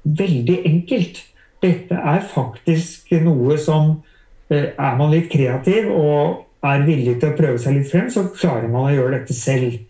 veldig 0.04 0.62
enkelt. 0.70 1.20
Dette 1.64 1.95
er 1.95 2.24
faktisk 2.28 3.12
noe 3.24 3.56
som 3.60 3.93
eh, 4.51 4.74
Er 4.76 4.97
man 4.99 5.14
litt 5.14 5.30
kreativ 5.32 5.88
og 5.91 6.43
er 6.64 6.86
villig 6.88 7.18
til 7.20 7.32
å 7.32 7.38
prøve 7.38 7.59
seg 7.61 7.78
litt 7.78 7.89
frem, 7.91 8.09
så 8.11 8.28
klarer 8.32 8.70
man 8.72 8.88
å 8.88 8.93
gjøre 8.93 9.18
dette 9.18 9.36
selv. 9.36 9.82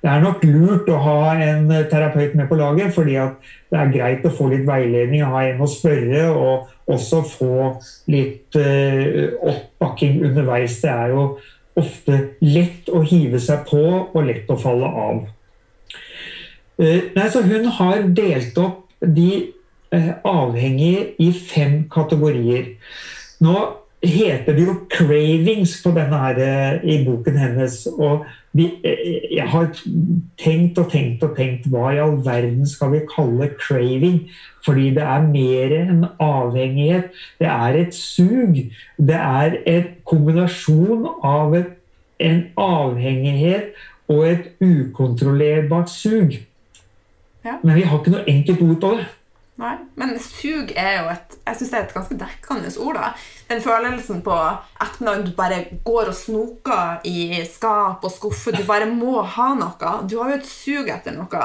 Det 0.00 0.08
er 0.08 0.22
nok 0.24 0.44
lurt 0.48 0.88
å 0.88 0.98
ha 1.04 1.16
en 1.44 1.66
terapeut 1.90 2.36
med 2.38 2.48
på 2.48 2.56
laget, 2.56 2.92
fordi 2.94 3.18
det 3.20 3.80
er 3.80 3.92
greit 3.92 4.24
å 4.24 4.32
få 4.32 4.48
litt 4.48 4.64
veiledning, 4.68 5.26
ha 5.28 5.42
en 5.44 5.60
å 5.60 5.68
spørre, 5.68 6.22
og 6.32 6.70
også 6.90 7.20
få 7.28 7.56
litt 8.10 8.56
uh, 8.56 9.36
oppbakking 9.52 10.22
underveis. 10.30 10.78
Det 10.80 10.92
er 10.94 11.12
jo 11.12 11.26
ofte 11.80 12.16
lett 12.40 12.88
å 12.88 13.02
hive 13.04 13.40
seg 13.42 13.66
på 13.68 13.82
og 14.00 14.24
lett 14.24 14.48
å 14.50 14.58
falle 14.60 14.88
av. 14.88 15.20
Uh, 16.80 17.12
nei, 17.12 17.28
så 17.28 17.44
hun 17.44 17.68
har 17.76 18.08
delt 18.16 18.56
opp 18.62 18.86
de 19.04 19.30
uh, 19.92 20.12
avhengige 20.24 21.10
i 21.20 21.28
fem 21.36 21.82
kategorier. 21.92 22.72
Nå 23.44 23.58
heter 24.02 24.52
det 24.56 24.66
jo 24.66 24.74
'cravings' 24.88 25.82
på 25.84 25.90
denne 25.90 26.16
her, 26.16 26.38
eh, 26.38 26.84
i 26.84 27.04
boken 27.04 27.36
hennes. 27.36 27.86
og 27.86 28.24
vi, 28.52 28.64
eh, 28.84 29.36
jeg 29.36 29.48
har 29.48 29.66
tenkt 30.38 30.78
og 30.78 30.90
tenkt 30.90 31.22
og 31.22 31.36
tenkt 31.36 31.66
hva 31.66 31.92
i 31.92 32.00
all 32.02 32.16
verden 32.24 32.66
skal 32.66 32.90
vi 32.92 33.00
kalle 33.16 33.50
craving? 33.60 34.30
Fordi 34.64 34.90
det 34.90 35.02
er 35.02 35.22
mer 35.22 35.76
enn 35.80 36.04
avhengighet. 36.20 37.10
Det 37.38 37.46
er 37.46 37.80
et 37.80 37.94
sug. 37.94 38.56
Det 38.98 39.16
er 39.16 39.56
en 39.66 39.84
kombinasjon 40.04 41.06
av 41.22 41.54
et, 41.54 41.70
en 42.20 42.44
avhengighet 42.56 43.72
og 44.08 44.26
et 44.28 44.50
ukontrollerbart 44.60 45.90
sug. 45.90 46.32
Ja. 47.44 47.56
Men 47.62 47.76
vi 47.76 47.82
har 47.82 47.98
ikke 47.98 48.10
noe 48.10 48.28
enkelt 48.28 48.62
ord 48.62 48.80
på 48.80 48.96
det. 48.98 49.06
Nei, 49.60 49.74
Men 50.00 50.14
sug 50.24 50.70
er 50.72 51.02
jo 51.02 51.08
et 51.12 51.36
jeg 51.44 51.58
synes 51.58 51.70
det 51.70 51.78
er 51.78 51.86
et 51.86 51.94
ganske 51.94 52.16
dekkende 52.20 52.70
ord. 52.80 52.94
da. 52.96 53.08
Den 53.50 53.62
følelsen 53.64 54.20
på 54.22 54.36
ettermiddagen 54.80 55.26
du 55.26 55.32
bare 55.36 55.58
går 55.84 56.12
og 56.12 56.14
snoker 56.16 57.00
i 57.04 57.42
skap 57.48 58.04
og 58.06 58.12
skuffer. 58.14 58.56
Du 58.56 58.64
bare 58.68 58.86
må 58.86 59.20
ha 59.20 59.48
noe. 59.58 59.92
Du 60.08 60.20
har 60.20 60.30
jo 60.30 60.38
et 60.38 60.48
sug 60.48 60.88
etter 60.88 61.16
noe. 61.16 61.42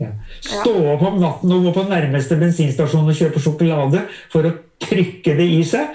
Ja. 0.00 0.10
Stå 0.40 0.72
opp 0.94 1.04
om 1.04 1.20
natten 1.20 1.52
og 1.52 1.68
gå 1.68 1.74
på 1.76 1.84
nærmeste 1.88 2.38
bensinstasjon 2.40 3.08
og 3.08 3.16
kjøpe 3.16 3.42
sjokolade 3.44 4.06
for 4.32 4.48
å 4.48 4.54
trykke 4.80 5.36
det 5.38 5.48
i 5.60 5.62
seg. 5.68 5.94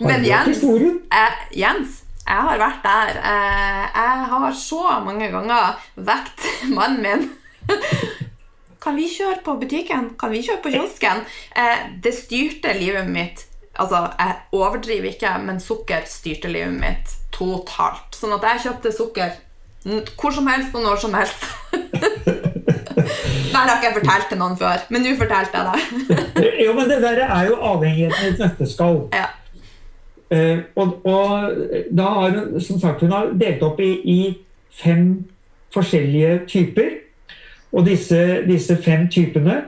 Har 0.00 0.10
Men 0.10 0.24
Jens, 0.24 0.62
eh, 0.64 1.42
Jens, 1.56 2.02
jeg 2.26 2.46
har 2.48 2.60
vært 2.60 2.82
der. 2.84 3.20
Eh, 3.32 3.84
jeg 3.96 4.30
har 4.32 4.52
så 4.52 4.82
mange 5.04 5.30
ganger 5.32 5.76
vekt 5.96 6.48
mannen 6.76 7.02
min 7.04 7.28
Kan 8.86 8.94
vi 8.94 9.08
kjøre 9.10 9.40
på 9.42 9.56
butikken? 9.58 10.12
Kan 10.14 10.30
vi 10.30 10.44
kjøre 10.46 10.60
på 10.62 10.70
kiosken? 10.70 11.24
Eh, 11.58 11.86
det 12.02 12.12
styrte 12.14 12.70
livet 12.78 13.08
mitt. 13.10 13.40
Altså, 13.74 14.04
jeg 14.14 14.34
overdriver 14.54 15.08
ikke, 15.10 15.32
men 15.42 15.58
sukker 15.60 16.04
styrte 16.06 16.46
livet 16.52 16.76
mitt 16.78 17.16
totalt. 17.34 18.14
Sånn 18.14 18.36
at 18.36 18.46
jeg 18.46 18.62
kjøpte 18.68 18.92
sukker 18.94 19.34
hvor 19.86 20.34
som 20.34 20.46
helst 20.50 20.74
og 20.74 20.82
når 20.86 21.00
som 21.02 21.14
helst. 21.14 21.42
Det 22.94 23.54
har 23.54 23.70
ikke 23.72 23.88
jeg 23.88 23.96
fortalt 23.96 24.26
til 24.30 24.38
noen 24.38 24.56
før, 24.60 24.82
men 24.92 25.02
nå 25.02 25.14
fortalte 25.18 25.58
jeg 25.58 25.66
det. 25.66 26.46
jo, 26.64 26.74
men 26.76 26.90
det 26.90 26.98
der 27.02 27.20
er 27.24 27.46
jo 27.48 27.56
avhengigheten 27.70 28.22
i 28.22 28.30
et 28.34 28.42
nøtteskall. 28.42 28.98
Ja. 29.14 29.26
Uh, 30.26 30.62
og, 30.74 31.06
og, 31.06 31.58
da 31.96 32.08
har 32.18 32.34
hun 32.34 32.60
som 32.60 32.80
sagt, 32.82 33.02
hun 33.02 33.14
har 33.14 33.30
delt 33.40 33.62
opp 33.66 33.80
i, 33.80 33.92
i 34.02 34.18
fem 34.82 35.08
forskjellige 35.74 36.40
typer. 36.50 36.90
Og 37.72 37.86
disse, 37.86 38.20
disse 38.46 38.76
fem 38.82 39.08
typene, 39.08 39.62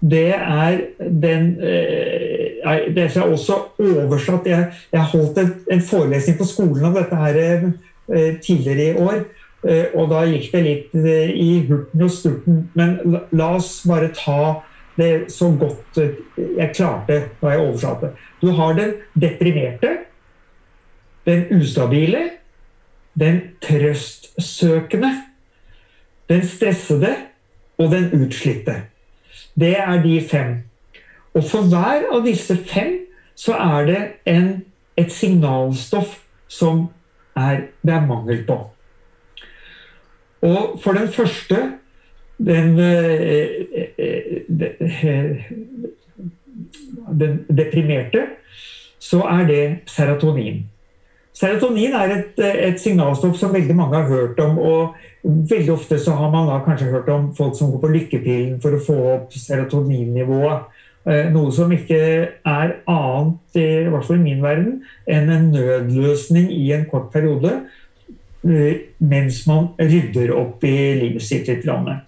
det 0.00 0.34
er 0.34 0.78
den 0.98 1.56
eh, 1.60 2.94
Det 2.94 3.16
er 3.16 3.22
også 3.22 3.56
oversatt 3.78 4.46
Jeg, 4.46 4.66
jeg 4.92 5.00
holdt 5.00 5.38
en, 5.38 5.54
en, 5.72 5.80
forelesning 5.82 6.38
på 6.38 6.44
skolen 6.44 6.84
om 6.84 6.94
dette 6.94 7.16
her 7.16 7.38
eh, 7.42 8.38
tidligere 8.42 8.92
i 8.92 8.96
år. 8.98 9.20
Eh, 9.66 9.86
og 9.94 10.10
da 10.12 10.22
gikk 10.28 10.52
det 10.52 10.62
litt 10.62 10.94
eh, 10.94 11.32
i 11.34 11.64
hurten 11.66 12.04
og 12.04 12.12
sturten. 12.14 12.60
Men 12.78 12.98
la, 13.04 13.24
la, 13.34 13.52
oss 13.58 13.80
bare 13.88 14.12
ta 14.14 14.60
det 14.98 15.30
så 15.34 15.50
godt 15.58 15.98
eh, 16.02 16.18
jeg 16.60 16.74
klarte 16.76 17.20
da 17.40 17.54
jeg 17.54 17.64
oversatte. 17.64 18.12
Du 18.42 18.52
har 18.54 18.76
den 18.78 18.94
deprimerte, 19.18 19.96
den 21.26 21.48
ustabile, 21.58 22.22
den 23.18 23.40
trøstsøkende, 23.64 25.10
den 26.30 26.46
stressede 26.46 27.16
og 27.78 27.90
den 27.92 28.10
utslitte. 28.22 28.82
Det 29.60 29.74
er 29.78 30.02
de 30.02 30.20
fem. 30.30 30.56
Og 31.34 31.44
for 31.44 31.68
hver 31.70 32.08
av 32.12 32.24
disse 32.26 32.56
fem 32.56 32.96
så 33.38 33.54
er 33.54 33.86
det 33.86 34.00
en, 34.26 34.48
et 34.98 35.12
signalstoff 35.12 36.18
som 36.48 36.88
er, 37.36 37.68
det 37.82 37.94
er 37.94 38.06
mangel 38.06 38.42
på. 38.46 38.58
Og 40.42 40.80
for 40.82 40.92
den 40.92 41.08
første, 41.08 41.56
den, 42.38 42.78
eh, 42.78 43.50
eh, 43.98 45.44
den 47.20 47.44
deprimerte, 47.56 48.26
så 48.98 49.22
er 49.22 49.46
det 49.46 49.78
serotonin. 49.86 50.66
Serotonin 51.38 51.94
er 51.94 52.12
et, 52.16 52.40
et, 52.40 52.80
signalstoff 52.82 53.36
som 53.38 53.52
veldig 53.54 53.76
mange 53.78 53.94
har 53.94 54.08
hørt 54.10 54.40
om. 54.42 54.58
og 54.58 54.96
Veldig 55.22 55.70
ofte 55.76 55.98
så 56.02 56.16
har 56.18 56.32
man 56.32 56.48
da 56.50 56.58
kanskje 56.64 56.90
hørt 56.90 57.10
om 57.14 57.30
folk 57.36 57.54
som 57.58 57.70
går 57.70 57.82
på 57.82 57.92
lykkepillen 57.92 58.58
for 58.62 58.74
å 58.74 58.82
få 58.82 58.96
opp 59.12 59.36
serotoninnivået. 59.38 60.66
Eh, 61.06 61.30
noe 61.32 61.52
som 61.54 61.70
ikke 61.72 62.00
er 62.42 62.74
annet, 62.90 63.38
i 63.54 63.86
hvert 63.86 64.06
fall 64.06 64.18
i 64.18 64.24
min 64.24 64.42
verden, 64.42 64.80
enn 65.06 65.30
en 65.30 65.48
nødløsning 65.54 66.50
i 66.54 66.72
en 66.74 66.86
kort 66.90 67.12
periode 67.14 67.54
eh, 68.42 68.88
mens 68.98 69.44
man 69.46 69.72
rydder 69.78 70.34
opp 70.34 70.66
i 70.66 70.76
livet 70.98 71.22
sitt 71.22 71.50
litt. 71.50 71.66
Landet. 71.68 72.04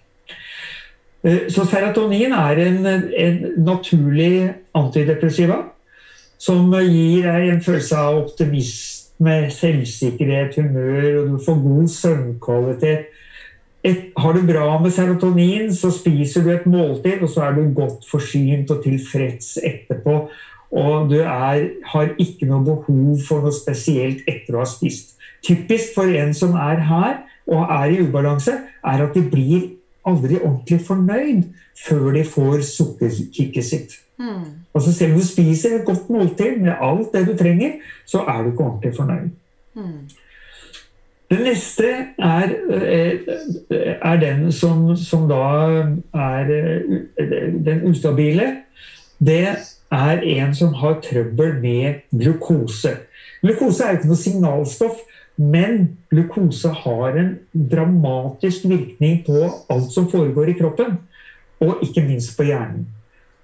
så 1.53 1.67
serotonin 1.69 2.33
er 2.33 2.59
en, 2.65 2.87
en 2.87 3.43
naturlig 3.61 4.55
antidepressiva 4.75 5.59
som 6.41 6.73
gir 6.73 7.27
deg 7.29 7.51
en 7.51 7.61
følelse 7.61 7.99
av 8.01 8.23
optimisme 8.23 9.00
med 9.21 9.51
selvsikkerhet, 9.53 10.57
humør, 10.57 11.21
og 11.21 11.33
du 11.33 11.41
får 11.45 11.59
god 11.63 11.89
søvnkvalitet. 11.89 13.11
Et, 13.85 14.01
har 14.17 14.33
du 14.37 14.41
bra 14.45 14.79
med 14.83 14.93
serotonin, 14.93 15.73
så 15.73 15.91
spiser 15.93 16.45
du 16.45 16.51
et 16.53 16.67
måltid, 16.69 17.23
og 17.23 17.29
så 17.33 17.47
er 17.47 17.57
du 17.57 17.75
godt 17.77 18.05
forsynt 18.11 18.71
og 18.71 18.83
tilfreds 18.85 19.57
etterpå. 19.65 20.17
Og 20.71 21.11
du 21.11 21.17
er, 21.21 21.69
har 21.93 22.15
ikke 22.19 22.47
noe 22.49 22.65
behov 22.65 23.17
for 23.27 23.45
noe 23.45 23.57
spesielt 23.57 24.23
etter 24.29 24.57
å 24.57 24.63
ha 24.63 24.69
spist. 24.69 25.17
Typisk 25.45 25.97
for 25.97 26.13
en 26.13 26.35
som 26.37 26.55
er 26.61 26.85
her 26.89 27.23
og 27.51 27.65
er 27.65 27.95
i 27.95 28.03
ubalanse, 28.05 28.53
er 28.85 29.05
at 29.05 29.17
de 29.17 29.25
blir 29.33 29.71
aldri 30.07 30.39
ordentlig 30.41 30.81
fornøyd 30.87 31.49
før 31.87 32.13
de 32.17 32.25
får 32.25 32.63
sukkerkicket 32.69 33.67
sitt. 33.67 33.97
Mm. 34.21 34.45
Altså 34.75 34.93
Selv 34.93 35.13
om 35.13 35.19
du 35.19 35.27
spiser 35.27 35.77
et 35.79 35.87
godt 35.87 36.11
måltid 36.11 36.57
med 36.61 36.73
alt 36.81 37.13
det 37.13 37.27
du 37.27 37.37
trenger, 37.37 37.71
så 38.07 38.19
er 38.29 38.43
du 38.43 38.51
ikke 38.51 38.65
ordentlig 38.65 38.97
fornøyd. 38.97 39.31
Mm. 39.75 40.11
Den 41.31 41.39
neste 41.47 41.85
er, 42.19 42.49
eh, 42.75 43.13
er 44.03 44.17
den 44.21 44.53
som, 44.53 44.97
som, 44.97 45.29
da 45.29 45.37
er 46.15 46.51
eh, 46.51 47.55
den 47.65 47.85
ustabile. 47.89 48.57
Det 49.19 49.47
er 49.91 50.21
en 50.23 50.55
som 50.55 50.75
har 50.75 51.01
trøbbel 51.01 51.55
med 51.61 51.95
glukose. 52.11 52.97
Glukose 53.43 53.85
er 53.85 53.97
ikke 53.97 54.11
noe 54.11 54.21
signalstoff, 54.21 55.01
men 55.37 55.99
glukose 56.11 56.69
har 56.69 57.17
en 57.17 57.39
dramatisk 57.73 58.69
virkning 58.69 59.23
på 59.27 59.47
alt 59.71 59.93
som 59.95 60.11
foregår 60.11 60.53
i 60.53 60.59
kroppen, 60.59 60.99
og 61.61 61.79
ikke 61.83 62.05
minst 62.05 62.37
på 62.37 62.51
hjernen. 62.51 62.89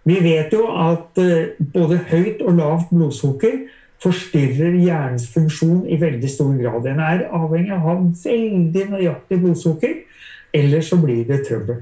Vi 0.06 0.20
vet 0.22 0.54
jo 0.54 0.68
at 0.70 1.18
eh, 1.18 1.56
både 1.58 1.98
høyt 2.10 2.44
og 2.46 2.54
lavt 2.60 2.92
blodsukker 2.94 3.64
forstyrrer 4.02 4.76
hjernens 4.76 5.26
funksjon 5.32 5.86
i 5.88 5.98
veldig 5.98 6.30
stor 6.30 6.52
grad. 6.60 6.84
Den 6.84 7.00
er 7.02 7.26
avhengig 7.34 7.72
av 7.74 7.80
å 7.80 7.88
ha 7.88 7.96
veldig 8.22 8.86
nøyaktig 8.92 9.40
blodsukker, 9.42 9.96
ellers 10.54 10.92
så 10.92 11.00
blir 11.02 11.24
det 11.26 11.40
trøbbel. 11.48 11.80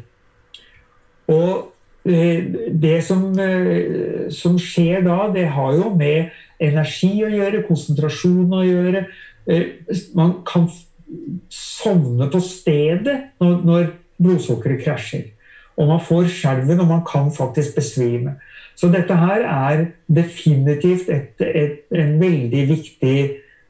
Og 1.34 2.08
eh, 2.08 2.48
det 2.70 2.96
som, 3.04 3.26
eh, 3.40 4.30
som 4.32 4.56
skjer 4.60 5.04
da, 5.04 5.26
det 5.34 5.50
har 5.58 5.76
jo 5.76 5.92
med 5.92 6.32
energi 6.62 7.12
å 7.26 7.32
gjøre, 7.32 7.66
konsentrasjon 7.68 8.56
å 8.56 8.64
gjøre. 8.64 9.04
Man 10.16 10.38
kan 10.48 10.70
sovne 11.52 12.30
på 12.32 12.40
stedet 12.40 13.18
når, 13.42 13.56
når 13.68 13.88
blodsukkeret 14.16 14.84
krasjer. 14.86 15.33
Og 15.76 15.88
man 15.88 16.02
får 16.02 16.28
skjelven, 16.30 16.80
og 16.80 16.90
man 16.90 17.02
kan 17.06 17.32
faktisk 17.34 17.74
besvime. 17.76 18.36
Så 18.76 18.90
dette 18.90 19.16
her 19.16 19.46
er 19.46 19.86
definitivt 20.10 21.08
et, 21.08 21.40
et, 21.40 21.80
en 21.94 22.20
veldig 22.20 22.62
viktig, 22.68 23.18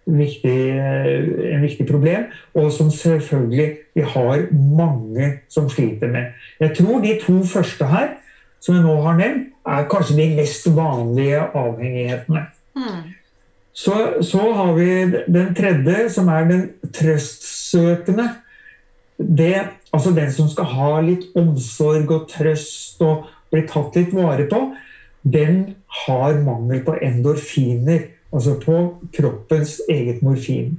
viktig, 0.06 0.58
eh, 0.76 1.54
en 1.54 1.64
viktig 1.64 1.86
problem, 1.88 2.28
og 2.54 2.70
som 2.72 2.90
selvfølgelig 2.90 3.68
vi 3.94 4.04
har 4.14 4.46
mange 4.52 5.32
som 5.48 5.68
sliter 5.70 6.12
med. 6.12 6.32
Jeg 6.60 6.76
tror 6.76 7.00
de 7.04 7.18
to 7.26 7.42
første 7.44 7.88
her, 7.88 8.14
som 8.60 8.74
jeg 8.74 8.84
nå 8.84 8.96
har 9.04 9.18
nevnt, 9.20 9.50
er 9.64 9.88
kanskje 9.88 10.16
de 10.16 10.30
mest 10.36 10.66
vanlige 10.76 11.40
avhengighetene. 11.56 12.46
Mm. 12.76 13.04
Så, 13.74 13.94
så, 14.22 14.52
har 14.54 14.72
vi 14.76 14.88
den 15.34 15.54
tredje, 15.54 16.08
som 16.10 16.28
er 16.28 16.44
den 16.48 16.66
trøstsøkende. 16.94 18.28
Det 19.18 19.56
Altså 19.94 20.10
den 20.14 20.32
som 20.34 20.48
skal 20.50 20.66
ha 20.74 20.90
litt 21.06 21.28
omsorg 21.38 22.10
og 22.10 22.26
trøst 22.32 23.02
og 23.06 23.28
bli 23.54 23.62
tatt 23.70 23.94
litt 23.94 24.14
vare 24.14 24.48
på, 24.50 24.64
den 25.22 25.76
har 26.04 26.40
mangel 26.42 26.82
på 26.84 26.96
endorfiner. 26.98 28.10
Altså 28.34 28.56
på 28.58 28.78
kroppens 29.14 29.78
eget 29.88 30.24
morfin. 30.26 30.74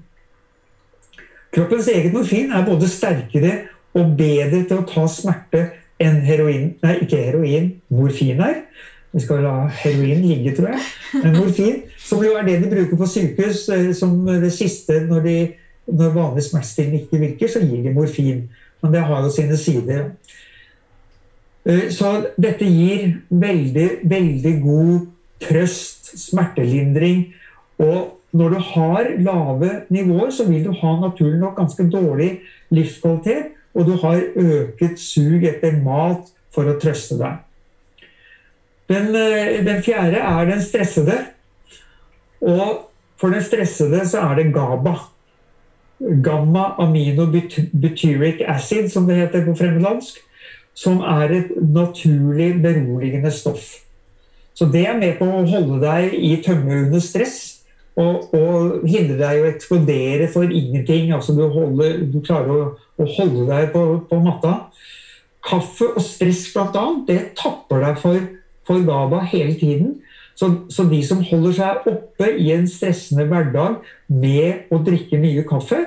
Kroppens 1.55 1.87
eget 1.87 2.11
morfin 2.13 2.51
er 2.51 2.65
både 2.67 2.89
sterkere 2.91 3.53
og 3.95 4.17
bedre 4.19 4.65
til 4.67 4.81
å 4.81 4.87
ta 4.89 5.05
smerte 5.07 5.61
enn 6.03 6.19
heroin 6.27 6.73
Nei, 6.83 6.97
ikke 7.05 7.21
heroin, 7.29 7.69
morfin 7.87 8.41
er. 8.43 8.57
Vi 9.15 9.23
skal 9.23 9.45
la 9.45 9.69
heroin 9.71 10.25
ligge, 10.27 10.51
tror 10.57 10.73
jeg. 10.73 10.81
Men 11.21 11.37
morfin, 11.37 11.77
som 12.03 12.23
jo 12.25 12.33
er 12.35 12.43
det 12.43 12.57
de 12.65 12.71
bruker 12.73 12.99
på 12.99 13.07
sykehus 13.07 13.63
eh, 13.71 13.93
som 13.95 14.17
det 14.27 14.51
siste 14.51 14.99
når, 15.07 15.23
de, 15.23 15.37
når 15.87 16.11
vanlig 16.17 16.43
smertestillende 16.49 17.05
ikke 17.05 17.21
virker, 17.21 17.53
så 17.53 17.63
gir 17.63 17.85
de 17.85 17.95
morfin. 17.95 18.43
Men 18.85 18.93
det 18.93 19.01
har 19.09 19.23
jo 19.25 19.31
sine 19.33 19.57
sider. 19.57 20.03
Eh, 21.65 21.87
så 21.89 22.11
dette 22.37 22.67
gir 22.69 23.15
veldig, 23.33 23.87
veldig 24.05 24.51
god 24.61 25.07
trøst, 25.41 26.11
smertelindring. 26.21 27.31
Og 27.81 28.19
når 28.35 28.53
du 28.53 28.59
har 28.75 29.09
lave 29.25 29.71
nivåer, 29.89 30.29
så 30.29 30.45
vil 30.45 30.67
du 30.67 30.75
ha 30.83 30.91
naturlig 31.01 31.39
nok 31.41 31.57
ganske 31.57 31.87
dårlig 31.89 32.29
livskvalitet. 32.69 33.55
Og 33.73 33.89
du 33.89 33.95
har 34.05 34.21
øket 34.37 35.01
sug 35.01 35.43
etter 35.49 35.81
mat 35.81 36.29
for 36.53 36.69
å 36.69 36.77
trøste 36.79 37.17
deg. 37.19 37.41
Den, 38.85 39.09
eh, 39.17 39.65
den 39.65 39.81
fjerde 39.81 40.21
er 40.21 40.45
den 40.45 40.61
stressede. 40.61 41.17
Og 42.45 42.85
for 43.17 43.33
den 43.33 43.41
stressede 43.41 44.05
så 44.05 44.29
er 44.29 44.35
det 44.35 44.53
GABA. 44.53 44.95
Gamma 45.99 46.75
aminobutyric 46.81 48.41
acid, 48.47 48.89
som 48.91 49.07
det 49.07 49.19
heter 49.21 49.45
på 49.45 49.55
fremmedlandsk. 49.55 50.19
Som 50.75 50.99
er 50.99 51.31
et 51.31 51.51
naturlig 51.61 52.53
beroligende 52.63 53.31
stoff. 53.31 53.85
Så 54.55 54.67
det 54.71 54.85
er 54.87 54.97
med 54.99 55.17
på 55.19 55.27
å 55.27 55.43
holde 55.47 55.81
deg 55.83 56.15
i 56.15 56.35
tømme 56.43 56.85
under 56.85 57.03
stress. 57.03 57.37
Og, 57.95 58.33
og 58.35 58.83
hindre 58.91 59.15
deg 59.21 59.41
å 59.41 59.49
eksplodere 59.53 60.27
for 60.31 60.51
ingenting. 60.51 61.13
Altså 61.15 61.35
du, 61.35 61.45
holder, 61.51 62.01
du 62.11 62.19
klarer 62.23 62.51
å, 62.51 62.63
å, 62.99 63.07
holde 63.17 63.47
deg 63.47 63.69
på, 63.75 63.83
på 64.09 64.19
matta. 64.23 64.55
Kaffe 65.45 65.93
og 65.93 66.03
stress 66.03 66.47
bl.a. 66.51 66.85
det 67.07 67.21
tapper 67.39 67.83
deg 67.85 68.01
for, 68.01 68.27
for 68.67 68.83
GABA 68.83 69.21
hele 69.31 69.55
tiden. 69.59 69.93
Så, 70.35 70.49
så, 70.69 70.83
de 70.91 70.99
som 71.07 71.23
holder 71.23 71.53
seg 71.55 71.87
oppe 71.87 72.27
i 72.35 72.49
en 72.51 72.67
stressende 72.67 73.23
hverdag 73.29 73.79
med 74.11 74.67
å 74.73 74.81
drikke 74.83 75.19
mye 75.21 75.45
kaffe, 75.47 75.79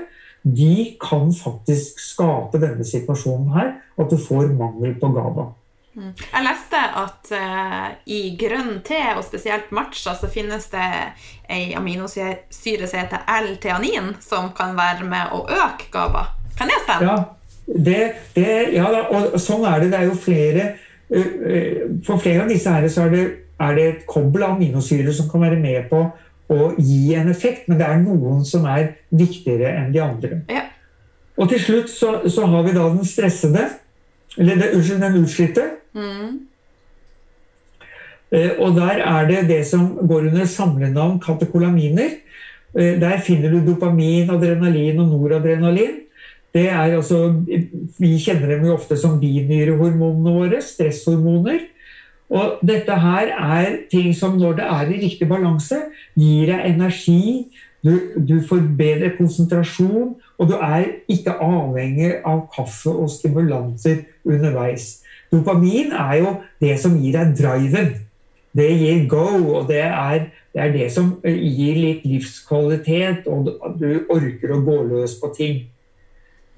de 0.43 0.95
kan 1.03 1.29
faktisk 1.35 2.01
skape 2.01 2.61
denne 2.63 2.87
situasjonen 2.87 3.53
her, 3.53 3.73
at 3.99 4.11
du 4.11 4.17
får 4.21 4.53
mangel 4.57 4.95
på 5.01 5.11
GABA. 5.13 5.51
Mm. 5.99 6.13
Jeg 6.15 6.45
leste 6.45 6.81
at 7.01 7.31
uh, 7.35 7.87
i 8.07 8.21
grønn 8.39 8.79
te, 8.87 9.01
og 9.17 9.25
spesielt 9.27 9.73
matcha, 9.75 10.15
så 10.15 10.31
finnes 10.31 10.69
det 10.71 10.87
ei 11.51 11.73
aminosyre 11.77 12.87
som 12.87 13.01
heter 13.01 13.25
L-teanin, 13.41 14.13
som 14.23 14.53
kan 14.57 14.77
være 14.79 15.09
med 15.09 15.35
å 15.35 15.43
øke 15.45 15.91
GABA. 15.93 16.25
Kan 16.59 16.71
det 16.71 16.79
stemme? 16.85 17.09
Ja, 17.09 17.19
det, 17.69 17.99
det, 18.37 18.53
ja 18.77 18.87
og 18.89 19.37
sånn 19.43 19.67
er 19.69 19.83
det. 19.83 19.91
Det 19.93 19.99
er 19.99 20.09
jo 20.09 20.17
flere 20.23 20.71
uh, 21.13 22.01
For 22.07 22.23
flere 22.23 22.47
av 22.47 22.55
disse 22.55 22.73
her 22.73 22.89
så 22.93 23.09
er 23.09 23.15
det, 23.17 23.27
er 23.59 23.77
det 23.77 23.87
et 23.89 24.07
kobbel 24.09 24.45
av 24.47 24.57
aminosyrer 24.57 25.13
som 25.15 25.29
kan 25.31 25.43
være 25.47 25.59
med 25.61 25.89
på 25.91 26.05
å 26.49 26.73
gi 26.81 27.15
en 27.19 27.29
effekt, 27.31 27.67
men 27.69 27.81
det 27.81 27.87
er 27.87 28.01
noen 28.01 28.45
som 28.49 28.65
er 28.71 28.95
viktigere 29.11 29.75
enn 29.83 29.93
de 29.93 30.03
andre. 30.03 30.41
Ja. 30.49 30.65
Og 31.39 31.51
til 31.53 31.61
slutt 31.63 31.91
så, 31.93 32.15
så, 32.27 32.47
har 32.51 32.65
vi 32.67 32.75
da 32.75 32.89
den 32.89 33.07
stressede, 33.07 33.67
eller 34.39 34.59
det, 34.59 34.73
unnskyld, 34.75 35.03
den 35.05 35.19
utslitte. 35.23 35.67
Mm. 35.95 36.33
Eh, 38.35 38.51
og 38.59 38.75
der 38.77 39.05
er 39.05 39.29
det 39.29 39.45
det 39.49 39.61
som 39.69 39.93
går 40.09 40.31
under 40.33 40.49
samlenavn 40.51 41.21
katekolaminer. 41.23 42.19
Eh, 42.75 42.99
der 43.01 43.23
finner 43.25 43.55
du 43.55 43.61
dopamin, 43.67 44.31
adrenalin 44.31 45.01
og 45.05 45.15
noradrenalin. 45.15 46.05
Det 46.55 46.67
er 46.73 46.97
altså, 46.97 47.45
Vi 47.99 48.17
kjenner 48.19 48.55
dem 48.55 48.67
jo 48.67 48.75
ofte 48.75 48.97
som 48.97 49.19
binyrehormonene 49.21 50.33
våre, 50.33 50.63
stresshormoner. 50.65 51.61
Og 52.29 52.61
dette 52.67 52.93
her 53.01 53.31
er 53.33 53.77
ting 53.91 54.13
som 54.17 54.37
når 54.37 54.59
det 54.59 54.67
er 54.69 54.91
i 54.93 55.01
riktig 55.07 55.29
balanse, 55.31 55.79
gir 56.19 56.51
deg 56.51 56.67
energi, 56.75 57.49
du, 57.85 57.93
du, 58.29 58.41
får 58.43 58.65
bedre 58.77 59.13
konsentrasjon, 59.17 60.17
og 60.39 60.49
du 60.51 60.57
er 60.59 60.89
ikke 61.09 61.37
avhengig 61.41 62.17
av 62.27 62.49
kaffe 62.55 62.91
og 62.91 63.11
stimulanser 63.13 64.03
underveis. 64.27 64.99
Dopamin 65.33 65.95
er 65.95 66.19
jo 66.19 66.35
det 66.61 66.75
som 66.83 66.99
gir 66.99 67.15
deg 67.15 67.37
driven. 67.39 67.95
Det 68.59 68.69
gir 68.81 69.07
go, 69.09 69.29
og 69.55 69.69
det 69.69 69.85
er, 69.87 70.27
det 70.53 70.63
er, 70.65 70.73
det 70.75 70.89
som 70.93 71.13
gir 71.23 71.79
litt 71.79 72.07
livskvalitet, 72.09 73.29
og 73.31 73.53
du 73.79 73.89
orker 74.11 74.57
å 74.57 74.63
gå 74.67 74.79
løs 74.89 75.15
på 75.21 75.31
ting. 75.37 75.61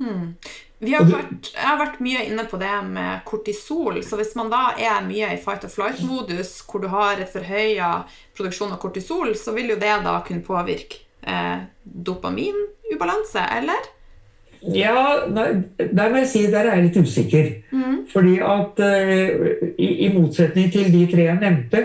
Hmm. 0.00 0.32
Har 0.80 1.04
vært, 1.04 1.50
jeg 1.52 1.66
har 1.66 1.76
vært 1.76 1.98
mye 2.00 2.22
inne 2.24 2.46
på 2.48 2.56
det 2.60 2.72
med 2.88 3.20
kortisol. 3.28 3.98
Så 4.06 4.16
hvis 4.16 4.32
man 4.38 4.48
da 4.52 4.70
er 4.80 5.02
mye 5.04 5.34
i 5.34 5.40
fight 5.40 5.66
or 5.68 5.72
flight-modus, 5.72 6.54
hvor 6.64 6.80
du 6.80 6.88
har 6.88 7.20
et 7.20 7.28
forhøya 7.28 7.90
produksjon 8.36 8.72
av 8.72 8.80
kortisol, 8.80 9.34
så 9.36 9.52
vil 9.56 9.74
jo 9.74 9.80
det 9.80 9.92
da 10.06 10.14
kunne 10.24 10.46
påvirke 10.46 11.02
eh, 11.20 11.66
dopaminubalanse, 11.84 13.44
eller? 13.58 13.90
Ja, 14.60 15.20
der 15.28 16.10
må 16.10 16.20
jeg 16.20 16.28
si 16.28 16.42
der 16.52 16.68
er 16.68 16.78
jeg 16.78 16.88
litt 16.88 16.98
usikker. 17.00 17.52
Mm. 17.72 17.98
Fordi 18.12 18.34
at 18.44 18.80
uh, 18.84 19.46
i, 19.78 19.88
i, 20.06 20.08
motsetning 20.12 20.72
til 20.72 20.90
de 20.92 21.06
tre 21.12 21.28
jeg 21.30 21.40
nevnte, 21.40 21.84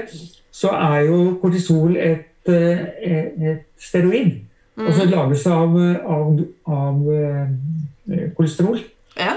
så 0.52 0.74
er 0.76 1.06
jo 1.08 1.20
kortisol 1.42 1.96
et, 1.96 2.50
uh, 2.52 2.84
et 3.04 3.64
steroid. 3.80 4.42
Mm. 4.76 4.88
Og 4.88 4.94
så 4.94 5.08
lages 5.08 5.46
det 5.46 5.54
av, 5.56 5.78
av, 6.18 6.42
av 6.68 7.08
uh, 7.08 7.54
kolesterol. 8.38 8.80
Ja. 9.16 9.34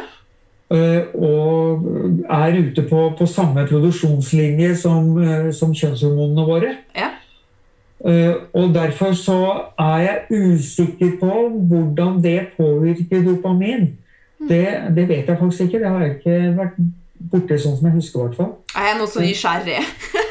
og 1.15 1.85
er 2.29 2.57
ute 2.59 2.83
på, 2.91 3.05
på 3.19 3.27
samme 3.27 3.63
produksjonslinje 3.71 4.75
som, 4.77 5.15
som 5.55 5.73
kjønnshormonene 5.73 6.45
våre. 6.45 6.75
Ja. 6.97 7.09
Eh, 8.07 8.35
og 8.53 8.75
Derfor 8.75 9.13
så 9.13 9.39
er 9.79 9.99
jeg 9.99 10.21
usikker 10.31 11.11
på 11.21 11.49
hvordan 11.69 12.23
det 12.25 12.47
påvirker 12.57 13.25
dopamin. 13.25 13.99
Det, 14.49 14.67
det 14.97 15.09
vet 15.09 15.29
jeg 15.29 15.39
faktisk 15.39 15.61
ikke. 15.61 15.79
Det 15.79 15.89
har 15.89 16.01
jeg 16.01 16.15
ikke 16.17 16.57
vært 16.57 16.79
borti 17.31 17.59
sånn 17.59 17.77
som 17.79 17.89
jeg 17.89 17.97
husker. 17.99 18.21
hvert 18.21 18.37
fall. 18.37 18.53
Jeg 18.75 18.93
er 18.93 18.99
nå 19.01 19.07
så 19.11 19.25
nysgjerrig. 19.25 19.83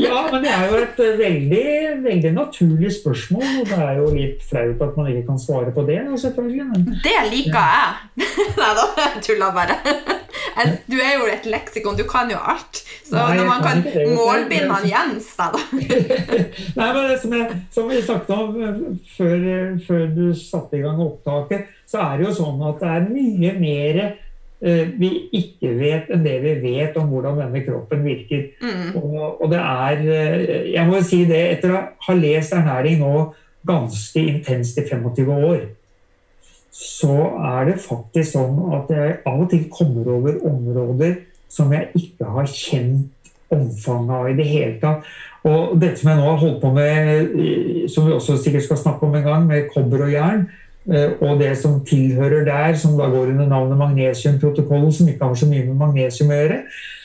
ja, 0.00 0.22
men 0.32 0.44
det 0.44 0.52
er 0.52 0.64
jo 0.70 0.80
et 0.80 1.00
veldig, 1.18 1.66
veldig 2.04 2.32
naturlig 2.36 2.92
spørsmål. 2.96 3.46
Og 3.62 3.70
det 3.70 3.78
er 3.78 4.00
jo 4.00 4.08
litt 4.16 4.42
flaut 4.48 4.82
at 4.86 4.98
man 4.98 5.12
ikke 5.12 5.26
kan 5.30 5.40
svare 5.42 5.74
på 5.74 5.86
det. 5.88 6.00
selvfølgelig. 6.24 6.66
Men, 6.72 6.88
det 7.04 7.18
liker 7.32 7.70
jeg! 7.76 8.26
Nei 8.60 8.72
da, 8.78 8.88
jeg 9.04 9.24
tuller 9.28 9.54
bare. 9.56 9.78
Du 10.90 10.98
er 11.00 11.14
jo 11.16 11.28
et 11.32 11.46
leksikon, 11.48 11.96
du 11.96 12.04
kan 12.08 12.30
jo 12.30 12.38
alt. 12.38 12.82
Så 13.06 13.16
Nei, 13.16 13.36
når 13.38 13.48
man 13.48 13.62
kan, 13.64 13.82
kan 13.84 14.14
målbinde 14.16 14.72
han 14.72 14.88
Jens, 14.88 15.32
da 15.36 15.50
Nei, 16.78 16.88
men 16.94 17.00
det 17.10 17.18
som, 17.20 17.34
jeg, 17.36 17.58
som 17.74 17.90
vi 17.90 18.00
snakket 18.00 18.34
om 18.36 18.56
eh, 18.56 18.78
før, 19.16 19.46
før, 19.86 20.04
du 20.16 20.22
satte 20.38 20.78
i 20.78 20.84
gang 20.84 21.00
opptaket, 21.02 21.72
så 21.88 22.00
er 22.06 22.20
det 22.20 22.28
jo 22.30 22.36
sånn 22.40 22.62
at 22.70 22.80
det 22.80 22.92
er 22.94 23.08
mye 23.10 23.52
mer 23.60 24.00
eh, 24.06 24.14
vi 24.62 25.10
ikke 25.34 25.72
vet 25.74 26.10
enn 26.14 26.22
det 26.22 26.36
vi 26.44 26.54
vet 26.62 26.96
om 27.00 27.08
hvordan 27.10 27.40
denne 27.40 27.62
kroppen 27.66 28.04
virker. 28.06 28.44
Mm. 28.62 28.92
Og, 29.00 29.42
og, 29.42 29.46
det 29.50 29.58
er 29.58 30.02
eh, 30.06 30.72
Jeg 30.72 30.86
må 30.86 31.00
jo 31.00 31.06
si 31.06 31.24
det, 31.26 31.40
etter 31.56 31.74
å 31.74 31.80
ha 32.06 32.18
lest 32.18 32.54
ernæring 32.54 33.02
nå 33.02 33.32
ganske 33.66 34.22
intenst 34.22 34.78
i 34.78 34.86
25 34.86 35.32
år, 35.34 35.64
så 36.72 37.16
er 37.52 37.68
det 37.68 37.82
faktisk 37.82 38.32
sånn 38.32 38.56
at 38.74 38.90
jeg 38.90 39.18
av 39.28 39.42
og 39.44 39.50
til 39.50 39.66
kommer 39.70 40.08
over 40.14 40.38
områder 40.48 41.18
som 41.52 41.74
jeg 41.74 41.90
ikke 41.98 42.30
har 42.32 42.48
kjent 42.48 43.30
omfanget 43.52 44.14
av 44.16 44.30
i 44.30 44.38
det 44.38 44.48
hele 44.48 44.78
tatt. 44.80 45.12
Og 45.42 45.74
dette 45.82 45.98
som 46.00 46.12
jeg 46.12 46.20
nå 46.20 46.26
har 46.28 46.40
holdt 46.40 46.60
på 46.62 46.70
med, 46.74 47.32
som 47.90 48.06
vi 48.06 48.14
også 48.14 48.38
sikkert 48.40 48.66
skal 48.68 48.78
snakke 48.84 49.06
om 49.06 49.16
en 49.18 49.26
gang, 49.26 49.46
med 49.46 49.68
kobber 49.74 50.06
og 50.06 50.14
jern, 50.14 50.46
eh, 50.46 50.61
og 50.86 51.38
det 51.38 51.52
som 51.60 51.78
tilhører 51.86 52.46
der, 52.48 52.74
som 52.78 52.96
da 52.98 53.06
går 53.12 53.34
under 53.34 53.46
navnet 53.46 53.78
magnesiumprotokollen, 53.78 54.92
som 54.92 55.08
ikke 55.08 55.28
har 55.28 55.38
så 55.38 55.46
mye 55.50 55.66
med 55.68 55.78
magnesium 55.78 56.32
å 56.32 56.40
gjøre. 56.40 56.58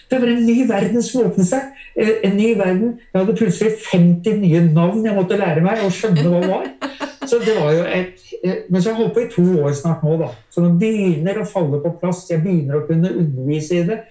Det 0.07 0.21
var 0.21 0.31
en 0.31 0.45
ny 0.47 0.57
verden 0.69 1.03
som 1.03 1.27
åpnet 1.27 1.49
seg. 1.49 1.73
Eh, 1.97 2.13
en 2.25 2.37
ny 2.39 2.53
verden. 2.57 2.95
Jeg 3.11 3.19
hadde 3.19 3.35
plutselig 3.37 3.73
50 3.91 4.39
nye 4.41 4.63
navn 4.71 5.05
jeg 5.05 5.17
måtte 5.17 5.39
lære 5.39 5.65
meg 5.65 5.83
og 5.83 5.91
skjønne 5.93 6.23
hva 6.25 6.41
det 6.41 6.53
var. 6.53 6.97
Så 7.27 7.41
det 7.43 7.57
var 7.59 7.73
jo 7.75 7.83
et 7.91 8.27
Eh, 8.43 8.55
men 8.69 8.81
så 8.81 8.89
har 8.89 8.95
jeg 8.95 9.01
holdt 9.01 9.15
på 9.15 9.23
i 9.23 9.31
to 9.33 9.63
år 9.63 9.73
snart 9.77 10.05
nå, 10.05 10.15
da. 10.21 10.29
Så 10.53 10.63
det 10.65 10.73
begynner 10.81 11.41
å 11.41 11.49
falle 11.49 11.81
på 11.83 11.93
plass. 12.01 12.25
Jeg 12.31 12.43
begynner 12.45 12.79
å 12.79 12.85
kunne 12.89 13.13
undervise 13.13 13.81
i 13.81 13.85
det. 13.87 14.01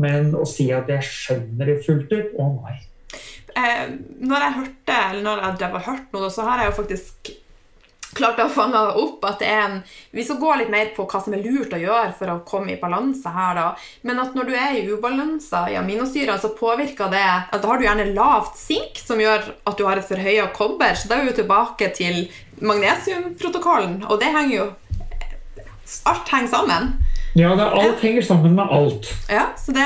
Men 0.00 0.32
å 0.38 0.46
si 0.48 0.70
at 0.72 0.88
jeg 0.88 1.04
skjønner 1.04 1.68
det 1.68 1.82
fullt 1.86 2.12
ut 2.14 2.36
å 2.40 2.48
nei. 2.54 2.78
Eh, 3.52 3.84
når 4.24 4.46
jeg 4.46 4.56
hørte, 4.58 4.98
eller 5.10 5.24
når 5.26 5.42
jeg 5.60 5.72
har 5.74 5.86
hørt 5.90 6.14
noe, 6.14 6.30
så 6.32 6.46
har 6.46 6.62
jeg 6.62 6.70
jo 6.70 6.76
faktisk 6.78 7.32
klart 8.16 8.40
å 8.42 8.48
fange 8.52 8.80
opp 9.00 9.24
at 9.28 9.40
det 9.42 9.48
er 9.48 9.62
en 9.64 9.78
Vi 10.12 10.24
skal 10.26 10.40
gå 10.40 10.54
litt 10.60 10.72
mer 10.72 10.90
på 10.96 11.06
hva 11.08 11.20
som 11.24 11.34
er 11.36 11.44
lurt 11.44 11.72
å 11.72 11.80
gjøre 11.80 12.12
for 12.18 12.32
å 12.32 12.40
komme 12.48 12.74
i 12.74 12.80
balanse 12.80 13.32
her, 13.32 13.54
da. 13.56 13.66
Men 14.06 14.20
at 14.22 14.36
når 14.36 14.50
du 14.50 14.56
er 14.56 14.76
i 14.78 14.84
ubalanse 14.90 15.64
i 15.72 15.78
aminosyrene, 15.80 16.38
så 16.40 16.52
påvirker 16.58 17.12
det 17.12 17.24
at 17.24 17.56
Da 17.56 17.70
har 17.70 17.80
du 17.80 17.86
gjerne 17.86 18.12
lavt 18.16 18.60
sink, 18.60 19.00
som 19.00 19.20
gjør 19.20 19.52
at 19.64 19.78
du 19.78 19.86
har 19.88 20.00
et 20.00 20.08
forhøya 20.08 20.50
kobber. 20.56 20.94
Så 20.98 21.08
da 21.08 21.20
er 21.20 21.30
vi 21.30 21.36
tilbake 21.40 21.92
til 21.96 22.26
magnesiumprotokollen, 22.62 24.02
og 24.08 24.20
det 24.20 24.32
henger 24.34 24.56
jo 24.56 24.70
Alt 26.08 26.30
henger 26.32 26.48
sammen. 26.48 26.86
Ja, 27.36 27.50
det, 27.56 27.64
alt 27.64 28.00
henger 28.00 28.22
sammen 28.24 28.54
med 28.56 28.70
alt. 28.70 29.10
Ja, 29.28 29.42
så 29.56 29.72
det 29.72 29.84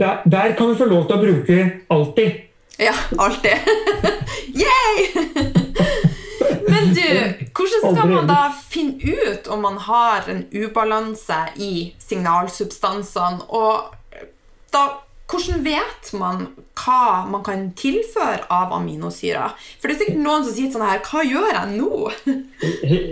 Der, 0.00 0.22
der 0.24 0.54
kan 0.58 0.70
vi 0.70 0.78
få 0.78 0.88
lov 0.90 1.06
til 1.06 1.16
å 1.16 1.22
bruke 1.22 1.70
alltid. 1.90 2.42
Ja, 2.78 2.94
alltid. 3.18 3.70
Yay! 4.64 6.12
Men 6.70 6.92
du, 6.94 7.08
hvordan 7.56 7.82
skal 7.82 8.10
man 8.10 8.28
da 8.30 8.40
finne 8.70 9.16
ut 9.16 9.48
om 9.52 9.64
man 9.64 9.78
har 9.86 10.28
en 10.30 10.44
ubalanse 10.52 11.38
i 11.62 11.72
signalsubstansene? 12.02 13.46
Og 13.48 14.26
da, 14.74 14.84
hvordan 15.30 15.62
vet 15.66 16.12
man 16.18 16.48
hva 16.76 17.24
man 17.30 17.44
kan 17.46 17.68
tilføre 17.78 18.44
av 18.52 18.74
aminosyrer? 18.76 19.54
For 19.80 19.88
det 19.88 19.96
er 19.96 20.02
sikkert 20.04 20.24
noen 20.24 20.46
som 20.46 20.56
sier 20.56 20.74
sånn 20.74 20.86
her 20.86 21.02
Hva 21.06 21.24
gjør 21.26 21.48
jeg 21.52 21.78
nå? 21.78 22.02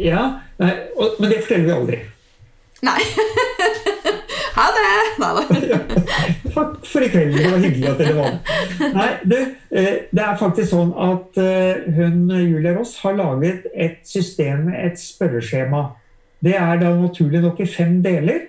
Ja, 0.04 0.26
nei, 0.62 0.74
og, 0.96 1.16
men 1.20 1.32
det 1.32 1.40
forteller 1.44 1.70
vi 1.70 1.78
aldri. 1.78 2.02
Nei. 2.84 3.00
Ha 4.54 4.64
det! 4.70 4.90
Nei 5.18 5.30
da. 5.34 5.78
Takk 6.54 6.86
for 6.86 7.02
i 7.02 7.08
kveld. 7.10 7.34
Det 7.34 7.50
var 7.50 7.62
hyggelig 7.64 7.88
at 7.90 8.00
dere 8.02 8.14
var. 8.20 8.36
Nei, 8.94 9.08
du, 9.26 9.36
eh, 9.74 9.96
det 10.14 10.22
er 10.22 10.38
faktisk 10.38 10.70
sånn 10.70 10.92
at 10.94 11.40
eh, 11.42 11.88
hun 11.96 12.30
Julia 12.30 12.76
Ross 12.76 12.94
har 13.02 13.16
laget 13.18 13.66
et 13.74 13.98
system 14.06 14.68
et 14.70 15.00
spørreskjema. 15.00 15.88
Det 16.44 16.54
er 16.60 16.78
da 16.82 16.92
naturlig 16.94 17.42
nok 17.42 17.64
i 17.64 17.68
fem 17.70 17.98
deler. 18.04 18.46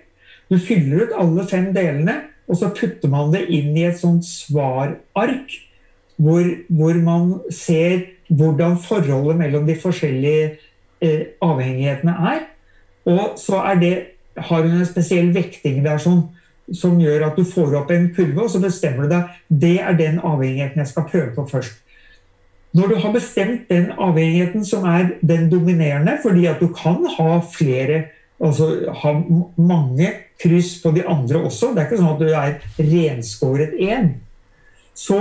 Du 0.52 0.60
fyller 0.62 1.08
ut 1.08 1.16
alle 1.18 1.46
fem 1.50 1.72
delene, 1.74 2.20
og 2.46 2.60
så 2.60 2.70
putter 2.78 3.10
man 3.10 3.34
det 3.34 3.48
inn 3.50 3.74
i 3.74 3.88
et 3.90 3.98
sånt 3.98 4.28
svarark. 4.28 5.62
Hvor, 6.22 6.46
hvor 6.70 7.00
man 7.04 7.32
ser 7.52 8.06
hvordan 8.30 8.78
forholdet 8.80 9.42
mellom 9.42 9.66
de 9.68 9.74
forskjellige 9.82 10.52
eh, 11.02 11.34
avhengighetene 11.44 12.14
er. 12.36 12.46
Og 13.10 13.40
så 13.42 13.60
er 13.74 13.82
det 13.82 13.96
har 14.36 14.66
hun 14.66 14.80
en 14.80 14.88
spesiell 14.88 15.32
vekting 15.36 15.86
som, 16.00 16.22
som, 16.74 17.00
gjør 17.00 17.30
at 17.30 17.40
du 17.40 17.46
får 17.48 17.76
opp 17.82 17.92
en 17.92 18.10
kurve, 18.16 18.44
og 18.44 18.52
så 18.52 18.62
bestemmer 18.64 19.06
du 19.06 19.16
deg 19.16 19.42
det 19.50 19.78
er 19.80 19.98
den 20.00 20.20
avhengigheten 20.20 20.84
jeg 20.84 20.92
skal 20.92 21.10
prøve 21.12 21.32
på 21.36 21.48
først. 21.52 21.82
Når 22.76 22.92
du 22.92 22.96
har 23.00 23.14
bestemt 23.16 23.70
den 23.72 23.92
avhengigheten 23.96 24.66
som 24.68 24.84
er 24.90 25.14
den 25.24 25.48
dominerende, 25.52 26.18
fordi 26.24 26.46
at 26.52 26.60
du 26.60 26.68
kan 26.76 27.06
ha 27.18 27.40
flere 27.54 28.04
altså 28.44 28.92
ha 28.92 29.14
mange 29.56 30.10
kryss 30.44 30.82
på 30.84 30.92
de 30.92 31.06
andre 31.08 31.46
også, 31.48 31.72
det 31.72 31.82
er 31.82 31.88
ikke 31.88 32.02
sånn 32.02 32.16
at 32.16 32.20
du 32.20 32.28
er 32.36 32.90
renskåret 32.92 33.78
én, 33.80 34.10
så 34.96 35.20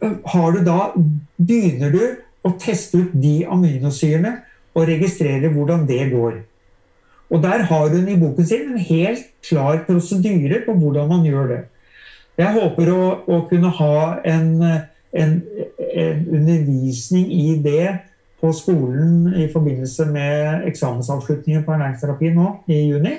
har 0.00 0.56
du 0.56 0.64
da, 0.64 0.92
begynner 1.36 1.92
du 1.92 2.02
å 2.44 2.54
teste 2.60 3.02
ut 3.04 3.12
de 3.16 3.42
aminosyrene 3.48 4.38
og 4.74 4.88
registrere 4.88 5.52
hvordan 5.52 5.86
det 5.88 6.02
går. 6.12 6.40
Og 7.30 7.42
Der 7.42 7.62
har 7.68 7.88
hun 7.88 8.08
i 8.08 8.18
boken 8.20 8.46
sin 8.46 8.72
en 8.72 8.78
helt 8.78 9.26
klar 9.48 9.84
prosedyre 9.86 10.62
på 10.66 10.72
hvordan 10.72 11.08
man 11.08 11.24
gjør 11.24 11.46
det. 11.46 11.60
Jeg 12.38 12.52
håper 12.52 12.90
å, 12.92 13.02
å 13.30 13.40
kunne 13.48 13.70
ha 13.70 13.98
en, 14.26 14.48
en, 15.12 15.36
en, 15.94 16.24
undervisning 16.34 17.30
i 17.32 17.54
det 17.62 17.92
på 18.42 18.50
skolen 18.52 19.30
i 19.38 19.46
forbindelse 19.52 20.06
med 20.10 20.66
eksamensavslutningen 20.68 21.64
på 21.64 21.72
ernæringsterapi 21.72 22.32
nå 22.34 22.50
i 22.66 22.80
juni. 22.90 23.14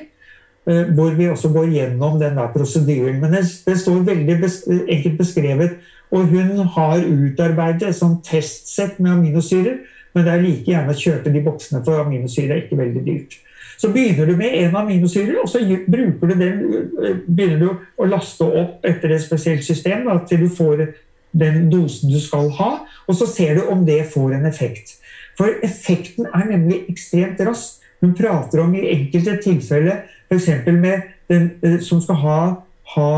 Eh, 0.66 0.84
hvor 0.98 1.14
vi 1.14 1.30
også 1.30 1.50
går 1.54 1.72
gjennom 1.72 2.20
den 2.20 2.38
der 2.38 2.52
prosedyren. 2.54 3.20
Men 3.22 3.34
det, 3.34 3.44
det 3.66 3.78
står 3.80 4.06
veldig 4.06 4.38
bes, 4.42 4.64
enkelt 4.68 5.18
beskrevet. 5.18 5.78
Og 6.12 6.28
hun 6.30 6.58
har 6.76 7.04
utarbeidet 7.06 7.90
et 7.90 7.98
sånt 7.98 8.26
testsett 8.26 9.00
med 9.00 9.12
aminosyrer. 9.12 9.78
Men 10.14 10.26
det 10.26 10.34
er 10.34 10.42
like 10.44 10.72
gjerne 10.72 10.94
å 10.94 10.98
kjøpe 10.98 11.32
de 11.34 11.42
boksene, 11.44 11.84
for 11.86 12.00
aminosyre 12.02 12.56
er 12.56 12.64
ikke 12.64 12.80
veldig 12.80 13.04
dyrt. 13.06 13.38
Så 13.78 13.92
begynner 13.94 14.30
du 14.30 14.36
med 14.40 14.54
en 14.60 14.76
aminosyre, 14.76 15.40
og 15.44 15.50
så 15.50 15.62
bruker 15.88 16.28
du 16.28 16.34
den, 16.40 16.62
eh, 17.04 17.18
begynner 17.28 17.60
du 17.60 17.70
å 17.98 18.10
laste 18.10 18.46
opp 18.46 18.86
etter 18.86 19.16
et 19.16 19.24
spesielt 19.24 19.64
system 19.64 20.06
da, 20.06 20.20
til 20.28 20.46
du 20.46 20.50
får 20.50 20.88
den 21.36 21.70
dosen 21.70 22.12
du 22.12 22.20
skal 22.20 22.50
ha. 22.60 22.72
Og 23.08 23.16
så 23.16 23.28
ser 23.28 23.56
du 23.56 23.68
om 23.72 23.86
det 23.86 24.06
får 24.14 24.38
en 24.38 24.46
effekt. 24.46 24.98
For 25.38 25.52
effekten 25.64 26.28
er 26.34 26.48
nemlig 26.50 26.86
ekstremt 26.90 27.42
rask. 27.46 27.82
Hun 28.02 28.16
prater 28.16 28.62
om 28.62 28.76
i 28.76 28.88
enkelte 28.92 29.38
tilfeller 29.44 30.04
f.eks. 30.30 30.48
med 30.68 31.02
den 31.30 31.52
eh, 31.64 31.80
som 31.82 32.02
skal 32.02 32.16
ha, 32.16 32.40
ha, 32.96 33.12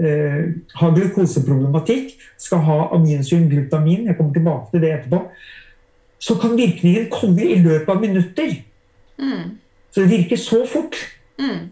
eh, 0.00 0.40
ha 0.80 0.90
glukoseproblematikk, 0.94 2.16
skal 2.38 2.64
ha 2.66 2.78
aminsyren 2.96 3.48
glutamin, 3.50 4.06
jeg 4.06 4.16
kommer 4.16 4.34
tilbake 4.34 4.70
til 4.72 4.82
det 4.82 4.92
etterpå, 4.92 5.22
så 6.18 6.34
kan 6.40 6.56
virkningen 6.56 7.08
komme 7.12 7.44
i 7.44 7.60
løpet 7.62 7.92
av 7.92 8.00
minutter. 8.00 8.56
Mm. 9.18 9.56
Så 9.96 10.02
det 10.04 10.10
virker 10.10 10.36
så 10.36 10.58
fort. 10.68 10.96
Mm. 11.40 11.70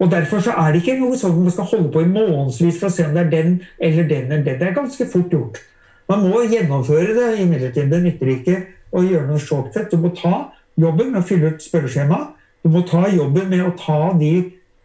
Og 0.00 0.10
Derfor 0.10 0.40
så 0.40 0.54
er 0.56 0.72
det 0.72 0.80
ikke 0.80 0.94
noe 0.96 1.16
sånn 1.20 1.34
at 1.34 1.42
man 1.44 1.52
skal 1.52 1.66
holde 1.74 1.90
på 1.92 2.00
i 2.00 2.08
månedsvis 2.08 2.78
for 2.80 2.88
å 2.88 2.94
se 2.94 3.04
om 3.04 3.12
det 3.12 3.26
er 3.26 3.34
den 3.34 3.50
eller 3.76 4.06
den 4.08 4.30
eller 4.32 4.46
den. 4.46 4.56
Det 4.62 4.68
er 4.70 4.78
ganske 4.78 5.06
fort 5.12 5.34
gjort. 5.34 5.60
Man 6.08 6.24
må 6.24 6.40
gjennomføre 6.48 7.12
det 7.18 7.26
imidlertid. 7.42 7.90
Det 7.92 8.00
nytter 8.06 8.30
ikke 8.32 8.56
å 8.96 9.04
gjøre 9.04 9.28
noe 9.28 9.42
shortcut. 9.44 9.92
Du 9.92 10.00
må 10.00 10.14
ta 10.16 10.48
jobben 10.80 11.12
med 11.12 11.20
å 11.20 11.26
fylle 11.28 11.52
ut 11.52 11.60
spørreskjema. 11.60 12.22
Du 12.64 12.72
må 12.72 12.80
ta 12.88 13.04
jobben 13.12 13.52
med 13.52 13.66
å 13.66 13.74
ta 13.76 14.00
de 14.16 14.32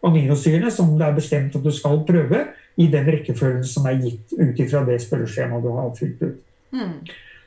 aminosyrene 0.06 0.68
som 0.72 0.92
det 1.00 1.08
er 1.08 1.16
bestemt 1.16 1.56
at 1.56 1.64
du 1.64 1.72
skal 1.74 2.04
prøve, 2.08 2.44
i 2.76 2.90
den 2.92 3.08
rekkefølgen 3.08 3.64
som 3.64 3.86
er 3.88 4.02
gitt 4.04 4.34
ut 4.36 4.58
ifra 4.60 4.82
det 4.84 4.98
spørreskjemaet 5.00 5.64
du 5.64 5.70
har 5.78 5.94
fylt 5.96 6.26
ut. 6.26 6.42
Mm. 6.76 6.98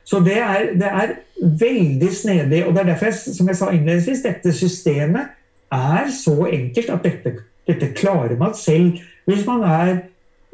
Så 0.09 0.19
det 0.25 0.37
er, 0.41 0.71
det 0.79 0.89
er, 0.89 1.17
veldig 1.39 2.09
snedig. 2.11 2.65
Og 2.67 2.73
det 2.73 2.81
er 2.81 2.87
derfor, 2.89 3.05
jeg, 3.05 3.35
som 3.35 3.47
jeg 3.47 3.55
sa 3.55 3.69
innledningsvis, 3.71 4.23
dette 4.25 4.51
systemet 4.51 5.29
er 5.71 6.09
så 6.11 6.33
enkelt 6.49 6.89
at 6.91 7.05
dette, 7.05 7.33
dette 7.69 7.91
klarer 7.95 8.35
man 8.39 8.55
selv 8.57 8.97
hvis 9.29 9.45
man 9.47 9.63
er 9.63 9.91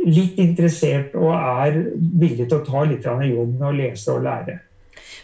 litt 0.03 0.37
interessert 0.43 1.15
og 1.17 1.31
er 1.33 1.79
villig 1.95 2.45
til 2.49 2.59
å 2.59 2.65
ta 2.67 2.83
litt 2.85 3.07
jobb 3.07 3.55
med 3.55 3.65
å 3.69 3.73
lese 3.73 4.13
og 4.13 4.27
lære. 4.27 4.59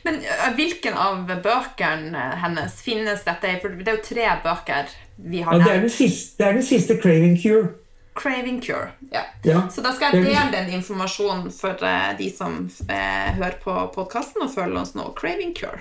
Men 0.08 0.18
hvilken 0.58 0.96
av 0.98 1.28
bøkene 1.30 2.24
hennes 2.42 2.80
finnes 2.82 3.22
dette 3.28 3.52
i? 3.52 3.60
For 3.62 3.76
det 3.76 3.92
er 3.92 4.00
jo 4.00 4.06
tre 4.08 4.32
bøker 4.48 4.96
vi 5.22 5.44
har 5.46 5.60
ja, 5.60 5.62
det, 5.62 5.76
er 5.76 5.84
den 5.84 5.94
siste, 5.94 6.40
det 6.40 6.48
er 6.48 6.58
den 6.58 6.66
siste 6.66 6.98
'Craving 6.98 7.38
Cure'. 7.38 7.68
Craving 8.14 8.62
Cure. 8.62 8.92
Ja. 9.12 9.22
ja. 9.44 9.62
Så 9.72 9.82
da 9.82 9.94
skal 9.96 10.16
jeg 10.16 10.26
dele 10.26 10.52
den 10.52 10.74
informasjonen 10.76 11.48
for 11.56 11.80
uh, 11.80 12.12
de 12.18 12.28
som 12.34 12.66
uh, 12.68 13.30
hører 13.38 13.58
på 13.64 13.76
podkasten 13.96 14.44
og 14.44 14.52
føler 14.52 14.82
oss 14.82 14.94
nå. 14.98 15.08
Craving 15.16 15.56
Cure. 15.56 15.80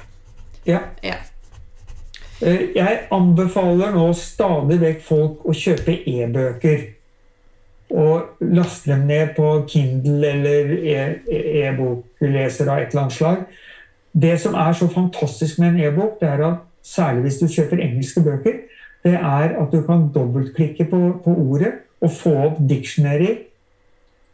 Ja. 0.67 0.85
ja. 1.03 1.19
Uh, 2.39 2.71
jeg 2.77 3.03
anbefaler 3.11 3.93
nå 3.97 4.07
stadig 4.15 4.79
vekk 4.83 5.05
folk 5.09 5.45
å 5.45 5.57
kjøpe 5.57 5.99
e-bøker. 6.07 6.87
Og 7.91 8.47
laste 8.47 8.93
dem 8.93 9.09
ned 9.11 9.35
på 9.35 9.49
Kindle 9.67 10.29
eller 10.31 10.69
e, 10.79 10.99
e-bokleser 11.67 12.71
av 12.71 12.85
et 12.85 12.93
eller 12.93 13.09
annet 13.09 13.17
slag. 13.17 13.41
Det 14.13 14.37
som 14.39 14.55
er 14.55 14.77
så 14.79 14.87
fantastisk 14.91 15.59
med 15.59 15.73
en 15.73 15.89
e-bok, 15.89 16.21
det 16.21 16.29
er 16.31 16.45
at 16.47 16.61
særlig 16.87 17.27
hvis 17.27 17.41
du 17.43 17.49
kjøper 17.51 17.83
engelske 17.83 18.23
bøker, 18.23 18.61
det 19.03 19.17
er 19.19 19.57
at 19.59 19.75
du 19.75 19.81
kan 19.83 20.07
dobbeltklikke 20.15 20.87
på, 20.87 21.01
på 21.25 21.35
ordet 21.35 21.73
å 22.01 22.09
få 22.09 22.35
opp 22.49 22.61
dictionary, 22.69 23.37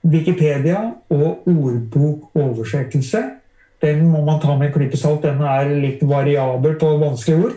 Wikipedia 0.07 0.79
og 1.11 1.49
ordbokoversettelse. 1.51 3.23
Den 3.83 4.05
må 4.09 4.21
man 4.25 4.39
ta 4.41 4.55
med 4.55 4.69
en 4.69 4.75
klype 4.77 4.99
salt. 5.01 5.25
Den 5.25 5.43
er 5.43 5.73
litt 5.83 6.05
variabel 6.07 6.77
på 6.79 6.93
vanskelige 7.01 7.49
ord. 7.49 7.57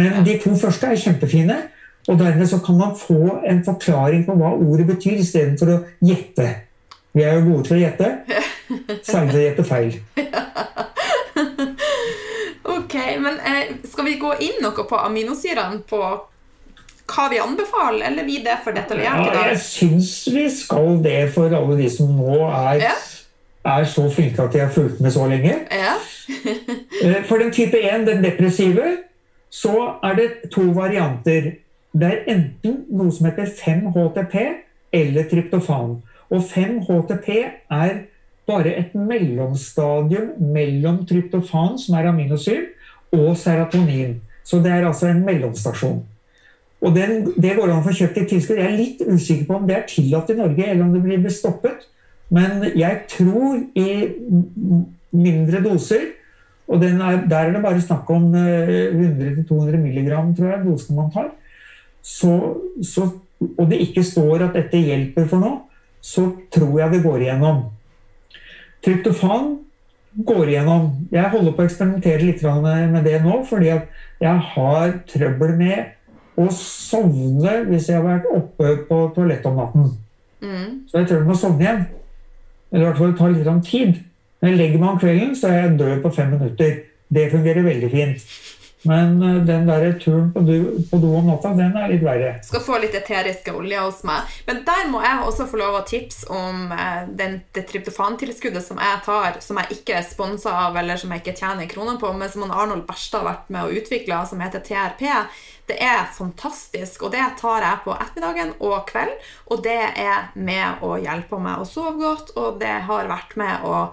Men 0.00 0.24
de 0.24 0.38
to 0.40 0.54
første 0.58 0.88
er 0.88 1.02
kjempefine. 1.02 1.58
Og 2.08 2.16
dermed 2.18 2.48
så 2.48 2.58
kan 2.64 2.78
man 2.78 2.96
få 2.96 3.42
en 3.46 3.60
forklaring 3.64 4.24
på 4.26 4.34
hva 4.40 4.54
ordet 4.56 4.86
betyr, 4.88 5.20
istedenfor 5.20 5.74
å 5.74 5.78
gjette. 6.08 6.48
Vi 7.12 7.26
er 7.26 7.36
jo 7.36 7.46
gode 7.50 7.66
til 7.68 7.76
å 7.76 7.80
gjette, 7.82 8.08
særlig 9.04 9.30
til 9.30 9.40
å 9.40 9.44
gjette 9.44 9.68
feil. 9.68 9.92
Ok, 12.70 12.94
men 13.22 13.38
eh, 13.46 13.70
Skal 13.86 14.04
vi 14.04 14.18
gå 14.20 14.32
inn 14.42 14.58
noe 14.64 14.84
på 14.86 14.98
aminosyrene 14.98 15.80
på 15.88 16.00
hva 17.10 17.28
vi 17.32 17.40
anbefaler, 17.42 18.04
eller 18.08 18.26
vi 18.26 18.38
det 18.44 18.56
for 18.64 18.76
detaljert 18.76 19.24
i 19.24 19.30
dag? 19.30 19.38
Ja, 19.38 19.46
jeg 19.52 19.62
syns 19.64 20.12
vi 20.32 20.46
skal 20.52 21.00
det 21.04 21.18
for 21.34 21.52
alle 21.56 21.78
de 21.78 21.88
som 21.92 22.12
nå 22.16 22.38
er, 22.46 22.84
ja. 22.86 22.96
er 23.74 23.86
så 23.90 24.06
flinke 24.14 24.44
at 24.44 24.54
de 24.54 24.62
har 24.62 24.72
fulgt 24.74 25.00
med 25.02 25.14
så 25.16 25.28
lenge. 25.30 25.58
Ja. 25.70 25.98
Eh, 27.00 27.22
for 27.24 27.40
den 27.40 27.48
type 27.50 27.78
1, 27.80 28.04
den 28.06 28.20
depressive, 28.20 28.84
så 29.50 29.94
er 30.04 30.18
det 30.18 30.26
to 30.52 30.66
varianter. 30.76 31.46
Det 31.96 32.06
er 32.06 32.26
enten 32.28 32.82
noe 32.92 33.10
som 33.14 33.26
heter 33.26 33.48
5-HTP 33.56 34.36
eller 34.92 35.26
tryptofan. 35.30 35.96
Og 36.30 36.44
5-HTP 36.52 37.30
er 37.72 38.02
bare 38.46 38.74
et 38.78 38.94
mellomstadium 38.94 40.36
mellom 40.52 41.02
tryptofan, 41.08 41.78
som 41.78 41.96
er 41.98 42.10
aminosyr, 42.10 42.68
og 43.16 43.36
serotonin. 43.38 44.20
Så 44.44 44.60
det 44.62 44.72
er 44.72 44.86
altså 44.86 45.10
en 45.10 45.24
mellomstasjon. 45.26 46.02
Og 46.80 46.94
den, 46.96 47.26
Det 47.36 47.56
går 47.56 47.68
an 47.68 47.82
å 47.82 47.84
få 47.84 47.92
kjøpt 47.92 48.22
i 48.22 48.26
tilskudd. 48.30 48.60
Jeg 48.60 48.70
er 48.70 48.78
litt 48.78 49.02
usikker 49.04 49.46
på 49.48 49.58
om 49.58 49.66
det 49.68 49.76
er 49.76 49.88
tillatt 49.88 50.30
i 50.32 50.38
Norge, 50.38 50.66
eller 50.66 50.84
om 50.86 50.94
det 50.94 51.02
blir 51.04 51.34
stoppet. 51.34 51.84
Men 52.32 52.64
jeg 52.78 53.04
tror 53.10 53.58
i 53.74 53.90
mindre 55.10 55.60
doser 55.64 56.12
Og 56.70 56.84
er, 56.86 57.24
der 57.26 57.48
er 57.48 57.50
det 57.50 57.62
bare 57.64 57.82
snakk 57.82 58.10
om 58.14 58.28
100-200 58.30 59.48
mg, 59.50 59.78
milligram, 59.82 60.28
tror 60.36 60.52
jeg, 60.52 60.60
dosen 60.62 60.96
man 61.00 61.08
tar. 61.10 61.32
Så, 61.98 62.30
så, 62.86 63.08
og 63.56 63.64
det 63.72 63.80
ikke 63.88 64.04
står 64.06 64.44
at 64.46 64.54
dette 64.54 64.78
hjelper 64.78 65.26
for 65.26 65.42
noe, 65.42 65.56
så 65.98 66.28
tror 66.54 66.76
jeg 66.78 66.92
det 66.94 67.02
går 67.02 67.24
igjennom. 67.24 67.64
Tryptofan 68.86 69.50
går 70.30 70.52
igjennom. 70.52 70.86
Jeg 71.10 71.32
holder 71.34 71.56
på 71.56 71.64
å 71.64 71.66
eksperimentere 71.66 72.22
litt 72.28 72.46
med 72.94 73.02
det 73.02 73.18
nå, 73.24 73.42
fordi 73.50 73.72
jeg 73.74 74.46
har 74.54 74.94
trøbbel 75.10 75.56
med 75.58 75.90
å 76.44 76.52
sovne 76.54 77.56
hvis 77.68 77.88
jeg 77.90 77.98
har 77.98 78.06
vært 78.06 78.28
oppe 78.32 78.76
på 78.88 79.00
toalettet 79.16 79.48
om 79.50 79.58
natten. 79.60 79.90
Mm. 80.40 80.68
Så 80.88 81.00
jeg 81.00 81.08
tror 81.08 81.18
jeg 81.18 81.28
må 81.28 81.36
sovne 81.38 81.66
igjen. 81.66 81.82
Eller 82.70 82.84
i 82.84 82.88
hvert 82.88 83.02
fall 83.02 83.16
ta 83.18 83.28
litt 83.30 83.66
tid. 83.66 83.98
Når 84.40 84.48
jeg 84.48 84.58
legger 84.58 84.80
meg 84.80 84.90
om 84.94 85.00
kvelden, 85.00 85.34
så 85.36 85.50
er 85.50 85.58
jeg 85.58 85.78
død 85.80 86.02
på 86.04 86.12
fem 86.16 86.30
minutter. 86.32 86.76
Det 87.10 87.30
fungerer 87.32 87.66
veldig 87.66 87.90
fint. 87.92 88.24
Men 88.82 89.22
eh, 89.22 89.42
den 89.44 89.66
der 89.68 89.92
turen 90.00 90.32
på 90.32 90.40
do, 90.40 90.56
på 90.90 91.00
do, 91.02 91.12
om 91.18 91.28
natta, 91.28 91.52
den 91.56 91.76
er 91.76 91.92
litt 91.92 92.04
verre. 92.04 92.32
Skal 92.46 92.64
få 92.64 92.78
litt 92.80 92.96
eteriske 92.96 93.52
oljer 93.56 93.84
hos 93.84 94.00
meg. 94.08 94.30
Men 94.48 94.62
der 94.68 94.88
må 94.92 95.02
jeg 95.04 95.26
også 95.26 95.46
få 95.50 95.60
lov 95.60 95.76
å 95.80 95.84
tipse 95.88 96.28
om 96.32 96.72
eh, 96.72 97.04
den, 97.20 97.40
det 97.56 97.66
tryptofantilskuddet 97.68 98.64
som 98.64 98.80
jeg 98.80 99.04
tar, 99.04 99.40
som 99.44 99.60
jeg 99.60 99.80
ikke 99.80 99.98
er 100.00 100.08
sponsa 100.08 100.56
av, 100.66 100.80
eller 100.80 101.00
som 101.00 101.12
jeg 101.12 101.24
ikke 101.24 101.36
tjener 101.42 101.70
kroner 101.70 102.00
på, 102.00 102.12
men 102.16 102.32
som 102.32 102.48
Arnold 102.48 102.86
Berstad 102.88 103.20
har 103.20 103.30
vært 103.34 103.52
med 103.52 103.66
å 103.66 103.80
utvikle, 103.82 104.24
som 104.30 104.40
heter 104.40 104.64
TRP. 104.64 105.06
Det 105.70 105.76
er 105.84 106.08
fantastisk, 106.16 107.04
og 107.06 107.12
det 107.14 107.22
tar 107.38 107.62
jeg 107.62 107.84
på 107.84 107.94
ettermiddagen 107.94 108.56
og 108.64 108.88
kveld. 108.88 109.12
Og 109.52 109.60
det 109.62 109.80
er 109.92 110.32
med 110.34 110.82
å 110.82 110.96
hjelpe 110.98 111.38
meg 111.38 111.60
å 111.60 111.68
sove 111.68 111.98
godt, 112.00 112.32
og 112.40 112.58
det 112.62 112.80
har 112.88 113.12
vært 113.12 113.36
med 113.38 113.68
å 113.68 113.90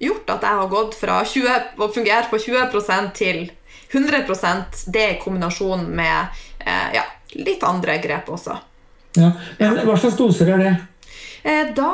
gjort 0.00 0.32
at 0.32 0.44
jeg 0.48 0.58
har 0.62 0.70
gått 0.72 0.96
fra 0.96 1.20
20, 1.28 1.74
å 1.76 1.90
fungere 1.92 2.30
på 2.32 2.40
20% 2.40 3.12
til 3.20 3.50
100% 3.92 4.84
det 4.94 5.06
i 5.10 5.18
kombinasjon 5.22 5.86
med 5.90 6.42
eh, 6.58 6.88
ja, 6.94 7.04
litt 7.32 7.64
andre 7.66 7.98
grep 8.02 8.30
også. 8.30 8.56
Ja, 9.18 9.32
men 9.58 9.82
Hva 9.86 9.96
slags 9.98 10.18
doser 10.18 10.52
er 10.54 10.62
det? 10.62 10.74
Eh, 11.42 11.70
da, 11.76 11.90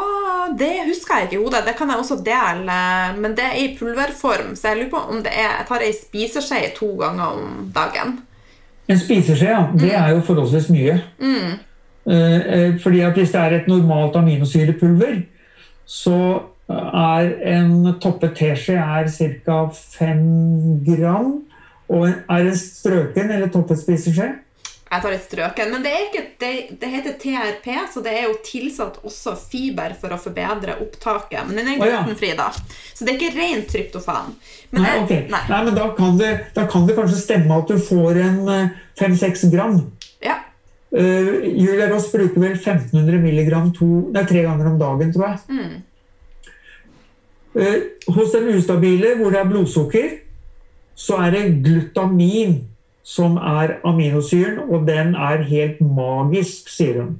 Det 0.58 0.72
husker 0.88 1.20
jeg 1.20 1.28
ikke 1.28 1.36
i 1.38 1.42
hodet. 1.44 1.64
Det 1.66 1.76
kan 1.78 1.90
jeg 1.90 2.02
også 2.02 2.18
dele. 2.24 2.78
Men 3.18 3.36
det 3.38 3.46
er 3.46 3.60
i 3.62 3.68
pulverform, 3.78 4.54
så 4.56 4.72
jeg 4.72 4.82
lurer 4.82 4.90
på 4.92 5.04
om 5.14 5.22
det 5.22 5.32
er 5.32 5.52
Jeg 5.60 5.68
tar 5.68 5.84
ei 5.86 5.92
spiseskje 5.94 6.72
to 6.76 6.90
ganger 7.00 7.38
om 7.38 7.70
dagen. 7.74 8.18
En 8.88 9.00
spiseskje, 9.00 9.48
ja. 9.50 9.64
Det 9.72 9.90
mm. 9.90 10.02
er 10.02 10.12
jo 10.14 10.26
forholdsvis 10.26 10.68
mye. 10.74 10.98
Mm. 11.18 11.56
Eh, 12.06 12.76
fordi 12.82 13.00
at 13.02 13.16
hvis 13.18 13.32
det 13.32 13.40
er 13.40 13.56
et 13.56 13.66
normalt 13.70 14.16
aminosyrepulver, 14.16 15.24
så 15.86 16.20
er 16.68 17.32
en 17.54 17.94
toppet 18.02 18.34
teskje 18.38 18.78
ca. 19.44 19.58
5 19.98 20.84
gram. 20.86 21.34
Og 21.92 22.08
er 22.08 22.48
det 22.48 22.56
strøken 22.58 23.30
eller 23.30 23.52
toppet 23.52 23.78
spiseskje? 23.82 24.32
Jeg 24.86 25.02
tar 25.02 25.14
et 25.16 25.24
strøken. 25.24 25.72
Men 25.74 25.82
det, 25.82 25.92
ikke, 26.06 26.22
det, 26.38 26.50
det, 26.80 26.90
heter 26.92 27.14
TRP, 27.18 27.66
så 27.90 28.02
det 28.04 28.12
er 28.14 28.28
jo 28.28 28.36
tilsatt 28.46 29.00
også 29.06 29.34
fiber 29.40 29.96
for 29.98 30.14
å 30.14 30.18
forbedre 30.20 30.76
opptaket. 30.82 31.42
Men 31.48 31.58
den 31.58 31.72
er 31.72 31.80
glutenfri, 31.80 32.30
da. 32.38 32.52
Så 32.94 33.06
det 33.06 33.14
er 33.14 33.18
ikke 33.18 33.34
rent 33.34 33.66
tryptofan. 33.72 34.36
Men 34.70 34.86
nei, 34.86 34.92
okay. 35.02 35.24
nei. 35.32 35.42
nei, 35.50 35.62
men 35.66 35.78
da 35.78 35.88
kan, 35.98 36.14
det, 36.20 36.30
da 36.54 36.68
kan, 36.70 36.86
det, 36.86 36.94
kanskje 36.98 37.18
stemme 37.18 37.58
at 37.58 37.72
du 37.72 37.82
får 37.82 38.22
en 38.28 38.38
5-6 39.00 39.26
eh, 39.26 39.50
gram. 39.56 39.80
Ja. 40.22 40.38
Uh, 40.94 41.32
Julia 41.50 41.90
Ross 41.90 42.06
bruker 42.12 42.38
vel 42.38 42.54
1500 42.54 43.18
milligram 43.24 43.72
to, 43.74 43.88
nei, 44.14 44.22
tre 44.28 44.46
ganger 44.46 44.70
om 44.70 44.78
dagen, 44.80 45.10
tror 45.16 45.32
jeg. 45.32 45.42
Mm. 45.50 46.54
Uh, 47.56 48.14
hos 48.14 48.30
den 48.36 48.52
ustabile, 48.54 49.16
hvor 49.18 49.34
det 49.34 49.42
er 49.42 49.50
blodsukker 49.50 50.14
så 50.96 51.20
er 51.26 51.34
det 51.34 51.44
glutamin 51.64 52.62
som 53.06 53.36
er 53.36 53.76
aminosyren, 53.86 54.58
og 54.66 54.88
den 54.88 55.14
er 55.14 55.44
helt 55.46 55.80
magisk, 55.80 56.70
sier 56.72 57.02
hun. 57.02 57.18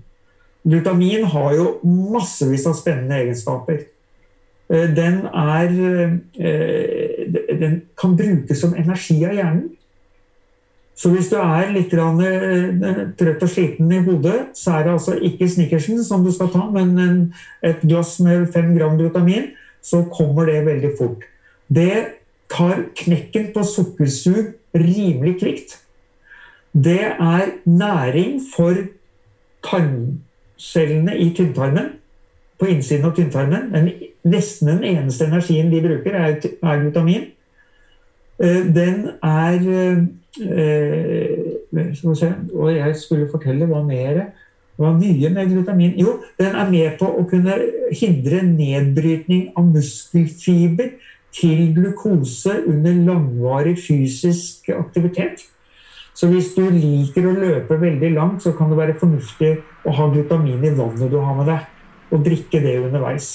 Glutamin 0.67 1.29
har 1.31 1.53
jo 1.55 1.67
massevis 1.87 2.67
av 2.67 2.75
spennende 2.75 3.21
egenskaper. 3.21 3.85
Eh, 4.67 4.89
den, 4.97 5.21
er, 5.31 5.77
eh, 6.43 7.27
den 7.61 7.83
kan 7.99 8.17
brukes 8.19 8.61
som 8.61 8.75
energi 8.75 9.21
av 9.25 9.37
hjernen. 9.37 9.69
Så 10.97 11.13
hvis 11.13 11.29
du 11.31 11.37
er 11.39 11.71
litt 11.77 11.93
eh, 11.95 13.01
trøtt 13.21 13.47
og 13.47 13.53
sliten 13.53 13.93
i 13.93 14.03
hodet, 14.03 14.39
så 14.59 14.79
er 14.79 14.89
det 14.89 14.95
altså 14.97 15.19
ikke 15.21 15.49
Snickersen 15.53 16.03
som 16.03 16.25
du 16.25 16.33
skal 16.35 16.51
ta, 16.51 16.67
men 16.73 17.35
et 17.63 17.85
glass 17.85 18.17
med 18.25 18.49
fem 18.51 18.75
gram 18.75 18.99
glutamin, 18.99 19.53
så 19.85 20.03
kommer 20.11 20.51
det 20.51 20.65
veldig 20.67 20.97
fort. 20.99 21.23
Det 21.69 22.26
tar 22.51 22.85
knekken 22.97 23.51
på 23.55 23.65
sukkersug 23.65 24.55
rimelig 24.75 25.39
kvikt. 25.41 25.77
Det 26.85 27.01
er 27.01 27.53
næring 27.65 28.41
for 28.57 28.75
tarmcellene 29.65 31.19
i 31.19 31.31
tynntarmen. 31.35 31.93
På 32.59 32.67
innsiden 32.67 33.05
av 33.05 33.17
tynntarmen. 33.17 33.91
Nesten 34.25 34.69
den 34.69 34.85
eneste 34.85 35.25
energien 35.25 35.73
de 35.73 35.81
bruker, 35.81 36.15
er, 36.15 36.37
er 36.63 36.81
glutamin. 36.81 37.25
Eh, 38.39 38.75
den 38.75 39.09
er 39.23 39.59
eh, 39.81 40.05
Og 42.55 42.77
jeg 42.77 42.97
skulle 42.97 43.31
fortelle 43.31 43.67
hva 43.67 43.83
mer 43.83 44.27
hva 44.77 44.93
nye 44.93 45.31
med 45.33 45.49
glutamin? 45.49 45.95
Jo, 45.97 46.19
den 46.37 46.53
er 46.53 46.69
med 46.69 46.99
på 47.01 47.09
å 47.09 47.25
kunne 47.29 47.57
hindre 47.97 48.43
nedbrytning 48.45 49.55
av 49.57 49.71
muskelfiber 49.73 50.91
til 51.37 51.75
glukose 51.77 52.63
under 52.67 52.97
langvarig 53.07 53.77
fysisk 53.79 54.71
aktivitet. 54.73 55.45
Så 56.17 56.31
hvis 56.33 56.55
du 56.57 56.63
liker 56.73 57.29
å 57.29 57.35
løpe 57.37 57.77
veldig 57.81 58.15
langt, 58.15 58.41
så 58.43 58.55
kan 58.57 58.71
det 58.73 58.79
være 58.79 58.97
fornuftig 59.01 59.53
å 59.85 59.93
ha 59.99 60.09
glutamin 60.15 60.65
i 60.65 60.73
vannet 60.73 61.13
du 61.13 61.19
har 61.21 61.37
med 61.37 61.51
deg, 61.51 61.69
og 62.09 62.25
drikke 62.25 62.63
det 62.65 62.79
underveis. 62.87 63.29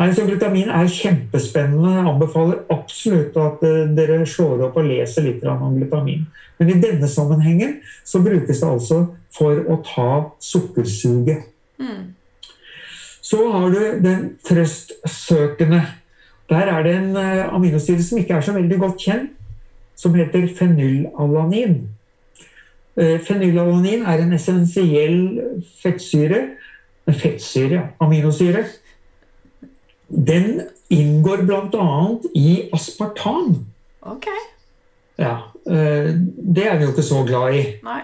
Nei, 0.00 0.14
så 0.16 0.24
Glutamin 0.24 0.70
er 0.72 0.86
kjempespennende. 0.88 1.90
Jeg 1.92 2.08
anbefaler 2.08 2.62
absolutt 2.72 3.34
at 3.36 3.64
eh, 3.68 3.90
dere 3.92 4.22
slår 4.24 4.62
opp 4.70 4.78
og 4.80 4.86
leser 4.88 5.26
litt 5.26 5.42
om 5.44 5.74
glutamin. 5.76 6.22
Men 6.56 6.70
i 6.72 6.78
denne 6.80 7.08
sammenhengen 7.10 7.74
så 8.06 8.22
brukes 8.24 8.62
det 8.62 8.70
altså 8.70 9.02
for 9.36 9.60
å 9.68 9.76
ta 9.84 10.10
sukkersuget. 10.40 11.50
Mm. 11.76 12.14
Så 13.20 13.44
har 13.52 13.68
du 13.74 13.82
den 14.06 14.24
trøstsøkende 14.48 15.82
der 16.50 16.72
er 16.72 16.82
det 16.86 16.96
en 16.96 17.16
uh, 17.16 17.54
aminosyre 17.54 18.02
som 18.02 18.18
ikke 18.18 18.34
er 18.36 18.44
så 18.44 18.54
veldig 18.56 18.78
godt 18.78 18.98
kjent, 19.00 19.30
som 19.96 20.14
heter 20.16 20.48
fenylalanin. 20.56 21.82
Fenylalanin 23.00 24.02
er 24.08 24.24
en 24.24 24.32
essensiell 24.34 25.20
fettsyre 25.80 26.40
Fettsyre, 27.08 27.74
ja. 27.74 27.82
Aminosyre. 28.00 28.64
Den 30.08 30.62
inngår 30.90 31.44
bl.a. 31.46 31.88
i 32.34 32.70
aspartan. 32.74 33.66
Ok. 34.00 34.26
Ja, 35.18 35.36
Det 35.64 36.66
er 36.66 36.78
vi 36.78 36.84
jo 36.84 36.90
ikke 36.90 37.02
så 37.02 37.24
glad 37.26 37.54
i. 37.54 37.62
Nei. 37.84 38.00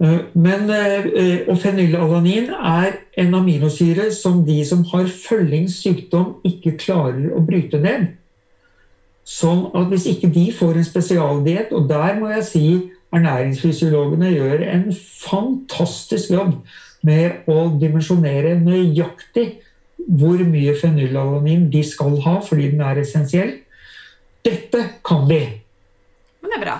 Eh, 0.00 0.20
men, 0.32 0.70
eh, 0.70 1.48
og 1.48 1.58
fenylalanin 1.58 2.48
er 2.50 2.92
en 3.20 3.34
aminosyre 3.34 4.12
som 4.12 4.46
de 4.46 4.64
som 4.64 4.84
har 4.84 5.04
følgingssykdom, 5.04 6.40
ikke 6.44 6.78
klarer 6.78 7.34
å 7.36 7.44
bryte 7.44 7.80
ned. 7.80 8.06
Sånn 9.24 9.66
at 9.76 9.90
hvis 9.92 10.06
ikke 10.08 10.32
de 10.32 10.46
får 10.56 10.78
en 10.80 10.88
spesialdiett, 10.88 11.72
og 11.76 11.88
der 11.88 12.16
må 12.18 12.30
jeg 12.32 12.44
si 12.48 12.66
ernæringsfysiologene 13.12 14.30
gjør 14.32 14.62
en 14.72 14.86
fantastisk 14.94 16.30
jobb 16.32 16.54
med 17.02 17.48
å 17.50 17.66
dimensjonere 17.80 18.54
nøyaktig 18.60 19.60
hvor 20.08 20.40
mye 20.48 20.74
fenylalanin 20.80 21.68
de 21.72 21.82
skal 21.84 22.16
ha 22.24 22.38
fordi 22.40 22.70
den 22.72 22.80
er 22.80 23.02
essensiell. 23.02 23.52
Dette 24.46 24.86
kan 25.04 25.28
de. 25.28 25.42
Men 26.40 26.54
det 26.54 26.58
er 26.58 26.64
bra. 26.64 26.78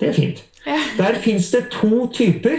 Det 0.00 0.10
er 0.10 0.18
fint. 0.18 0.42
Der 0.98 1.14
fins 1.20 1.50
det 1.50 1.68
to 1.70 2.12
typer. 2.12 2.56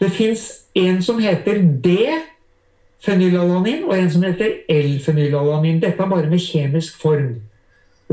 Det 0.00 0.12
fins 0.12 0.60
en 0.74 1.02
som 1.02 1.18
heter 1.18 1.62
D-fenylalanin, 1.84 3.84
og 3.84 3.98
en 3.98 4.10
som 4.10 4.22
heter 4.22 4.50
L-fenylalanin. 4.68 5.82
Dette 5.82 6.02
er 6.02 6.08
bare 6.08 6.30
med 6.30 6.38
kjemisk 6.38 7.02
form. 7.02 7.34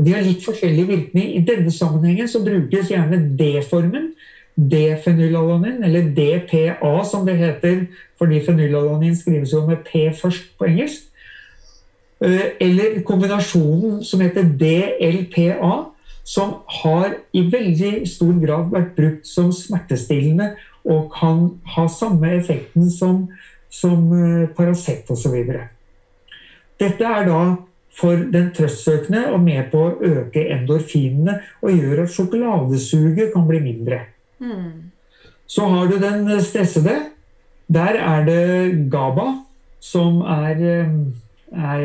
De 0.04 0.14
har 0.14 0.24
litt 0.24 0.44
forskjellig 0.44 0.88
virkning. 0.88 1.36
I 1.36 1.44
denne 1.44 1.70
sammenhengen 1.70 2.28
så 2.28 2.40
brukes 2.44 2.90
gjerne 2.90 3.20
D-formen. 3.38 4.12
D-fenylalanin, 4.56 5.84
eller 5.84 6.10
DPA 6.16 6.92
som 7.08 7.26
det 7.26 7.38
heter, 7.40 7.86
fordi 8.18 8.40
fenylalanin 8.44 9.16
skrives 9.16 9.52
jo 9.52 9.66
med 9.66 9.76
P 9.76 10.10
først 10.22 10.52
på 10.58 10.68
engelsk. 10.68 11.08
Eh, 12.24 12.40
eller 12.60 13.02
kombinasjonen 13.02 14.04
som 14.04 14.20
heter 14.20 14.42
DLPA, 14.42 15.91
som 16.24 16.60
har 16.82 17.16
i 17.34 17.42
veldig 17.50 18.06
stor 18.08 18.36
grad 18.42 18.70
vært 18.72 18.94
brukt 18.98 19.26
som 19.26 19.50
smertestillende 19.54 20.52
og 20.82 21.10
kan 21.14 21.48
ha 21.74 21.86
samme 21.90 22.30
effekten 22.38 22.90
som, 22.90 23.26
som 23.70 24.06
uh, 24.10 24.48
Paracet 24.56 25.10
osv. 25.10 25.36
Dette 26.80 27.06
er 27.06 27.28
da 27.28 27.42
for 27.92 28.22
den 28.32 28.48
trøstsøkende 28.56 29.26
og 29.34 29.42
med 29.44 29.68
på 29.72 29.82
å 29.84 29.94
øke 30.08 30.46
endorfinene 30.54 31.38
og 31.60 31.74
gjør 31.76 32.04
at 32.06 32.14
sjokoladesuget 32.14 33.32
kan 33.34 33.46
bli 33.48 33.60
mindre. 33.62 34.00
Mm. 34.40 34.90
Så 35.46 35.68
har 35.68 35.90
du 35.90 35.98
den 36.00 36.24
stressede. 36.40 36.94
Der 37.72 37.98
er 38.00 38.24
det 38.24 38.88
GABA 38.90 39.26
som 39.82 40.22
er, 40.24 40.62
er 41.52 41.84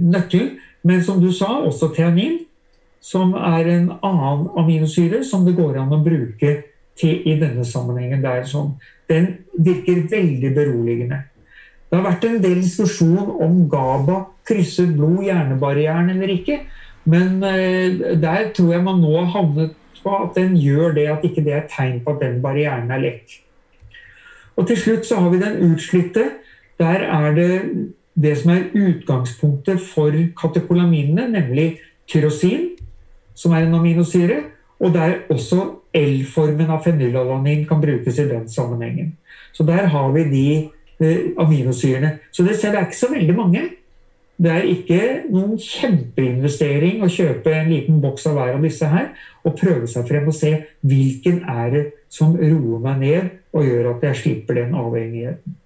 nøkkelen. 0.00 0.56
Men 0.86 1.02
som 1.02 1.20
du 1.22 1.32
sa, 1.34 1.48
også 1.66 1.88
teanin, 1.94 2.44
som 3.06 3.34
er 3.38 3.68
en 3.70 3.90
annen 4.02 4.48
aminosyre 4.58 5.22
som 5.24 5.44
det 5.46 5.54
går 5.58 5.78
an 5.78 5.94
å 5.94 6.02
bruke 6.02 6.52
til, 6.98 7.22
i 7.22 7.36
denne 7.38 7.64
sammenhengen. 7.66 8.24
Der, 8.24 8.42
sånn. 8.48 8.74
Den 9.06 9.28
virker 9.54 10.06
veldig 10.10 10.52
beroligende. 10.56 11.22
Det 11.86 11.94
har 11.94 12.06
vært 12.08 12.26
en 12.26 12.40
del 12.42 12.58
diskusjon 12.64 13.36
om 13.46 13.60
GABA 13.70 14.24
krysser 14.46 14.88
blod-hjernebarrieren 14.96 16.10
eller 16.16 16.32
ikke. 16.34 16.60
Men 17.06 17.38
eh, 17.46 18.16
der 18.18 18.50
tror 18.56 18.72
jeg 18.74 18.86
man 18.86 18.98
nå 19.02 19.12
har 19.20 19.30
havnet 19.36 19.76
på 20.02 20.14
at 20.18 20.34
den 20.38 20.56
gjør 20.58 20.96
det, 20.96 21.06
at 21.10 21.26
ikke 21.26 21.44
det 21.46 21.54
er 21.54 21.68
tegn 21.70 22.00
på 22.02 22.16
at 22.16 22.24
den 22.24 22.40
barrieren 22.42 22.90
er 22.94 23.04
lekk. 23.04 23.36
Og 24.56 24.66
til 24.66 24.80
slutt 24.80 25.06
så 25.06 25.20
har 25.22 25.30
vi 25.30 25.42
den 25.42 25.60
utslitte. 25.70 26.24
Der 26.80 27.06
er 27.06 27.34
det 27.36 27.52
det 28.16 28.32
som 28.40 28.50
er 28.54 28.70
utgangspunktet 28.72 29.82
for 29.92 30.14
katekolaminene, 30.40 31.28
nemlig 31.28 31.76
tyrosin, 32.08 32.72
som 33.36 33.52
er 33.52 33.66
en 33.66 33.76
aminosyre, 33.78 34.42
og 34.80 34.92
der 34.94 35.22
også 35.32 35.62
L-formen 35.96 36.68
av 36.72 36.82
fenylalanin 36.84 37.64
kan 37.68 37.80
brukes 37.80 38.18
i 38.20 38.28
den 38.28 38.48
sammenhengen. 38.48 39.14
Så 39.56 39.64
der 39.64 39.88
har 39.92 40.10
vi 40.12 40.24
de 40.28 40.46
eh, 41.00 41.32
aminosyrene. 41.40 42.18
Så 42.32 42.44
det 42.44 42.58
er 42.64 42.82
ikke 42.82 42.98
så 42.98 43.12
veldig 43.12 43.36
mange. 43.36 43.62
Det 44.36 44.52
er 44.52 44.66
ikke 44.68 45.00
noen 45.32 45.56
kjempeinvestering 45.56 47.00
å 47.00 47.08
kjøpe 47.08 47.54
en 47.56 47.70
liten 47.72 48.02
boks 48.02 48.26
av 48.28 48.36
hver 48.36 48.58
av 48.58 48.66
disse 48.66 48.88
her 48.92 49.14
og 49.48 49.56
prøve 49.56 49.88
seg 49.88 50.04
frem 50.10 50.26
og 50.28 50.36
se 50.36 50.52
hvilken 50.84 51.40
er 51.48 51.70
det 51.72 51.84
som 52.12 52.34
roer 52.36 52.82
meg 52.84 53.00
ned 53.00 53.30
og 53.56 53.64
gjør 53.64 53.94
at 53.94 54.04
jeg 54.10 54.20
slipper 54.20 54.60
den 54.60 54.76
avhengigheten. 54.76 55.56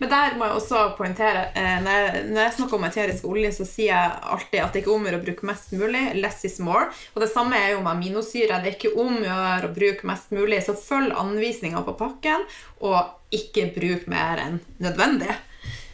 Men 0.00 0.10
der 0.10 0.34
må 0.38 0.48
jeg 0.48 0.56
også 0.58 0.80
poengtere 0.98 1.44
eh, 1.54 1.76
Når 1.84 1.98
jeg, 1.98 2.22
når 2.32 2.40
jeg 2.42 2.54
snakker 2.56 2.78
om 2.78 2.86
eterisk 2.88 3.26
olje, 3.30 3.52
så 3.54 3.66
sier 3.68 3.92
jeg 3.92 4.16
alltid 4.34 4.62
at 4.64 4.72
det 4.74 4.82
ikke 4.82 4.90
er 4.90 4.96
om 4.96 5.06
å 5.10 5.22
bruke 5.26 5.46
mest 5.50 5.74
mulig. 5.76 6.02
Less 6.18 6.44
is 6.48 6.58
more. 6.64 6.88
Og 7.14 7.22
det 7.22 7.30
samme 7.30 7.58
er 7.58 7.74
jo 7.74 7.84
med 7.84 7.92
aminosyre. 7.92 8.58
Det 8.64 8.72
er 8.72 8.78
ikke 8.78 8.94
om 8.98 9.20
å 9.20 9.70
bruke 9.76 10.08
mest 10.10 10.34
mulig. 10.34 10.62
Så 10.66 10.74
følg 10.78 11.14
anvisninga 11.14 11.84
på 11.86 11.94
pakken, 12.00 12.48
og 12.82 13.34
ikke 13.34 13.68
bruk 13.76 14.08
mer 14.10 14.42
enn 14.42 14.58
nødvendig. 14.82 15.38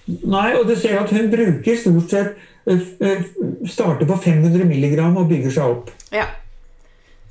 Nei, 0.06 0.48
og 0.54 0.68
du 0.70 0.76
ser 0.78 1.00
at 1.00 1.10
hun 1.10 1.30
bruker 1.32 1.78
stort 1.80 2.12
sett 2.12 2.36
eh, 2.70 2.82
eh, 3.02 3.24
Starter 3.66 4.06
på 4.06 4.18
500 4.22 4.68
mg 4.70 5.00
og 5.08 5.24
bygger 5.32 5.56
seg 5.58 5.72
opp. 5.74 5.90
Ja. 6.14 6.28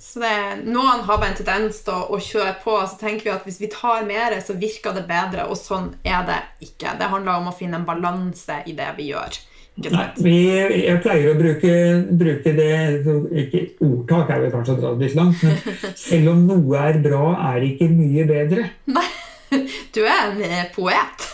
Så 0.05 0.21
det, 0.21 0.35
noen 0.69 1.01
har 1.07 1.17
bare 1.17 1.33
en 1.33 1.39
tendens 1.39 1.79
til 1.83 1.97
å, 2.13 2.19
kjøre 2.21 2.53
på. 2.61 2.77
Så 2.85 2.99
tenker 3.01 3.25
vi 3.25 3.33
at 3.33 3.47
hvis 3.47 3.57
vi 3.59 3.71
tar 3.73 4.05
mer, 4.07 4.37
så 4.45 4.53
virker 4.59 4.93
det 4.95 5.07
bedre. 5.09 5.47
Og 5.49 5.57
sånn 5.57 5.89
er 6.05 6.21
det 6.27 6.37
ikke. 6.67 6.93
Det 6.99 7.09
handler 7.11 7.41
om 7.41 7.49
å 7.49 7.55
finne 7.55 7.81
en 7.81 7.87
balanse 7.87 8.61
i 8.69 8.75
det 8.77 8.91
vi 8.99 9.09
gjør. 9.09 9.39
Nei, 9.75 10.05
vi, 10.23 10.35
jeg 10.85 11.01
pleier 11.03 11.33
å 11.33 11.35
bruke, 11.35 11.71
bruke, 12.15 12.53
det 12.55 12.69
ikke 13.41 13.63
Ordtak 13.83 14.29
er 14.31 14.45
vel 14.45 14.53
kanskje 14.53 14.77
å 14.77 14.79
dra 14.79 14.91
det 14.95 15.09
litt 15.09 15.17
langt, 15.19 15.41
men 15.43 15.97
selv 15.99 16.31
om 16.31 16.45
noe 16.47 16.79
er 16.79 17.01
bra, 17.03 17.33
er 17.49 17.59
det 17.59 17.73
ikke 17.73 17.89
mye 17.91 18.23
bedre. 18.29 18.69
Nei, 18.95 19.09
du 19.97 20.05
er 20.05 20.31
en 20.31 20.71
poet. 20.77 21.27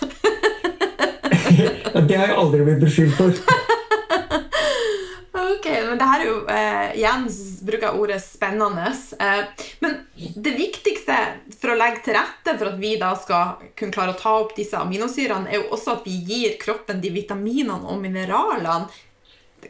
det 2.10 2.18
har 2.18 2.32
jeg 2.32 2.40
aldri 2.42 2.66
blitt 2.66 2.82
beskyldt 2.82 3.20
for. 3.20 3.61
Ok, 5.34 5.68
men 5.88 6.00
det 6.00 6.08
her 6.10 6.22
er 6.22 6.28
jo 6.28 6.38
eh, 6.52 6.96
Igjen 7.00 7.28
bruker 7.68 7.88
jeg 7.88 8.00
ordet 8.04 8.20
spennende. 8.24 8.92
Eh, 9.20 9.68
men 9.84 10.00
det 10.16 10.56
viktigste 10.58 11.18
for 11.58 11.74
å 11.74 11.78
legge 11.80 12.04
til 12.06 12.18
rette 12.18 12.56
for 12.58 12.72
at 12.72 12.80
vi 12.82 12.96
da 13.02 13.14
skal 13.20 13.62
kunne 13.80 13.96
klare 13.96 14.16
å 14.16 14.20
ta 14.20 14.34
opp 14.42 14.56
disse 14.58 14.80
aminosyrene, 14.80 15.50
er 15.50 15.62
jo 15.62 15.70
også 15.78 16.00
at 16.00 16.10
vi 16.10 16.18
gir 16.28 16.58
kroppen 16.62 17.00
de 17.04 17.14
vitaminene 17.14 17.86
og 17.88 18.02
mineralene 18.04 18.90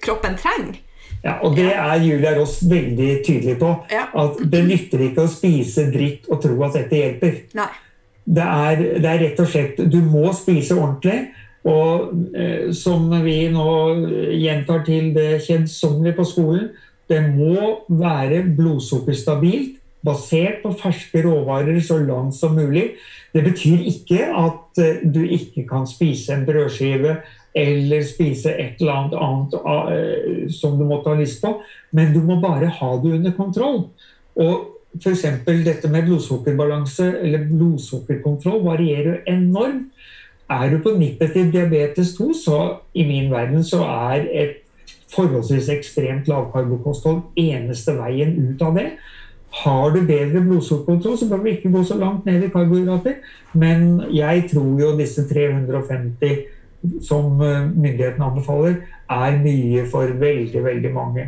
kroppen 0.01 0.37
trenger. 0.39 0.79
Ja, 1.21 1.37
og 1.45 1.55
Det 1.55 1.69
er 1.69 2.01
Julia 2.01 2.33
Ross 2.37 2.61
veldig 2.65 3.11
tydelig 3.25 3.59
på. 3.61 3.69
Ja. 3.91 4.07
At 4.17 4.39
Det 4.41 4.63
nytter 4.65 5.05
ikke 5.05 5.27
å 5.27 5.31
spise 5.31 5.89
dritt 5.93 6.29
og 6.31 6.41
tro 6.41 6.57
at 6.65 6.77
dette 6.79 6.97
hjelper. 6.97 7.37
Nei. 7.57 7.69
Det 8.21 8.45
er, 8.45 8.81
det 9.01 9.09
er 9.09 9.23
rett 9.23 9.39
og 9.41 9.47
slett 9.49 9.79
Du 9.91 9.97
må 10.05 10.29
spise 10.37 10.77
ordentlig. 10.77 11.31
Og 11.67 12.13
eh, 12.33 12.71
som 12.73 13.05
vi 13.21 13.43
nå 13.53 13.73
gjentar 14.33 14.81
til 14.87 15.11
det 15.13 15.43
kjedsommelige 15.45 16.17
på 16.17 16.25
skolen, 16.25 16.71
det 17.11 17.21
må 17.27 17.83
være 17.91 18.41
blodsukkerstabilt, 18.57 19.77
basert 20.01 20.63
på 20.63 20.71
ferske 20.73 21.21
råvarer 21.21 21.77
så 21.85 21.99
langt 22.01 22.33
som 22.33 22.55
mulig. 22.57 22.95
Det 23.35 23.43
betyr 23.45 23.83
ikke 23.91 24.31
at 24.33 24.81
eh, 24.81 25.03
du 25.05 25.21
ikke 25.21 25.67
kan 25.69 25.85
spise 25.89 26.33
en 26.33 26.47
brødskive 26.47 27.19
eller 27.53 28.03
spise 28.07 28.55
et 28.55 28.79
eller 28.79 28.95
annet 28.95 29.57
annet 29.59 30.53
som 30.55 30.77
du 30.79 30.85
måtte 30.87 31.11
ha 31.11 31.17
lyst 31.19 31.41
på, 31.43 31.57
men 31.91 32.13
du 32.15 32.21
må 32.23 32.37
bare 32.39 32.69
ha 32.71 32.91
det 33.03 33.11
under 33.17 33.33
kontroll. 33.35 33.81
Og 34.39 34.69
F.eks. 34.99 35.23
dette 35.45 35.87
med 35.91 36.07
blodsukkerbalanse 36.07 37.05
eller 37.21 37.45
blodsukkerkontroll 37.47 38.63
varierer 38.65 39.21
enormt. 39.31 39.90
Er 40.51 40.69
du 40.71 40.81
på 40.83 40.95
nippet 40.97 41.31
til 41.35 41.51
diabetes 41.53 42.15
2, 42.17 42.33
så 42.35 42.59
i 42.93 43.05
min 43.07 43.31
verden 43.31 43.63
så 43.63 43.85
er 43.87 44.27
et 44.43 44.57
forholdsvis 45.15 45.69
ekstremt 45.71 46.27
lavkarbokosthold 46.27 47.21
eneste 47.39 47.95
veien 47.97 48.35
ut 48.39 48.63
av 48.63 48.75
det. 48.75 48.87
Har 49.63 49.91
du 49.91 49.99
bedre 50.07 50.41
blodsukkerkontroll, 50.45 51.17
så 51.19 51.27
bør 51.29 51.43
vi 51.43 51.55
ikke 51.57 51.71
gå 51.71 51.83
så 51.83 51.97
langt 51.99 52.25
ned 52.25 52.43
i 52.43 52.51
karbohydrater. 52.51 53.19
Men 53.53 54.03
jeg 54.15 54.45
tror 54.51 54.79
jo 54.79 54.91
disse 54.99 55.27
350 55.27 56.43
som 57.03 57.41
eh, 57.41 57.67
myndighetene 57.67 58.25
anbefaler, 58.25 58.75
er 59.11 59.39
mye 59.43 59.83
for 59.91 60.13
veldig, 60.19 60.63
veldig 60.63 60.93
mange. 60.95 61.27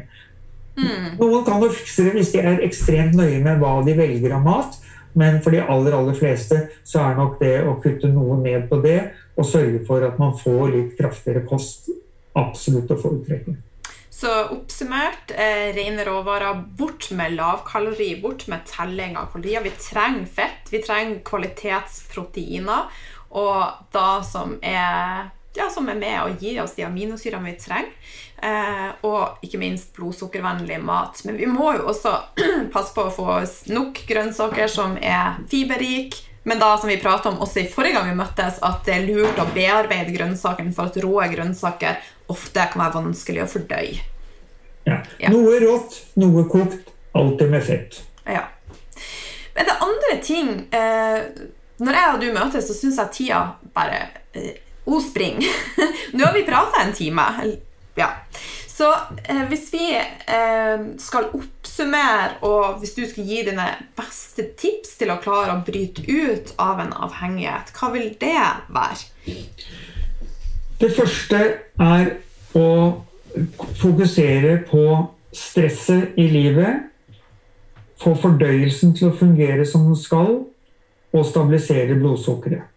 Mm. 0.77 1.19
Noen 1.19 1.43
kan 1.45 1.61
jo 1.61 1.69
fikse 1.69 2.07
det 2.07 2.15
hvis 2.15 2.31
de 2.33 2.41
er 2.41 2.63
ekstremt 2.65 3.13
nøye 3.17 3.41
med 3.43 3.59
hva 3.61 3.75
de 3.85 3.93
velger 3.97 4.33
av 4.33 4.47
mat. 4.47 4.79
Men 5.19 5.41
for 5.43 5.53
de 5.53 5.61
aller 5.61 5.95
aller 5.97 6.17
fleste 6.17 6.59
så 6.83 7.03
er 7.03 7.19
nok 7.19 7.37
det 7.41 7.57
å 7.67 7.75
kutte 7.83 8.09
noe 8.11 8.39
ned 8.41 8.65
på 8.69 8.79
det 8.83 8.99
og 9.37 9.45
sørge 9.49 9.83
for 9.87 10.05
at 10.05 10.17
man 10.21 10.33
får 10.37 10.65
litt 10.73 10.97
kraftigere 10.97 11.45
kost, 11.49 11.89
absolutt 12.37 12.91
å 12.93 12.99
foretrekke. 13.01 13.55
Så 14.13 14.29
oppsummert, 14.53 15.33
eh, 15.35 15.73
rene 15.75 16.05
råvarer, 16.05 16.61
bort 16.77 17.09
med 17.11 17.33
lavkalori, 17.33 18.21
bort 18.21 18.47
med 18.47 18.61
telling 18.65 19.17
av 19.17 19.31
kalorier. 19.33 19.63
Vi 19.63 19.71
trenger 19.71 20.25
fett, 20.25 20.69
vi 20.69 20.81
trenger 20.81 21.19
kvalitetsproteiner, 21.25 22.85
og 23.31 23.89
da 23.91 24.21
som 24.21 24.59
er 24.61 25.31
ja, 25.55 25.69
som 25.69 25.89
er 25.89 25.99
med 25.99 26.19
og 26.23 26.43
gir 26.43 26.61
oss 26.63 26.75
de 26.77 26.85
aminosyrene 26.87 27.51
vi 27.51 27.55
trenger. 27.61 27.91
Eh, 28.43 28.89
og 29.07 29.45
ikke 29.45 29.59
minst 29.61 29.93
blodsukkervennlig 29.95 30.81
mat. 30.83 31.21
Men 31.27 31.37
vi 31.39 31.47
må 31.47 31.71
jo 31.77 31.87
også 31.93 32.13
passe 32.73 32.95
på 32.95 33.07
å 33.07 33.13
få 33.13 33.27
nok 33.71 34.03
grønnsaker 34.09 34.71
som 34.71 34.97
er 34.99 35.39
fiberrik. 35.51 36.17
Men 36.43 36.59
da 36.59 36.73
som 36.77 36.89
vi 36.91 36.97
prata 36.99 37.31
om 37.31 37.39
også 37.43 37.61
i 37.61 37.69
forrige 37.71 37.95
gang 37.95 38.09
vi 38.11 38.17
møttes, 38.19 38.57
at 38.67 38.81
det 38.83 38.97
er 38.97 39.05
lurt 39.07 39.39
å 39.39 39.47
bearbeide 39.55 40.11
grønnsakene 40.11 40.75
for 40.75 40.91
at 40.91 40.99
rå 40.99 41.21
grønnsaker 41.31 42.01
ofte 42.33 42.65
kan 42.73 42.83
være 42.83 42.97
vanskelig 42.97 43.45
å 43.45 43.51
fordøye. 43.53 44.01
Ja. 44.83 44.97
ja. 45.21 45.31
Noe 45.31 45.61
rått, 45.63 46.01
noe 46.19 46.43
kokt. 46.51 46.91
Alltid 47.15 47.51
med 47.53 47.63
fett. 47.63 48.01
Ja. 48.25 48.47
Men 49.53 49.69
det 49.69 49.73
andre 49.85 50.15
ting 50.23 50.47
eh, 50.73 51.19
Når 51.83 51.97
jeg 51.97 52.13
og 52.13 52.21
du 52.23 52.27
møtes, 52.33 52.65
så 52.65 52.73
syns 52.73 52.97
jeg 52.97 53.13
tida 53.13 53.41
bare 53.75 53.99
eh, 54.33 54.62
O 54.85 54.99
spring. 55.01 55.39
Nå 56.13 56.25
har 56.25 56.33
vi 56.33 56.43
prata 56.47 56.83
en 56.83 56.93
time. 56.93 57.23
Ja. 57.95 58.09
Så 58.67 58.89
eh, 59.23 59.43
hvis 59.49 59.67
vi 59.73 59.85
eh, 59.95 60.85
skal 60.97 61.29
oppsummere, 61.37 62.39
og 62.41 62.79
hvis 62.81 62.95
du 62.97 63.03
skal 63.09 63.27
gi 63.29 63.43
dine 63.45 63.67
beste 63.97 64.47
tips 64.57 64.97
til 64.99 65.13
å 65.13 65.19
klare 65.21 65.53
å 65.53 65.63
bryte 65.65 66.01
ut 66.09 66.55
av 66.61 66.81
en 66.81 66.93
avhengighet, 67.05 67.69
hva 67.77 67.91
vil 67.93 68.09
det 68.21 68.33
være? 68.73 69.35
Det 70.81 70.89
første 70.97 71.43
er 71.79 72.09
å 72.57 72.69
fokusere 73.79 74.57
på 74.69 74.83
stresset 75.33 76.17
i 76.17 76.27
livet. 76.33 76.89
Få 78.01 78.17
fordøyelsen 78.19 78.97
til 78.97 79.11
å 79.11 79.17
fungere 79.17 79.69
som 79.69 79.85
den 79.87 79.97
skal, 79.97 80.39
og 81.13 81.25
stabilisere 81.29 81.95
blodsukkeret. 82.01 82.72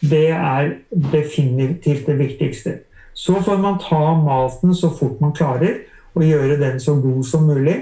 Det 0.00 0.30
er 0.32 0.70
definitivt 0.90 2.06
det 2.06 2.18
viktigste. 2.18 2.78
Så 3.14 3.42
får 3.44 3.58
man 3.60 3.80
ta 3.82 4.14
maten 4.16 4.74
så 4.74 4.90
fort 4.96 5.20
man 5.20 5.34
klarer, 5.36 5.82
og 6.14 6.24
gjøre 6.24 6.58
den 6.60 6.80
så 6.80 6.94
god 6.94 7.24
som 7.24 7.44
mulig. 7.46 7.76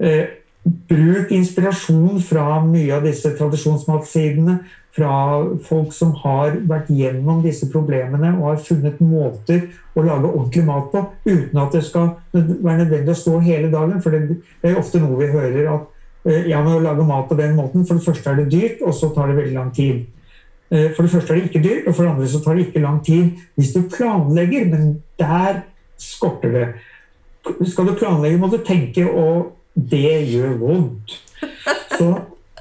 Eh, 0.00 0.24
bruk 0.88 1.30
inspirasjon 1.30 2.22
fra 2.24 2.60
mye 2.64 2.96
av 2.96 3.04
disse 3.04 3.30
tradisjonsmatsidene. 3.38 4.58
Fra 4.94 5.10
folk 5.66 5.90
som 5.90 6.12
har 6.22 6.54
vært 6.70 6.92
gjennom 6.94 7.40
disse 7.42 7.66
problemene 7.72 8.28
og 8.36 8.44
har 8.52 8.60
funnet 8.62 9.00
måter 9.02 9.64
å 9.98 10.04
lage 10.06 10.30
ordentlig 10.30 10.62
mat 10.68 10.92
på 10.92 11.02
uten 11.26 11.58
at 11.58 11.74
det 11.74 11.82
skal 11.82 12.12
være 12.30 12.84
nødvendig 12.84 13.10
å 13.10 13.18
stå 13.18 13.40
hele 13.42 13.72
dagen. 13.72 13.98
For 14.02 14.14
det 14.14 14.38
er 14.62 14.78
ofte 14.78 15.02
noe 15.02 15.18
vi 15.18 15.32
hører 15.34 15.72
at 15.72 16.30
eh, 16.30 16.46
ja, 16.52 16.62
men 16.62 16.76
å 16.76 16.84
lage 16.84 17.06
mat 17.08 17.26
på 17.28 17.38
den 17.38 17.56
måten. 17.58 17.82
For 17.88 17.98
det 17.98 18.06
første 18.06 18.30
er 18.30 18.42
det 18.42 18.52
dyrt, 18.54 18.84
og 18.86 18.94
så 18.94 19.10
tar 19.14 19.32
det 19.32 19.40
veldig 19.42 19.58
lang 19.58 19.74
tid. 19.74 20.04
Eh, 20.70 20.90
for 20.94 21.02
det 21.02 21.10
første 21.10 21.32
er 21.32 21.38
det 21.38 21.44
ikke 21.50 21.62
dyrt, 21.68 21.86
og 21.86 21.94
for 21.94 22.02
det 22.02 22.12
andre 22.12 22.28
så 22.28 22.40
tar 22.44 22.54
det 22.54 22.66
ikke 22.66 22.84
lang 22.84 23.04
tid 23.04 23.30
hvis 23.54 23.72
du 23.74 23.82
planlegger. 23.96 24.64
Men 24.70 25.02
der 25.18 25.62
skorter 25.98 26.50
det. 26.52 26.66
Skal 27.68 27.86
du 27.86 27.94
planlegge, 27.98 28.38
må 28.38 28.48
du 28.48 28.58
tenke, 28.64 29.10
og 29.10 29.52
det 29.74 30.30
gjør 30.32 30.56
vondt. 30.58 31.20
Så, 31.98 32.14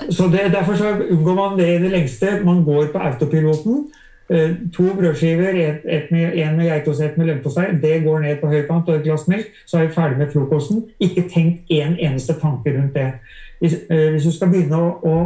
så 0.10 0.24
det, 0.32 0.52
Derfor 0.52 0.76
så 0.76 0.96
unngår 1.12 1.36
man 1.36 1.60
det 1.60 1.76
i 1.76 1.84
det 1.84 1.92
lengste. 1.92 2.40
Man 2.46 2.64
går 2.64 2.86
på 2.92 2.98
autopiloten. 2.98 3.86
Eh, 4.30 4.52
to 4.74 4.84
brødskiver, 4.84 5.50
en 5.50 6.02
med, 6.12 6.56
med 6.56 6.66
geitost, 6.66 7.02
ett 7.02 7.18
med 7.18 7.26
leverpostei. 7.26 7.66
Det 7.82 8.04
går 8.04 8.20
ned 8.20 8.38
på 8.42 8.48
høykant 8.48 8.90
og 8.90 8.96
et 8.96 9.04
glass 9.04 9.28
melk. 9.28 9.46
Så 9.66 9.78
er 9.78 9.88
vi 9.88 9.94
ferdig 9.94 10.18
med 10.18 10.32
frokosten. 10.32 10.84
Ikke 11.00 11.26
tenk 11.30 11.62
en 11.70 11.98
eneste 12.00 12.34
tanke 12.34 12.78
rundt 12.78 12.96
det. 12.96 13.12
Hvis, 13.60 13.74
eh, 13.90 14.12
hvis 14.12 14.24
du 14.24 14.32
skal 14.32 14.50
begynne 14.50 14.80
å, 14.80 14.90
å, 15.04 15.18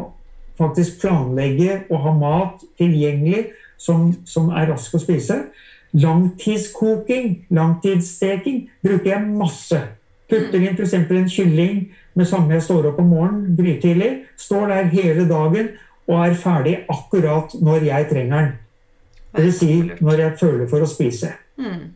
faktisk 0.58 1.02
planlegge 1.02 1.84
og 1.90 2.04
ha 2.04 2.14
mat 2.18 2.66
tilgjengelig 2.80 3.48
som, 3.78 4.12
som 4.26 4.52
er 4.56 4.72
rask 4.72 4.96
å 4.98 5.02
spise 5.02 5.46
Langtidskoking, 5.98 7.46
langtidssteking, 7.50 8.66
bruker 8.84 9.14
jeg 9.14 9.28
masse. 9.40 9.80
Putter 10.28 10.60
inn 10.60 10.76
f.eks. 10.76 10.94
en 10.94 11.30
kylling 11.32 11.78
med 12.18 12.28
samme 12.28 12.58
jeg 12.58 12.66
står 12.66 12.90
opp 12.92 13.00
om 13.02 13.08
morgenen 13.14 13.56
grytidlig. 13.58 14.12
Står 14.38 14.68
der 14.74 14.92
hele 14.92 15.24
dagen 15.30 15.72
og 16.08 16.26
er 16.26 16.36
ferdig 16.40 16.76
akkurat 16.92 17.56
når 17.64 17.88
jeg 17.88 18.10
trenger 18.12 18.38
den. 18.38 18.52
Dvs. 19.38 19.60
Si 19.60 19.72
når 20.04 20.24
jeg 20.24 20.38
føler 20.40 20.68
for 20.68 20.84
å 20.84 20.90
spise. 20.90 21.32
Mm. 21.58 21.94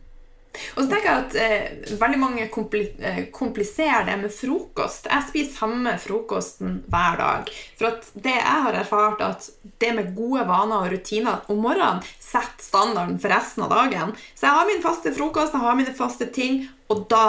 Og 0.74 0.82
så 0.82 0.88
tenker 0.90 1.08
jeg 1.08 1.20
at 1.22 1.36
eh, 1.40 1.94
Veldig 2.00 2.18
mange 2.20 2.46
kompli 2.52 2.82
eh, 3.00 3.22
kompliserer 3.34 4.04
det 4.08 4.18
med 4.20 4.34
frokost. 4.34 5.08
Jeg 5.08 5.28
spiser 5.28 5.62
samme 5.62 5.94
frokosten 6.00 6.80
hver 6.92 7.16
dag. 7.20 7.52
For 7.78 7.92
at 7.92 8.10
det 8.14 8.34
jeg 8.36 8.64
har 8.66 8.78
erfart, 8.82 9.22
at 9.24 9.48
det 9.80 9.94
med 9.96 10.12
gode 10.16 10.44
vaner 10.48 10.84
og 10.84 10.92
rutiner 10.92 11.46
om 11.52 11.62
morgenen 11.64 12.02
setter 12.20 12.64
standarden 12.64 13.18
for 13.22 13.32
resten 13.32 13.64
av 13.66 13.72
dagen. 13.72 14.12
Så 14.34 14.48
jeg 14.48 14.58
har 14.58 14.68
min 14.68 14.84
faste 14.84 15.14
frokost, 15.16 15.56
jeg 15.56 15.64
har 15.64 15.78
mine 15.78 15.96
faste 15.96 16.28
ting, 16.34 16.66
og 16.92 17.06
da 17.12 17.26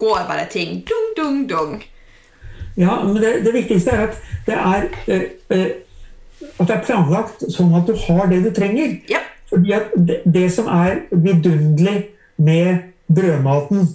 går 0.00 0.26
bare 0.28 0.48
ting. 0.50 0.80
Dung, 0.88 1.08
dung, 1.16 1.44
dung. 1.50 1.78
Ja, 2.78 3.02
men 3.04 3.18
det, 3.22 3.40
det 3.44 3.54
viktigste 3.54 3.94
er 3.94 4.08
at 4.08 4.20
det 4.46 4.58
er 4.58 4.90
eh, 5.06 5.30
eh 5.54 5.70
at 6.60 6.68
det 6.68 6.74
er 6.74 6.84
planlagt 6.84 7.42
sånn 7.52 7.74
at 7.76 7.88
du 7.88 7.92
har 8.06 8.28
det 8.30 8.40
du 8.44 8.50
trenger. 8.56 8.96
Yep. 9.10 9.28
Fordi 9.50 9.74
at 9.76 9.94
det, 9.96 10.20
det, 10.24 10.46
som 10.54 10.68
er 10.72 11.02
vidunderlig 11.10 11.96
med 12.40 12.90
brødmaten, 13.10 13.86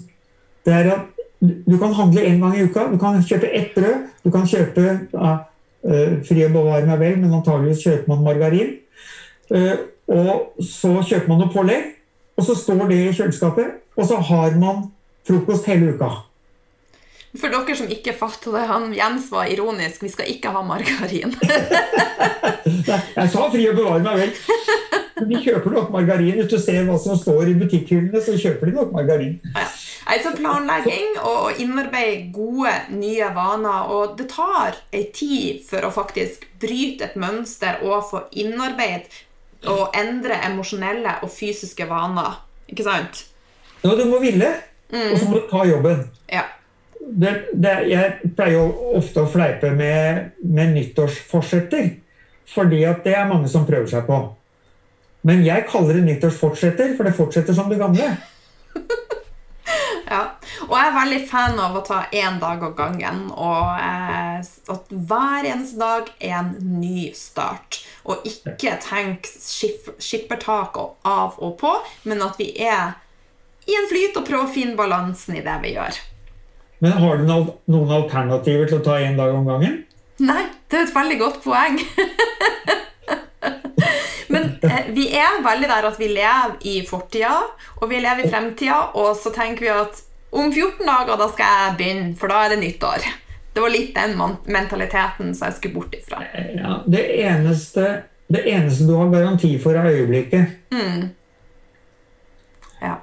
det 0.66 0.74
er 0.74 0.90
at 0.94 1.12
du 1.40 1.76
kan 1.78 1.92
handle 1.94 2.24
én 2.24 2.40
gang 2.40 2.56
i 2.56 2.64
uka. 2.64 2.86
Du 2.92 2.98
kan 2.98 3.20
kjøpe 3.22 3.50
ett 3.54 3.74
brød. 3.74 4.06
Du 4.24 4.30
kan 4.30 4.46
kjøpe 4.48 4.84
ja, 5.12 5.32
uh, 5.84 6.14
Fri 6.26 6.44
og 6.46 6.54
bevare 6.56 6.86
meg 6.88 7.00
vel, 7.00 7.18
men 7.20 7.34
antageligvis 7.34 7.84
kjøper 7.84 8.12
man 8.12 8.24
margarin. 8.24 8.72
Uh, 9.50 9.76
og 10.08 10.62
så 10.62 10.94
kjøper 11.02 11.28
man 11.28 11.42
noe 11.42 11.52
pålegg, 11.52 11.92
og 12.38 12.46
så 12.46 12.56
står 12.58 12.86
det 12.90 13.00
i 13.02 13.12
kjøleskapet. 13.12 13.82
Og 13.96 14.08
så 14.08 14.20
har 14.30 14.56
man 14.60 14.88
frokost 15.26 15.68
hele 15.70 15.94
uka. 15.94 16.10
For 17.36 17.52
dere 17.52 17.76
som 17.76 17.90
ikke 17.92 18.14
fatter 18.16 18.54
det, 18.56 18.66
han 18.70 18.92
Jens 18.96 19.28
var 19.32 19.50
ironisk. 19.52 20.06
Vi 20.06 20.12
skal 20.12 20.30
ikke 20.32 20.52
ha 20.54 20.62
margarin. 20.64 21.34
jeg 23.18 23.32
sa 23.32 23.50
fri 23.52 23.68
å 23.68 23.76
bevare 23.76 24.04
meg 24.06 24.24
vel. 24.24 25.02
De 25.16 25.40
kjøper 25.40 25.72
nok 25.72 25.92
margarin. 25.94 26.36
Hvis 26.36 26.50
du 26.52 26.58
ser 26.60 26.86
hva 26.88 26.98
som 27.00 27.16
står 27.18 27.52
i 27.52 27.56
butikkhyllene, 27.58 28.20
så 28.22 28.36
kjøper 28.36 28.70
de 28.70 28.76
nok 28.76 28.94
margarin. 28.96 29.38
Ja. 29.54 29.66
Altså 30.06 30.30
planlegging 30.36 31.16
og 31.26 31.56
innarbeide 31.58 32.28
gode, 32.34 32.72
nye 32.94 33.30
vaner. 33.34 33.88
Og 33.90 34.14
det 34.18 34.28
tar 34.30 34.76
ei 34.94 35.08
tid 35.14 35.64
for 35.66 35.86
å 35.86 35.94
faktisk 35.94 36.44
bryte 36.62 37.08
et 37.08 37.16
mønster 37.18 37.80
og 37.86 38.04
få 38.10 38.26
innarbeid 38.38 39.08
og 39.66 39.96
endre 39.98 40.38
emosjonelle 40.46 41.16
og 41.26 41.32
fysiske 41.32 41.88
vaner. 41.90 42.38
Ikke 42.70 42.86
sant? 42.86 43.24
Ja, 43.82 43.96
du 43.96 44.04
må 44.10 44.20
ville, 44.22 44.52
mm. 44.92 45.10
og 45.10 45.18
så 45.18 45.26
må 45.30 45.40
du 45.40 45.50
ta 45.50 45.64
jobben. 45.66 46.06
Ja 46.30 46.46
det, 47.06 47.32
det, 47.52 47.74
jeg 47.90 48.32
pleier 48.36 48.58
jo 48.58 48.94
ofte 48.98 49.22
å 49.22 49.30
fleipe 49.30 49.70
med, 49.74 50.32
med 50.42 50.74
nyttårsforsetter. 50.74 51.92
Fordi 52.46 52.82
at 52.86 53.06
det 53.06 53.14
er 53.18 53.30
mange 53.30 53.50
som 53.50 53.66
prøver 53.66 53.88
seg 53.90 54.06
på. 54.08 54.20
Men 55.26 55.42
jeg 55.42 55.66
kaller 55.70 55.98
det 55.98 56.06
nyttårsfortsetter, 56.06 56.94
for 56.96 57.08
det 57.08 57.16
fortsetter 57.16 57.56
som 57.56 57.70
det 57.70 57.80
gamle. 57.80 58.12
ja. 60.12 60.20
Og 60.66 60.74
jeg 60.74 60.86
er 60.86 60.94
veldig 60.94 61.18
fan 61.28 61.58
av 61.62 61.74
å 61.78 61.82
ta 61.86 62.04
én 62.14 62.38
dag 62.42 62.62
av 62.62 62.76
gangen. 62.78 63.24
Og 63.34 63.80
eh, 63.82 64.38
at 64.74 64.92
hver 65.10 65.48
eneste 65.50 65.80
dag 65.80 66.12
er 66.20 66.36
en 66.38 66.52
ny 66.78 67.08
start. 67.18 67.80
Og 68.06 68.22
ikke 68.28 68.76
tenk 68.84 69.26
skippertak 69.26 70.78
og 70.78 70.94
av 71.06 71.40
og 71.42 71.58
på, 71.58 71.74
men 72.06 72.22
at 72.22 72.38
vi 72.38 72.52
er 72.62 72.94
i 73.66 73.74
en 73.74 73.90
flyt 73.90 74.18
og 74.20 74.28
prøver 74.28 74.46
å 74.46 74.54
finne 74.54 74.78
balansen 74.78 75.40
i 75.40 75.42
det 75.42 75.58
vi 75.64 75.74
gjør. 75.74 75.98
Men 76.84 76.98
har 77.02 77.18
du 77.18 77.26
noen 77.26 77.92
alternativer 77.98 78.68
til 78.70 78.78
å 78.78 78.84
ta 78.84 79.00
én 79.02 79.18
dag 79.18 79.34
om 79.34 79.46
gangen? 79.48 79.80
Nei, 80.22 80.42
det 80.70 80.78
er 80.78 80.86
et 80.86 80.94
veldig 80.96 81.18
godt 81.18 81.42
poeng. 81.44 81.80
Vi 84.94 85.06
er 85.16 85.40
veldig 85.44 85.68
der 85.70 85.88
at 85.88 86.00
vi 86.00 86.08
lever 86.12 86.56
i 86.68 86.80
fortida, 86.88 87.34
og 87.80 87.90
vi 87.90 88.00
lever 88.02 88.26
i 88.26 88.30
fremtida, 88.30 88.80
og 88.94 89.16
så 89.18 89.32
tenker 89.34 89.66
vi 89.66 89.72
at 89.72 90.02
om 90.36 90.50
14 90.52 90.86
dager 90.86 91.16
da 91.18 91.28
skal 91.32 91.54
jeg 91.60 91.76
begynne, 91.78 92.16
for 92.20 92.32
da 92.32 92.42
er 92.44 92.54
det 92.54 92.60
nyttår. 92.60 93.06
Det 93.56 93.62
var 93.64 93.72
litt 93.72 93.94
den 93.96 94.18
mentaliteten 94.52 95.32
som 95.34 95.48
jeg 95.48 95.56
skulle 95.56 95.78
bort 95.78 95.94
ifra. 95.96 96.20
Ja, 96.34 96.80
det, 96.84 97.04
eneste, 97.24 97.86
det 98.28 98.42
eneste 98.50 98.88
du 98.88 98.96
har 98.98 99.12
garanti 99.14 99.54
for, 99.62 99.78
er 99.78 99.88
øyeblikket. 99.94 100.58
Mm. 100.74 101.06
Ja. 102.82 102.98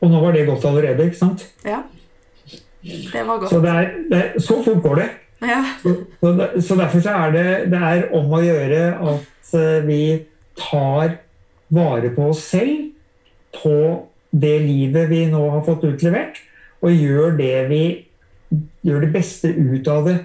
Og 0.00 0.12
nå 0.12 0.20
var 0.22 0.36
det 0.36 0.46
godt 0.46 0.68
allerede, 0.70 1.08
ikke 1.10 1.18
sant? 1.18 1.48
Ja. 1.66 1.82
Det 2.82 3.26
var 3.26 3.42
godt. 3.42 3.50
Så, 3.50 3.58
det 3.64 3.70
er, 3.70 3.90
det 4.12 4.22
så 4.44 4.60
fort 4.64 4.82
går 4.82 4.94
det. 5.02 5.08
Ja. 5.42 5.60
Så, 5.82 5.94
så, 6.20 6.48
så, 6.60 6.74
derfor 6.76 7.00
så 7.00 7.10
er 7.10 7.34
det, 7.34 7.46
det 7.72 7.82
er 7.90 8.06
om 8.16 8.32
å 8.32 8.40
gjøre 8.44 8.80
at 9.10 9.54
eh, 9.58 9.76
vi 9.88 10.00
tar 10.60 11.18
vare 11.70 12.12
på 12.14 12.30
oss 12.32 12.44
selv, 12.52 12.90
på 13.54 14.06
det 14.30 14.56
livet 14.62 15.10
vi 15.10 15.24
nå 15.30 15.42
har 15.56 15.64
fått 15.66 15.88
utlevert, 15.88 16.38
og 16.80 16.94
gjør 16.94 17.34
det 17.38 17.56
vi 17.70 17.82
gjør 18.86 19.04
det 19.04 19.12
beste 19.14 19.50
ut 19.50 19.88
av 19.90 20.06
det. 20.08 20.16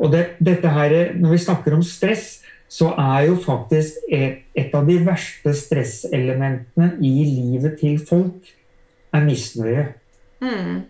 Og 0.00 0.12
det, 0.12 0.24
dette 0.40 0.68
her, 0.68 1.14
Når 1.14 1.30
vi 1.30 1.38
snakker 1.38 1.74
om 1.74 1.82
stress, 1.82 2.40
så 2.68 2.92
er 2.94 3.26
jo 3.26 3.36
faktisk 3.42 3.98
et, 4.08 4.46
et 4.54 4.74
av 4.74 4.86
de 4.86 4.96
verste 5.04 5.52
stresselementene 5.54 6.92
i 7.02 7.24
livet 7.26 7.80
til 7.80 7.98
folk 7.98 8.52
er 9.12 9.24
misnøye. 9.26 9.88
Mm. 10.40 10.86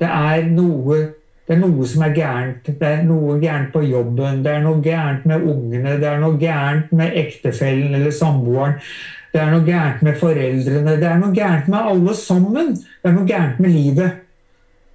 Det 0.00 0.08
er 0.08 0.48
noe 0.48 0.96
det 1.44 1.56
er 1.56 1.60
noe 1.60 1.86
som 1.88 2.02
er 2.06 2.14
gærent. 2.16 2.68
Det 2.80 2.88
er 2.88 3.02
noe 3.04 3.36
gærent 3.42 3.72
på 3.74 3.82
jobben, 3.84 4.40
det 4.44 4.52
er 4.54 4.62
noe 4.64 4.80
gærent 4.84 5.26
med 5.28 5.44
ungene, 5.44 5.98
det 6.00 6.08
er 6.08 6.22
noe 6.22 6.38
gærent 6.40 6.92
med 6.96 7.18
ektefellen 7.20 7.94
eller 7.98 8.14
samboeren. 8.16 8.78
Det 9.34 9.42
er 9.42 9.50
noe 9.50 9.66
gærent 9.66 10.02
med 10.06 10.16
foreldrene, 10.20 10.96
det 11.00 11.08
er 11.10 11.20
noe 11.20 11.34
gærent 11.34 11.68
med 11.68 11.90
alle 11.92 12.14
sammen. 12.16 12.74
Det 12.78 13.10
er 13.10 13.16
noe 13.16 13.28
gærent 13.28 13.60
med 13.60 13.74
livet. 13.74 14.20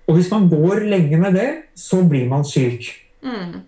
Og 0.09 0.15
hvis 0.17 0.31
man 0.31 0.47
går 0.49 0.85
lenge 0.89 1.17
med 1.21 1.35
det, 1.37 1.49
så 1.77 2.01
blir 2.07 2.25
man 2.29 2.45
syk. 2.47 2.87
Mm. 3.21 3.59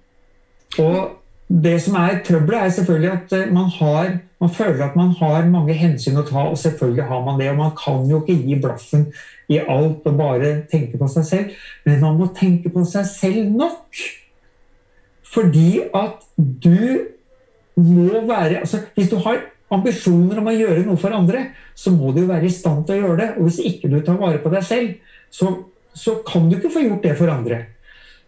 Og 0.82 1.18
det 1.52 1.76
som 1.84 1.98
er 2.00 2.22
trøbbelet, 2.26 2.64
er 2.64 2.70
selvfølgelig 2.70 3.12
at 3.12 3.34
eh, 3.38 3.54
man, 3.54 3.70
har, 3.78 4.18
man 4.42 4.50
føler 4.50 4.86
at 4.86 4.96
man 4.96 5.12
har 5.20 5.46
mange 5.52 5.76
hensyn 5.78 6.18
å 6.18 6.26
ta, 6.26 6.48
og 6.50 6.58
selvfølgelig 6.58 7.06
har 7.12 7.22
man 7.28 7.40
det. 7.42 7.52
Og 7.52 7.60
man 7.60 7.76
kan 7.78 8.08
jo 8.10 8.24
ikke 8.24 8.40
gi 8.48 8.58
blaffen 8.64 9.06
i 9.52 9.60
alt 9.60 10.06
og 10.08 10.18
bare 10.18 10.52
tenke 10.72 11.00
på 11.00 11.10
seg 11.12 11.28
selv. 11.28 11.56
Men 11.86 12.02
man 12.04 12.20
må 12.20 12.30
tenke 12.38 12.72
på 12.74 12.84
seg 12.88 13.08
selv 13.10 13.56
nok. 13.56 14.02
Fordi 15.32 15.82
at 15.96 16.24
du 16.38 17.08
må 17.82 18.26
være 18.28 18.60
altså 18.60 18.82
Hvis 18.96 19.10
du 19.10 19.16
har 19.24 19.40
ambisjoner 19.72 20.42
om 20.42 20.50
å 20.52 20.56
gjøre 20.56 20.84
noe 20.84 21.00
for 21.00 21.16
andre, 21.16 21.46
så 21.76 21.94
må 21.96 22.12
du 22.12 22.26
jo 22.26 22.32
være 22.32 22.50
i 22.50 22.54
stand 22.54 22.84
til 22.88 22.98
å 22.98 23.06
gjøre 23.06 23.20
det. 23.22 23.30
Og 23.38 23.48
hvis 23.48 23.62
ikke 23.70 23.92
du 23.92 24.02
tar 24.04 24.20
vare 24.20 24.42
på 24.44 24.52
deg 24.52 24.66
selv, 24.68 24.98
så, 25.32 25.54
så 25.96 26.18
kan 26.28 26.50
du 26.50 26.58
ikke 26.58 26.74
få 26.74 26.84
gjort 26.84 27.08
det 27.08 27.16
for 27.20 27.32
andre. 27.32 27.62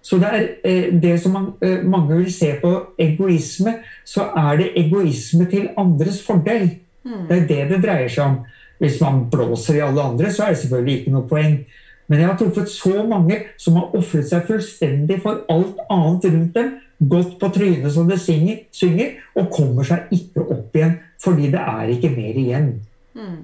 Så 0.03 0.19
det 0.19 0.29
er 0.35 0.47
eh, 0.67 0.87
det 1.03 1.17
som 1.23 1.35
man, 1.35 1.45
eh, 1.63 1.83
mange 1.87 2.17
vil 2.17 2.31
se 2.31 2.53
på 2.61 2.71
egoisme, 2.99 3.77
så 4.07 4.29
er 4.39 4.57
det 4.59 4.71
egoisme 4.79 5.47
til 5.51 5.69
andres 5.79 6.19
fordel. 6.25 6.69
Mm. 7.03 7.21
Det 7.29 7.37
er 7.37 7.47
det 7.47 7.61
det 7.71 7.83
dreier 7.83 8.11
seg 8.11 8.25
om. 8.25 8.41
Hvis 8.83 8.99
man 8.99 9.25
blåser 9.31 9.79
i 9.79 9.85
alle 9.85 10.03
andre, 10.03 10.31
så 10.33 10.43
er 10.43 10.53
det 10.53 10.61
selvfølgelig 10.63 10.99
ikke 10.99 11.13
noe 11.13 11.27
poeng. 11.29 11.57
Men 12.11 12.19
jeg 12.19 12.27
har 12.27 12.37
truffet 12.37 12.69
så 12.69 13.03
mange 13.07 13.37
som 13.57 13.77
har 13.79 13.95
ofret 13.95 14.27
seg 14.27 14.47
fullstendig 14.49 15.21
for 15.23 15.45
alt 15.51 15.79
annet 15.87 16.27
rundt 16.33 16.57
dem, 16.57 16.73
gått 16.99 17.37
på 17.39 17.49
trynet 17.55 17.93
som 17.95 18.09
det 18.09 18.19
synger, 18.21 18.65
synger, 18.75 19.15
og 19.39 19.51
kommer 19.55 19.87
seg 19.87 20.11
ikke 20.13 20.43
opp 20.43 20.75
igjen 20.75 20.97
fordi 21.23 21.49
det 21.53 21.61
er 21.63 21.91
ikke 21.93 22.11
mer 22.11 22.39
igjen. 22.39 22.67
Mm. 23.15 23.37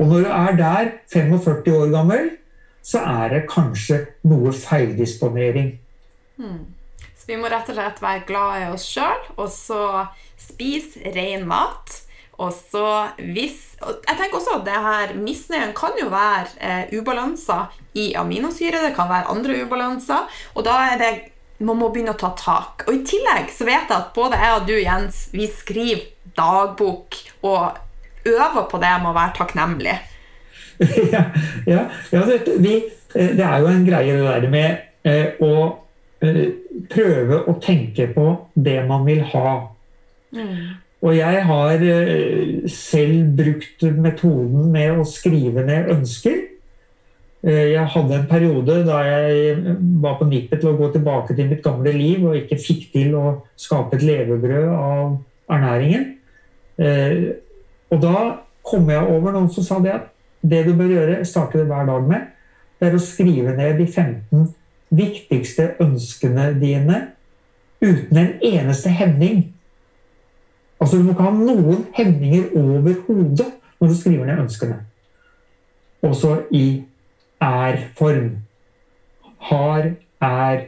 Og 0.00 0.08
når 0.08 0.24
du 0.24 0.30
er 0.32 0.56
der, 0.58 0.90
45 1.12 1.76
år 1.76 1.92
gammel, 1.92 2.30
så 2.84 3.02
er 3.04 3.34
det 3.34 3.42
kanskje 3.50 4.00
noe 4.28 4.52
feildisponering. 4.56 5.74
Mm. 6.40 6.62
Så 7.12 7.28
vi 7.28 7.36
må 7.40 7.48
rett 7.52 7.68
og 7.68 7.76
slett 7.76 8.00
være 8.02 8.24
glad 8.28 8.62
i 8.62 8.70
oss 8.72 8.88
sjøl, 8.88 9.28
og 9.36 9.52
så 9.52 9.82
spise 10.40 11.12
ren 11.14 11.46
mat. 11.48 12.00
Og 12.42 12.50
så 12.52 12.86
hvis 13.18 13.60
Jeg 13.84 14.16
tenker 14.16 14.38
også 14.38 14.56
at 14.56 14.64
det 14.66 14.80
her 14.86 15.12
misnøyen 15.18 15.74
kan 15.76 15.94
jo 16.00 16.08
være 16.10 16.46
eh, 16.58 16.98
ubalanser 16.98 17.74
i 17.94 18.12
aminosyre. 18.18 18.80
Det 18.86 18.94
kan 18.96 19.10
være 19.10 19.30
andre 19.30 19.60
ubalanser. 19.64 20.26
Og 20.54 20.64
da 20.66 20.78
er 20.92 20.98
det 20.98 21.12
man 21.64 21.78
må 21.78 21.90
begynne 21.92 22.14
å 22.14 22.18
ta 22.18 22.32
tak. 22.38 22.86
Og 22.88 22.96
i 22.96 23.04
tillegg 23.06 23.52
så 23.54 23.66
vet 23.68 23.86
jeg 23.86 23.96
at 23.96 24.10
både 24.16 24.40
jeg 24.40 24.58
og 24.58 24.66
du, 24.68 24.74
Jens, 24.80 25.20
vi 25.34 25.46
skriver 25.50 26.08
dagbok 26.34 27.18
og 27.46 27.78
øver 28.26 28.66
på 28.70 28.80
det 28.82 28.92
med 29.02 29.12
å 29.12 29.16
være 29.16 29.36
takknemlig. 29.38 29.94
ja, 31.14 31.22
ja, 31.70 31.84
ja 32.10 32.24
det, 32.26 32.56
vi, 32.58 32.76
eh, 33.14 33.30
det, 33.36 33.44
er 33.44 33.62
jo 33.62 33.70
en 33.70 33.86
greie 33.86 34.16
det 34.16 34.26
der 34.26 34.48
med 34.50 35.06
eh, 35.06 35.38
å 35.44 35.52
eh, 36.24 36.46
prøve 36.90 37.44
å 37.46 37.58
tenke 37.62 38.08
på 38.14 38.26
det 38.54 38.80
man 38.88 39.06
vil 39.06 39.22
ha. 39.34 39.54
Mm. 40.34 40.72
Og 41.04 41.12
jeg 41.18 41.44
har 41.44 41.84
eh, 41.84 42.64
selv 42.72 43.36
brukt 43.36 43.84
metoden 43.92 44.70
med 44.72 45.00
å 45.00 45.04
skrive 45.08 45.64
ned 45.66 45.90
ønsker. 45.92 46.38
Eh, 47.44 47.74
jeg 47.74 47.90
hadde 47.92 48.16
en 48.16 48.28
periode 48.30 48.78
da 48.86 49.02
jeg 49.04 49.76
var 50.00 50.16
på 50.16 50.28
nippet 50.30 50.62
til 50.62 50.72
å 50.72 50.78
gå 50.78 50.88
tilbake 50.94 51.36
til 51.36 51.50
mitt 51.50 51.60
gamle 51.64 51.92
liv 51.92 52.24
og 52.24 52.38
ikke 52.38 52.60
fikk 52.60 52.86
til 52.94 53.12
å 53.20 53.24
skape 53.60 53.98
et 53.98 54.06
levebrød 54.06 54.70
av 54.72 55.18
ernæringen. 55.52 56.06
Eh, 56.80 57.34
og 57.92 58.00
da 58.00 58.18
kom 58.64 58.88
jeg 58.88 59.04
over 59.04 59.34
noen 59.34 59.50
som 59.52 59.66
sa 59.66 59.80
det 59.84 59.92
at 59.92 60.08
det 60.44 60.64
du 60.64 60.72
bør 60.76 60.92
gjøre, 60.92 61.24
starte 61.28 61.60
det 61.60 61.68
hver 61.68 61.84
dag 61.88 62.08
med, 62.08 62.30
det 62.80 62.88
er 62.88 62.96
å 62.96 63.02
skrive 63.02 63.52
ned 63.56 63.76
de 63.80 63.86
15 63.86 64.48
viktigste 64.94 65.74
ønskene 65.82 66.50
dine 66.60 67.00
uten 67.84 68.18
en 68.20 68.32
eneste 68.44 68.92
hemning. 68.92 69.53
Altså 70.84 70.98
Du 70.98 71.02
må 71.02 71.12
ikke 71.14 71.24
ha 71.24 71.30
noen 71.32 71.84
hemninger 71.96 72.50
overhodet 72.60 73.46
når 73.80 73.88
du 73.88 73.94
skriver 73.96 74.26
ned 74.28 74.40
ønskene. 74.42 74.74
Også 76.04 76.34
i 76.52 76.82
er-form. 77.40 78.26
Har, 79.48 79.86
er. 80.20 80.66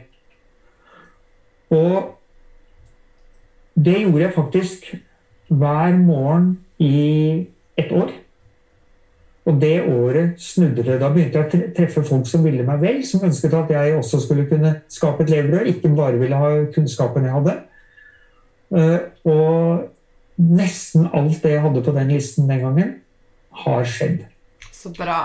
Og 1.69 2.15
det 3.85 3.99
gjorde 3.99 4.23
jeg 4.23 4.33
faktisk 4.33 4.87
hver 5.47 5.97
morgen 5.97 6.47
i 6.79 7.45
et 7.77 7.91
år. 7.91 8.09
Og 9.45 9.61
det 9.61 9.75
året 9.83 10.33
snudde 10.41 10.83
det. 10.83 10.95
Da 11.01 11.11
begynte 11.13 11.43
jeg 11.43 11.45
å 11.45 11.69
treffe 11.77 12.03
folk 12.09 12.25
som 12.25 12.41
ville 12.45 12.65
meg 12.65 12.81
vel, 12.81 13.03
som 13.05 13.21
ønsket 13.29 13.53
at 13.53 13.69
jeg 13.75 13.99
også 13.99 14.23
skulle 14.25 14.47
kunne 14.49 14.73
skape 14.89 15.27
et 15.27 15.29
levebrød, 15.35 15.69
ikke 15.75 15.93
bare 15.93 16.17
ville 16.17 16.41
ha 16.41 16.49
kunnskapen 16.73 17.29
jeg 17.29 17.37
hadde. 17.37 17.55
Eh, 18.81 18.97
og 19.29 19.85
nesten 20.37 21.09
alt 21.13 21.41
det 21.43 21.55
jeg 21.55 21.65
hadde 21.65 21.83
på 21.83 21.93
den 21.95 22.13
listen 22.13 22.49
den 22.49 22.63
gangen, 22.63 22.95
har 23.63 23.85
skjedd. 23.89 24.25
Så 24.71 24.93
bra. 24.93 25.19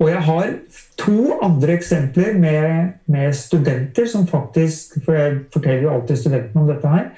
Og 0.00 0.08
jeg 0.08 0.22
har 0.24 0.52
to 0.98 1.38
andre 1.44 1.74
eksempler 1.76 2.38
med, 2.40 2.92
med, 3.06 3.34
studenter 3.36 4.06
som 4.08 4.26
faktisk 4.26 4.96
For 5.04 5.12
jeg 5.12 5.34
forteller 5.52 5.82
jo 5.82 5.90
alltid 5.92 6.16
studentene 6.16 6.62
om 6.62 6.70
dette 6.70 6.88
her. 6.88 7.10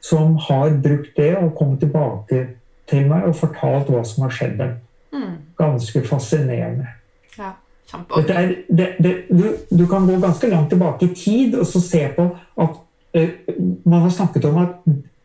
Som 0.00 0.36
har 0.46 0.70
brukt 0.82 1.16
det 1.16 1.32
og 1.36 1.56
kommet 1.58 1.80
tilbake 1.82 2.44
til 2.88 3.08
meg 3.10 3.26
og 3.28 3.36
fortalt 3.36 3.90
hva 3.92 4.04
som 4.06 4.24
har 4.24 4.36
skjedd 4.36 4.54
dem. 4.60 4.76
Mm. 5.12 5.34
Ganske 5.58 6.04
fascinerende. 6.06 6.86
Ja, 7.38 7.50
det, 8.68 8.86
det, 9.02 9.14
du, 9.28 9.44
du, 9.70 9.84
kan 9.90 10.06
gå 10.06 10.16
ganske 10.20 10.48
langt 10.48 10.70
tilbake 10.70 11.08
i 11.08 11.14
tid 11.14 11.54
og 11.58 11.66
så 11.66 11.80
se 11.80 12.00
på 12.16 12.28
at 12.60 12.80
uh, 13.16 13.28
man 13.84 14.04
har 14.04 14.12
snakket 14.14 14.44
om 14.44 14.58
at 14.62 14.78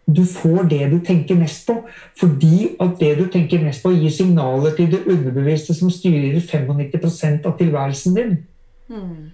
du 0.07 0.25
får 0.25 0.67
det 0.69 0.91
du 0.91 0.99
tenker 0.99 1.35
mest 1.39 1.67
på. 1.67 1.77
Fordi 2.19 2.75
at 2.81 2.99
det 2.99 3.13
du 3.19 3.25
tenker 3.31 3.63
mest 3.63 3.83
på, 3.83 3.93
gir 3.95 4.11
signaler 4.11 4.75
til 4.75 4.91
det 4.91 5.05
underbevisste 5.07 5.73
som 5.73 5.91
styrer 5.91 6.39
95% 6.39 7.47
av 7.47 7.57
tilværelsen 7.57 8.15
din. 8.17 8.37
Mm. 8.89 9.31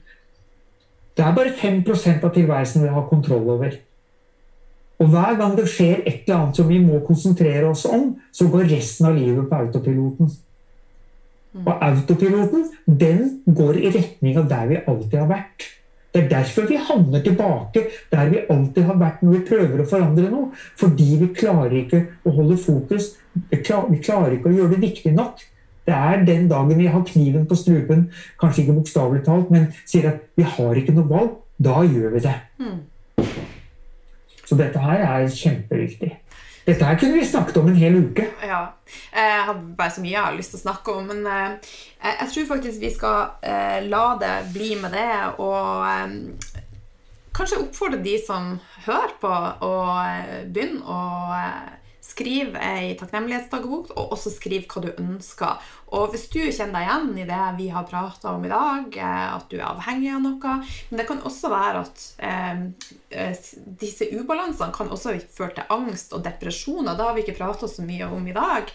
Det 1.18 1.26
er 1.26 1.36
bare 1.36 1.56
5% 1.58 2.24
av 2.24 2.34
tilværelsen 2.34 2.84
vi 2.84 2.92
har 2.94 3.08
kontroll 3.10 3.50
over. 3.56 3.74
Og 5.00 5.08
hver 5.08 5.36
gang 5.40 5.56
det 5.58 5.70
skjer 5.72 6.04
et 6.04 6.28
eller 6.28 6.38
annet 6.38 6.60
som 6.60 6.70
vi 6.70 6.78
må 6.84 7.00
konsentrere 7.08 7.66
oss 7.70 7.86
om, 7.88 8.14
så 8.36 8.48
går 8.52 8.70
resten 8.70 9.08
av 9.08 9.18
livet 9.18 9.50
på 9.50 9.56
autopiloten. 9.56 10.32
Mm. 11.54 11.66
Og 11.66 11.74
autopiloten 11.82 12.66
den 12.86 13.22
går 13.48 13.80
i 13.80 13.92
retning 13.96 14.38
av 14.38 14.50
der 14.52 14.68
vi 14.70 14.82
alltid 14.86 15.20
har 15.20 15.30
vært. 15.32 15.68
Det 16.10 16.24
er 16.24 16.30
derfor 16.32 16.66
vi 16.70 16.80
havner 16.82 17.22
tilbake 17.22 17.84
der 18.10 18.32
vi 18.32 18.42
alltid 18.50 18.88
har 18.88 18.98
vært 18.98 19.22
når 19.22 19.36
vi 19.36 19.46
prøver 19.52 19.84
å 19.84 19.88
forandre 19.90 20.32
noe. 20.32 20.50
Fordi 20.80 21.10
vi 21.22 21.30
klarer 21.38 21.76
ikke 21.84 22.02
å 22.26 22.34
holde 22.34 22.58
fokus. 22.62 23.12
Vi 23.52 23.62
klarer 23.62 24.34
ikke 24.36 24.50
å 24.50 24.56
gjøre 24.56 24.74
det 24.74 24.82
viktig 24.88 25.14
nok. 25.14 25.44
Det 25.90 25.96
er 25.96 26.26
den 26.26 26.48
dagen 26.50 26.78
vi 26.78 26.90
har 26.90 27.06
kniven 27.06 27.46
på 27.50 27.58
strupen, 27.58 28.10
kanskje 28.42 28.64
ikke 28.64 28.76
bokstavelig 28.78 29.24
talt, 29.26 29.50
men 29.50 29.72
sier 29.90 30.12
at 30.12 30.26
vi 30.38 30.46
har 30.46 30.78
ikke 30.78 30.94
noe 30.94 31.10
valg. 31.10 31.38
Da 31.60 31.82
gjør 31.84 32.14
vi 32.14 32.22
det. 32.24 32.36
Mm. 32.62 32.78
Så 34.46 34.58
dette 34.58 34.82
her 34.82 35.02
er 35.06 35.26
kjempeviktig. 35.34 36.12
Dette 36.70 36.86
her 36.86 37.00
kunne 37.02 37.18
vi 37.18 37.26
snakket 37.26 37.58
om 37.58 37.68
en 37.72 37.78
hel 37.80 37.96
uke. 37.98 38.28
Ja. 38.46 38.60
Jeg 39.10 39.46
har 39.48 39.62
bare 39.78 39.94
så 39.96 40.04
mye 40.04 40.14
jeg 40.14 40.22
har 40.22 40.36
lyst 40.38 40.54
til 40.54 40.60
å 40.60 40.66
snakke 40.68 40.94
om. 40.94 41.08
Men 41.10 41.26
eh, 41.26 41.72
jeg 42.06 42.30
tror 42.34 42.50
faktisk 42.52 42.84
vi 42.84 42.92
skal 42.94 43.40
eh, 43.42 43.80
la 43.90 44.04
det 44.22 44.36
bli 44.54 44.76
med 44.78 44.94
det. 44.94 45.10
Og 45.42 45.88
eh, 45.90 46.62
kanskje 47.34 47.64
oppfordre 47.64 48.04
de 48.06 48.16
som 48.22 48.54
hører 48.86 49.18
på, 49.22 49.34
å 49.66 49.74
begynne 50.54 50.86
å 50.86 51.02
skrive 52.10 52.62
ei 52.62 52.94
takknemlighetsdagbok, 53.00 53.94
og 53.96 54.14
også 54.16 54.34
skrive 54.34 54.70
hva 54.70 54.86
du 54.86 54.90
ønsker. 54.94 55.74
Og 55.96 56.14
hvis 56.14 56.28
du 56.30 56.40
kjenner 56.44 56.76
deg 56.76 56.86
igjen 56.86 57.22
i 57.24 57.28
det 57.30 57.42
vi 57.58 57.68
har 57.74 57.88
prata 57.90 58.36
om 58.36 58.46
i 58.46 58.52
dag, 58.52 58.94
eh, 58.94 59.28
at 59.34 59.50
du 59.50 59.58
er 59.58 59.68
avhengig 59.72 60.12
av 60.14 60.22
noe 60.22 60.56
Men 60.62 61.02
det 61.02 61.08
kan 61.10 61.22
også 61.26 61.50
være 61.50 61.84
at 61.86 62.08
eh, 62.22 62.64
eh 63.10 63.52
disse 63.80 64.10
ubalansene 64.14 64.74
kan 64.76 64.90
også 64.94 65.18
føre 65.34 65.56
til 65.58 65.76
angst 65.76 66.14
og 66.14 66.24
depresjoner. 66.26 66.96
Det 66.96 67.08
har 67.08 67.16
vi 67.18 67.26
ikke 67.26 67.40
prata 67.42 67.68
så 67.68 67.86
mye 67.86 68.10
om 68.14 68.28
i 68.28 68.36
dag. 68.38 68.74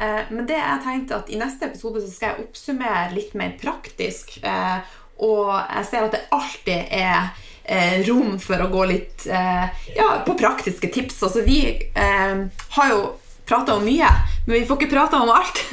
Eh, 0.00 0.22
men 0.30 0.46
det 0.48 0.58
jeg 0.58 0.82
tenkte 0.84 1.18
at 1.20 1.30
i 1.30 1.38
neste 1.38 1.68
episode 1.70 2.02
så 2.02 2.10
skal 2.10 2.32
jeg 2.32 2.46
oppsummere 2.48 3.08
litt 3.14 3.34
mer 3.38 3.54
praktisk. 3.60 4.38
Eh, 4.42 4.94
og 5.24 5.50
jeg 5.54 5.88
ser 5.90 6.06
at 6.06 6.16
det 6.16 6.24
alltid 6.34 6.94
er 6.98 7.28
eh, 7.62 8.00
rom 8.08 8.34
for 8.42 8.60
å 8.60 8.70
gå 8.72 8.86
litt 8.90 9.26
ja, 9.28 10.08
på 10.26 10.34
praktiske 10.36 10.90
tips. 10.92 11.22
Altså, 11.22 11.44
vi 11.46 11.60
har 11.94 12.90
jo 12.90 13.04
prata 13.48 13.76
om 13.76 13.84
mye, 13.84 14.10
men 14.46 14.56
vi 14.56 14.66
får 14.68 14.80
ikke 14.80 14.94
prata 14.94 15.20
om 15.22 15.32
alt. 15.34 15.58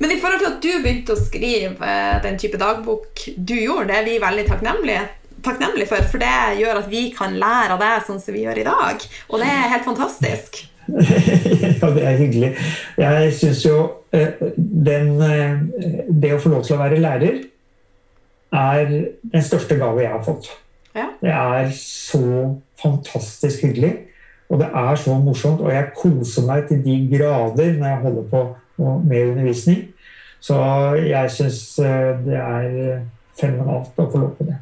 men 0.00 0.14
i 0.14 0.20
forhold 0.20 0.40
til 0.40 0.50
at 0.50 0.62
du 0.62 0.70
begynte 0.84 1.16
å 1.16 1.20
skrive 1.20 1.90
eh, 1.90 2.16
den 2.24 2.40
type 2.40 2.60
dagbok 2.60 3.26
du 3.36 3.56
gjorde, 3.58 3.90
det 3.92 4.00
er 4.00 4.08
vi 4.08 4.22
veldig 4.22 4.48
takknemlige 4.52 5.04
takknemlige 5.44 5.90
for, 5.90 6.06
for 6.08 6.22
det 6.22 6.60
gjør 6.60 6.78
at 6.80 6.86
vi 6.88 7.02
kan 7.12 7.34
lære 7.36 7.74
av 7.74 7.82
det 7.82 8.06
sånn 8.06 8.20
som 8.22 8.36
vi 8.36 8.46
gjør 8.46 8.62
i 8.62 8.64
dag. 8.64 9.02
Og 9.28 9.42
det 9.42 9.50
er 9.50 9.72
helt 9.74 9.84
fantastisk. 9.84 10.62
ja, 11.80 11.88
det 11.96 12.04
er 12.04 12.18
hyggelig. 12.20 12.50
Jeg 13.00 13.30
syns 13.38 13.62
jo 13.64 13.76
eh, 14.12 14.36
den, 14.56 15.14
eh, 15.24 15.54
Det 16.08 16.34
å 16.34 16.40
få 16.42 16.52
lov 16.52 16.66
til 16.66 16.76
å 16.76 16.82
være 16.82 17.00
lærer 17.00 17.40
er 18.54 18.92
den 19.32 19.44
største 19.44 19.78
gave 19.80 20.04
jeg 20.04 20.12
har 20.12 20.24
fått. 20.26 20.50
Ja. 20.94 21.08
Det 21.20 21.32
er 21.32 21.72
så 21.74 22.20
fantastisk 22.78 23.64
hyggelig. 23.66 23.96
Og 24.52 24.60
det 24.60 24.68
er 24.68 25.00
så 25.00 25.16
morsomt, 25.18 25.62
og 25.64 25.72
jeg 25.72 25.92
koser 25.96 26.44
meg 26.46 26.68
til 26.68 26.82
de 26.84 26.98
grader 27.10 27.78
når 27.78 27.88
jeg 27.88 28.02
holder 28.04 28.28
på 28.30 28.42
med 29.08 29.30
undervisning. 29.30 29.80
Så 30.44 30.58
jeg 31.00 31.30
syns 31.32 31.78
eh, 31.80 32.10
det 32.26 32.36
er 32.36 33.00
fenomenalt 33.40 33.96
å 33.96 34.08
få 34.12 34.20
lov 34.20 34.34
til 34.38 34.50
det. 34.52 34.58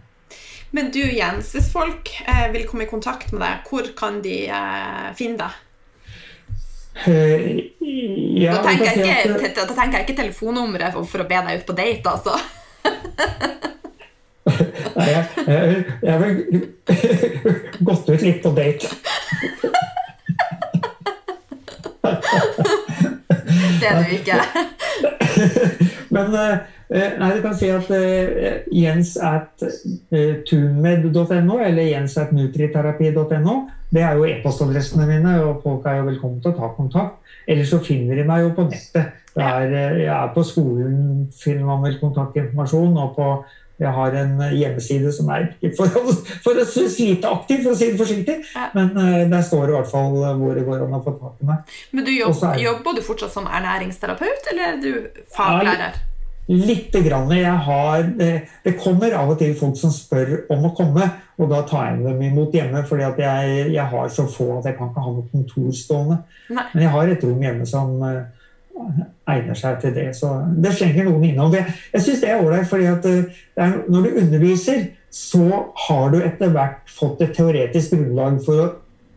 Men 0.73 0.89
du 0.95 1.03
Jens, 1.03 1.51
hvis 1.57 1.69
folk 1.73 2.13
eh, 2.23 2.47
vil 2.55 2.65
komme 2.69 2.87
i 2.87 2.91
kontakt 2.91 3.35
med 3.35 3.43
deg, 3.45 3.67
hvor 3.69 3.91
kan 3.99 4.23
de 4.25 4.37
eh, 4.47 5.11
finne 5.19 5.43
deg? 5.43 5.61
Ja, 6.93 8.53
da, 8.53 8.63
tenker 8.69 9.01
jeg 9.01 9.31
ikke, 9.33 9.51
da 9.57 9.65
tenker 9.73 9.99
jeg 9.99 10.07
ikke 10.07 10.19
telefonnummeret 10.19 10.97
for 11.09 11.25
å 11.25 11.29
be 11.29 11.39
deg 11.49 11.63
ut 11.63 11.69
på 11.69 11.77
date, 11.77 12.13
altså. 12.13 12.37
Nei, 14.97 15.09
jeg, 15.09 15.25
jeg, 15.47 15.85
jeg 16.03 16.13
har 16.13 16.23
gått 17.89 18.11
ut 18.11 18.23
litt 18.23 18.43
på 18.45 18.53
date. 18.57 18.87
Det 23.83 23.91
er 23.91 23.99
du 23.99 24.15
ikke. 24.17 24.39
Men 26.13 26.35
eh, 26.39 27.13
nei, 27.19 27.31
du 27.35 27.41
kan 27.45 27.55
si 27.59 27.71
at 27.73 27.89
uh, 27.91 28.67
jens 28.73 29.15
at 29.17 29.65
tunmed.no 30.49 31.61
eller 31.63 31.89
jens 31.89 32.19
at 32.21 32.35
nutriterapi.no 32.37 33.57
det 33.93 34.01
er 34.01 34.17
jo 34.17 34.25
e-postadressene 34.25 35.05
mine, 35.05 35.35
og 35.45 35.61
folk 35.65 35.85
er 35.87 35.99
jo 35.99 36.07
velkommen 36.07 36.39
til 36.41 36.55
å 36.55 36.57
ta 36.57 36.71
kontakt. 36.73 37.19
Eller 37.45 37.67
så 37.69 37.81
finner 37.85 38.17
de 38.17 38.25
meg 38.25 38.47
jo 38.47 38.55
på 38.57 38.65
nettet. 38.71 39.19
Er, 39.37 39.67
jeg 39.73 40.09
er 40.13 40.31
på 40.33 40.45
skolen 40.45 41.27
finner 41.37 41.65
man 41.69 41.85
vel 41.85 41.99
kontaktinformasjon, 42.01 42.97
og 43.01 43.13
på 43.17 43.29
Jeg 43.81 43.91
har 43.97 44.15
en 44.21 44.37
hjemmeside 44.53 45.11
som 45.15 45.31
er 45.35 45.49
for, 45.79 45.91
for 46.45 46.61
å 46.61 46.67
slite 46.69 47.31
aktiv, 47.31 47.65
for 47.65 47.73
å 47.73 47.79
si 47.79 47.91
det 47.91 47.99
forsiktig. 48.01 48.39
Ja. 48.53 48.69
Men 48.77 48.93
uh, 48.99 49.25
der 49.33 49.43
står 49.47 49.73
i 49.73 49.77
hvert 49.79 49.91
fall 49.91 50.17
hvor 50.21 50.55
det 50.59 50.67
går 50.69 50.87
an 50.87 50.97
å 51.01 51.03
få 51.05 51.17
tak 51.19 51.43
i 51.43 51.51
meg. 51.51 51.75
Men 51.97 52.07
du 52.07 52.15
jobb, 52.15 52.39
er 52.53 52.63
Jobber 52.63 52.97
du 52.99 53.05
fortsatt 53.07 53.35
som 53.35 53.49
ernæringsterapeut, 53.49 54.49
eller 54.53 54.69
er 54.71 54.81
du 54.83 55.23
faglærer? 55.35 56.01
Lite 56.53 57.01
grann. 57.01 57.31
Jeg 57.31 57.59
har, 57.67 58.03
det, 58.19 58.75
kommer 58.83 59.15
av 59.15 59.31
og 59.31 59.39
til 59.39 59.55
folk 59.57 59.77
som 59.79 59.93
spør 59.95 60.33
om 60.53 60.67
å 60.67 60.73
komme, 60.77 61.07
og 61.39 61.51
da 61.53 61.63
tar 61.69 61.93
jeg 61.93 62.03
dem 62.03 62.23
imot 62.27 62.55
hjemme. 62.55 62.83
fordi 62.89 63.07
at 63.07 63.21
jeg, 63.23 63.67
jeg 63.77 63.87
har 63.95 64.09
så 64.11 64.27
få 64.27 64.49
at 64.59 64.67
jeg 64.69 64.77
kan 64.79 64.91
ikke 64.91 65.05
ha 65.07 65.13
noe 65.15 65.29
kontor 65.31 65.71
stående. 65.77 66.19
Men 66.51 66.83
jeg 66.83 66.93
har 66.97 67.13
et 67.13 67.25
rom 67.25 67.47
hjemme 67.47 67.69
som 67.69 67.95
eh, 68.09 68.42
egner 69.33 69.59
seg 69.59 69.79
til 69.83 69.95
det. 69.97 70.09
Så 70.17 70.31
det 70.63 70.73
slenger 70.77 71.09
noen 71.09 71.29
innom. 71.31 71.53
Jeg, 71.55 71.75
jeg 71.93 72.07
syns 72.07 72.25
det 72.25 72.33
er 72.33 72.41
ålreit, 72.43 72.69
fordi 72.71 72.89
at 72.91 73.07
eh, 73.11 73.45
er, 73.57 73.77
når 73.91 74.09
du 74.09 74.19
underviser, 74.25 74.89
så 75.13 75.45
har 75.87 76.11
du 76.13 76.19
etter 76.23 76.53
hvert 76.55 76.89
fått 76.89 77.23
et 77.25 77.35
teoretisk 77.37 77.95
grunnlag 77.97 78.41
for 78.47 78.65
å, 78.65 78.67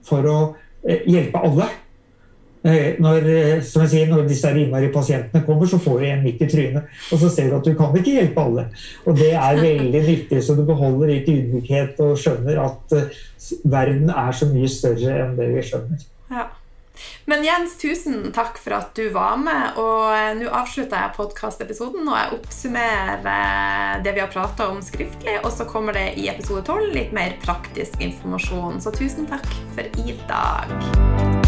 for 0.05 0.29
å 0.29 0.37
eh, 0.83 1.05
hjelpe 1.09 1.41
alle. 1.47 1.69
Eh, 2.65 2.97
Når, 3.01 3.29
som 3.61 3.83
jeg 3.83 3.91
sier, 3.91 4.09
når 4.09 4.25
disse 4.29 4.49
innmari 4.49 4.89
pasientene 4.93 5.45
kommer, 5.45 5.69
så 5.69 5.77
får 5.81 5.99
du 6.01 6.07
en 6.09 6.25
midt 6.25 6.41
i 6.41 6.49
trynet. 6.49 6.91
Og 7.13 7.21
så 7.21 7.29
ser 7.29 7.51
du 7.51 7.59
at 7.59 7.69
du 7.69 7.75
kan 7.77 7.95
ikke 7.95 8.17
hjelpe 8.17 8.41
alle. 8.41 8.67
Og 9.05 9.17
det 9.19 9.31
er 9.37 9.61
veldig 9.61 10.03
nyttig, 10.09 10.43
så 10.43 10.57
du 10.57 10.65
beholder 10.67 11.13
litt 11.13 11.31
ydmykhet 11.31 12.01
og 12.05 12.17
skjønner 12.19 12.61
at 12.65 12.99
verden 13.69 14.09
er 14.09 14.33
så 14.35 14.49
mye 14.49 14.69
større 14.71 15.17
enn 15.21 15.35
det 15.39 15.49
vi 15.53 15.65
skjønner. 15.69 16.05
Ja. 16.33 16.47
Men 17.29 17.45
Jens, 17.45 17.77
tusen 17.81 18.31
takk 18.35 18.59
for 18.61 18.77
at 18.77 18.91
du 18.97 19.09
var 19.15 19.39
med. 19.41 19.79
Og 19.81 20.11
eh, 20.15 20.33
nå 20.39 20.49
avslutter 20.49 21.05
jeg 21.05 21.15
podkastepisoden, 21.17 22.05
og 22.07 22.19
jeg 22.19 22.39
oppsummerer 22.39 23.31
eh, 23.35 23.95
det 24.05 24.15
vi 24.17 24.23
har 24.23 24.31
prata 24.33 24.69
om 24.73 24.83
skriftlig. 24.85 25.39
Og 25.43 25.51
så 25.55 25.67
kommer 25.69 25.97
det 25.97 26.11
i 26.21 26.29
episode 26.33 26.65
12 26.65 26.93
litt 26.95 27.15
mer 27.15 27.37
praktisk 27.45 27.99
informasjon. 28.03 28.81
Så 28.83 28.93
tusen 28.95 29.29
takk 29.29 29.49
for 29.75 30.05
i 30.05 30.19
dag. 30.29 31.44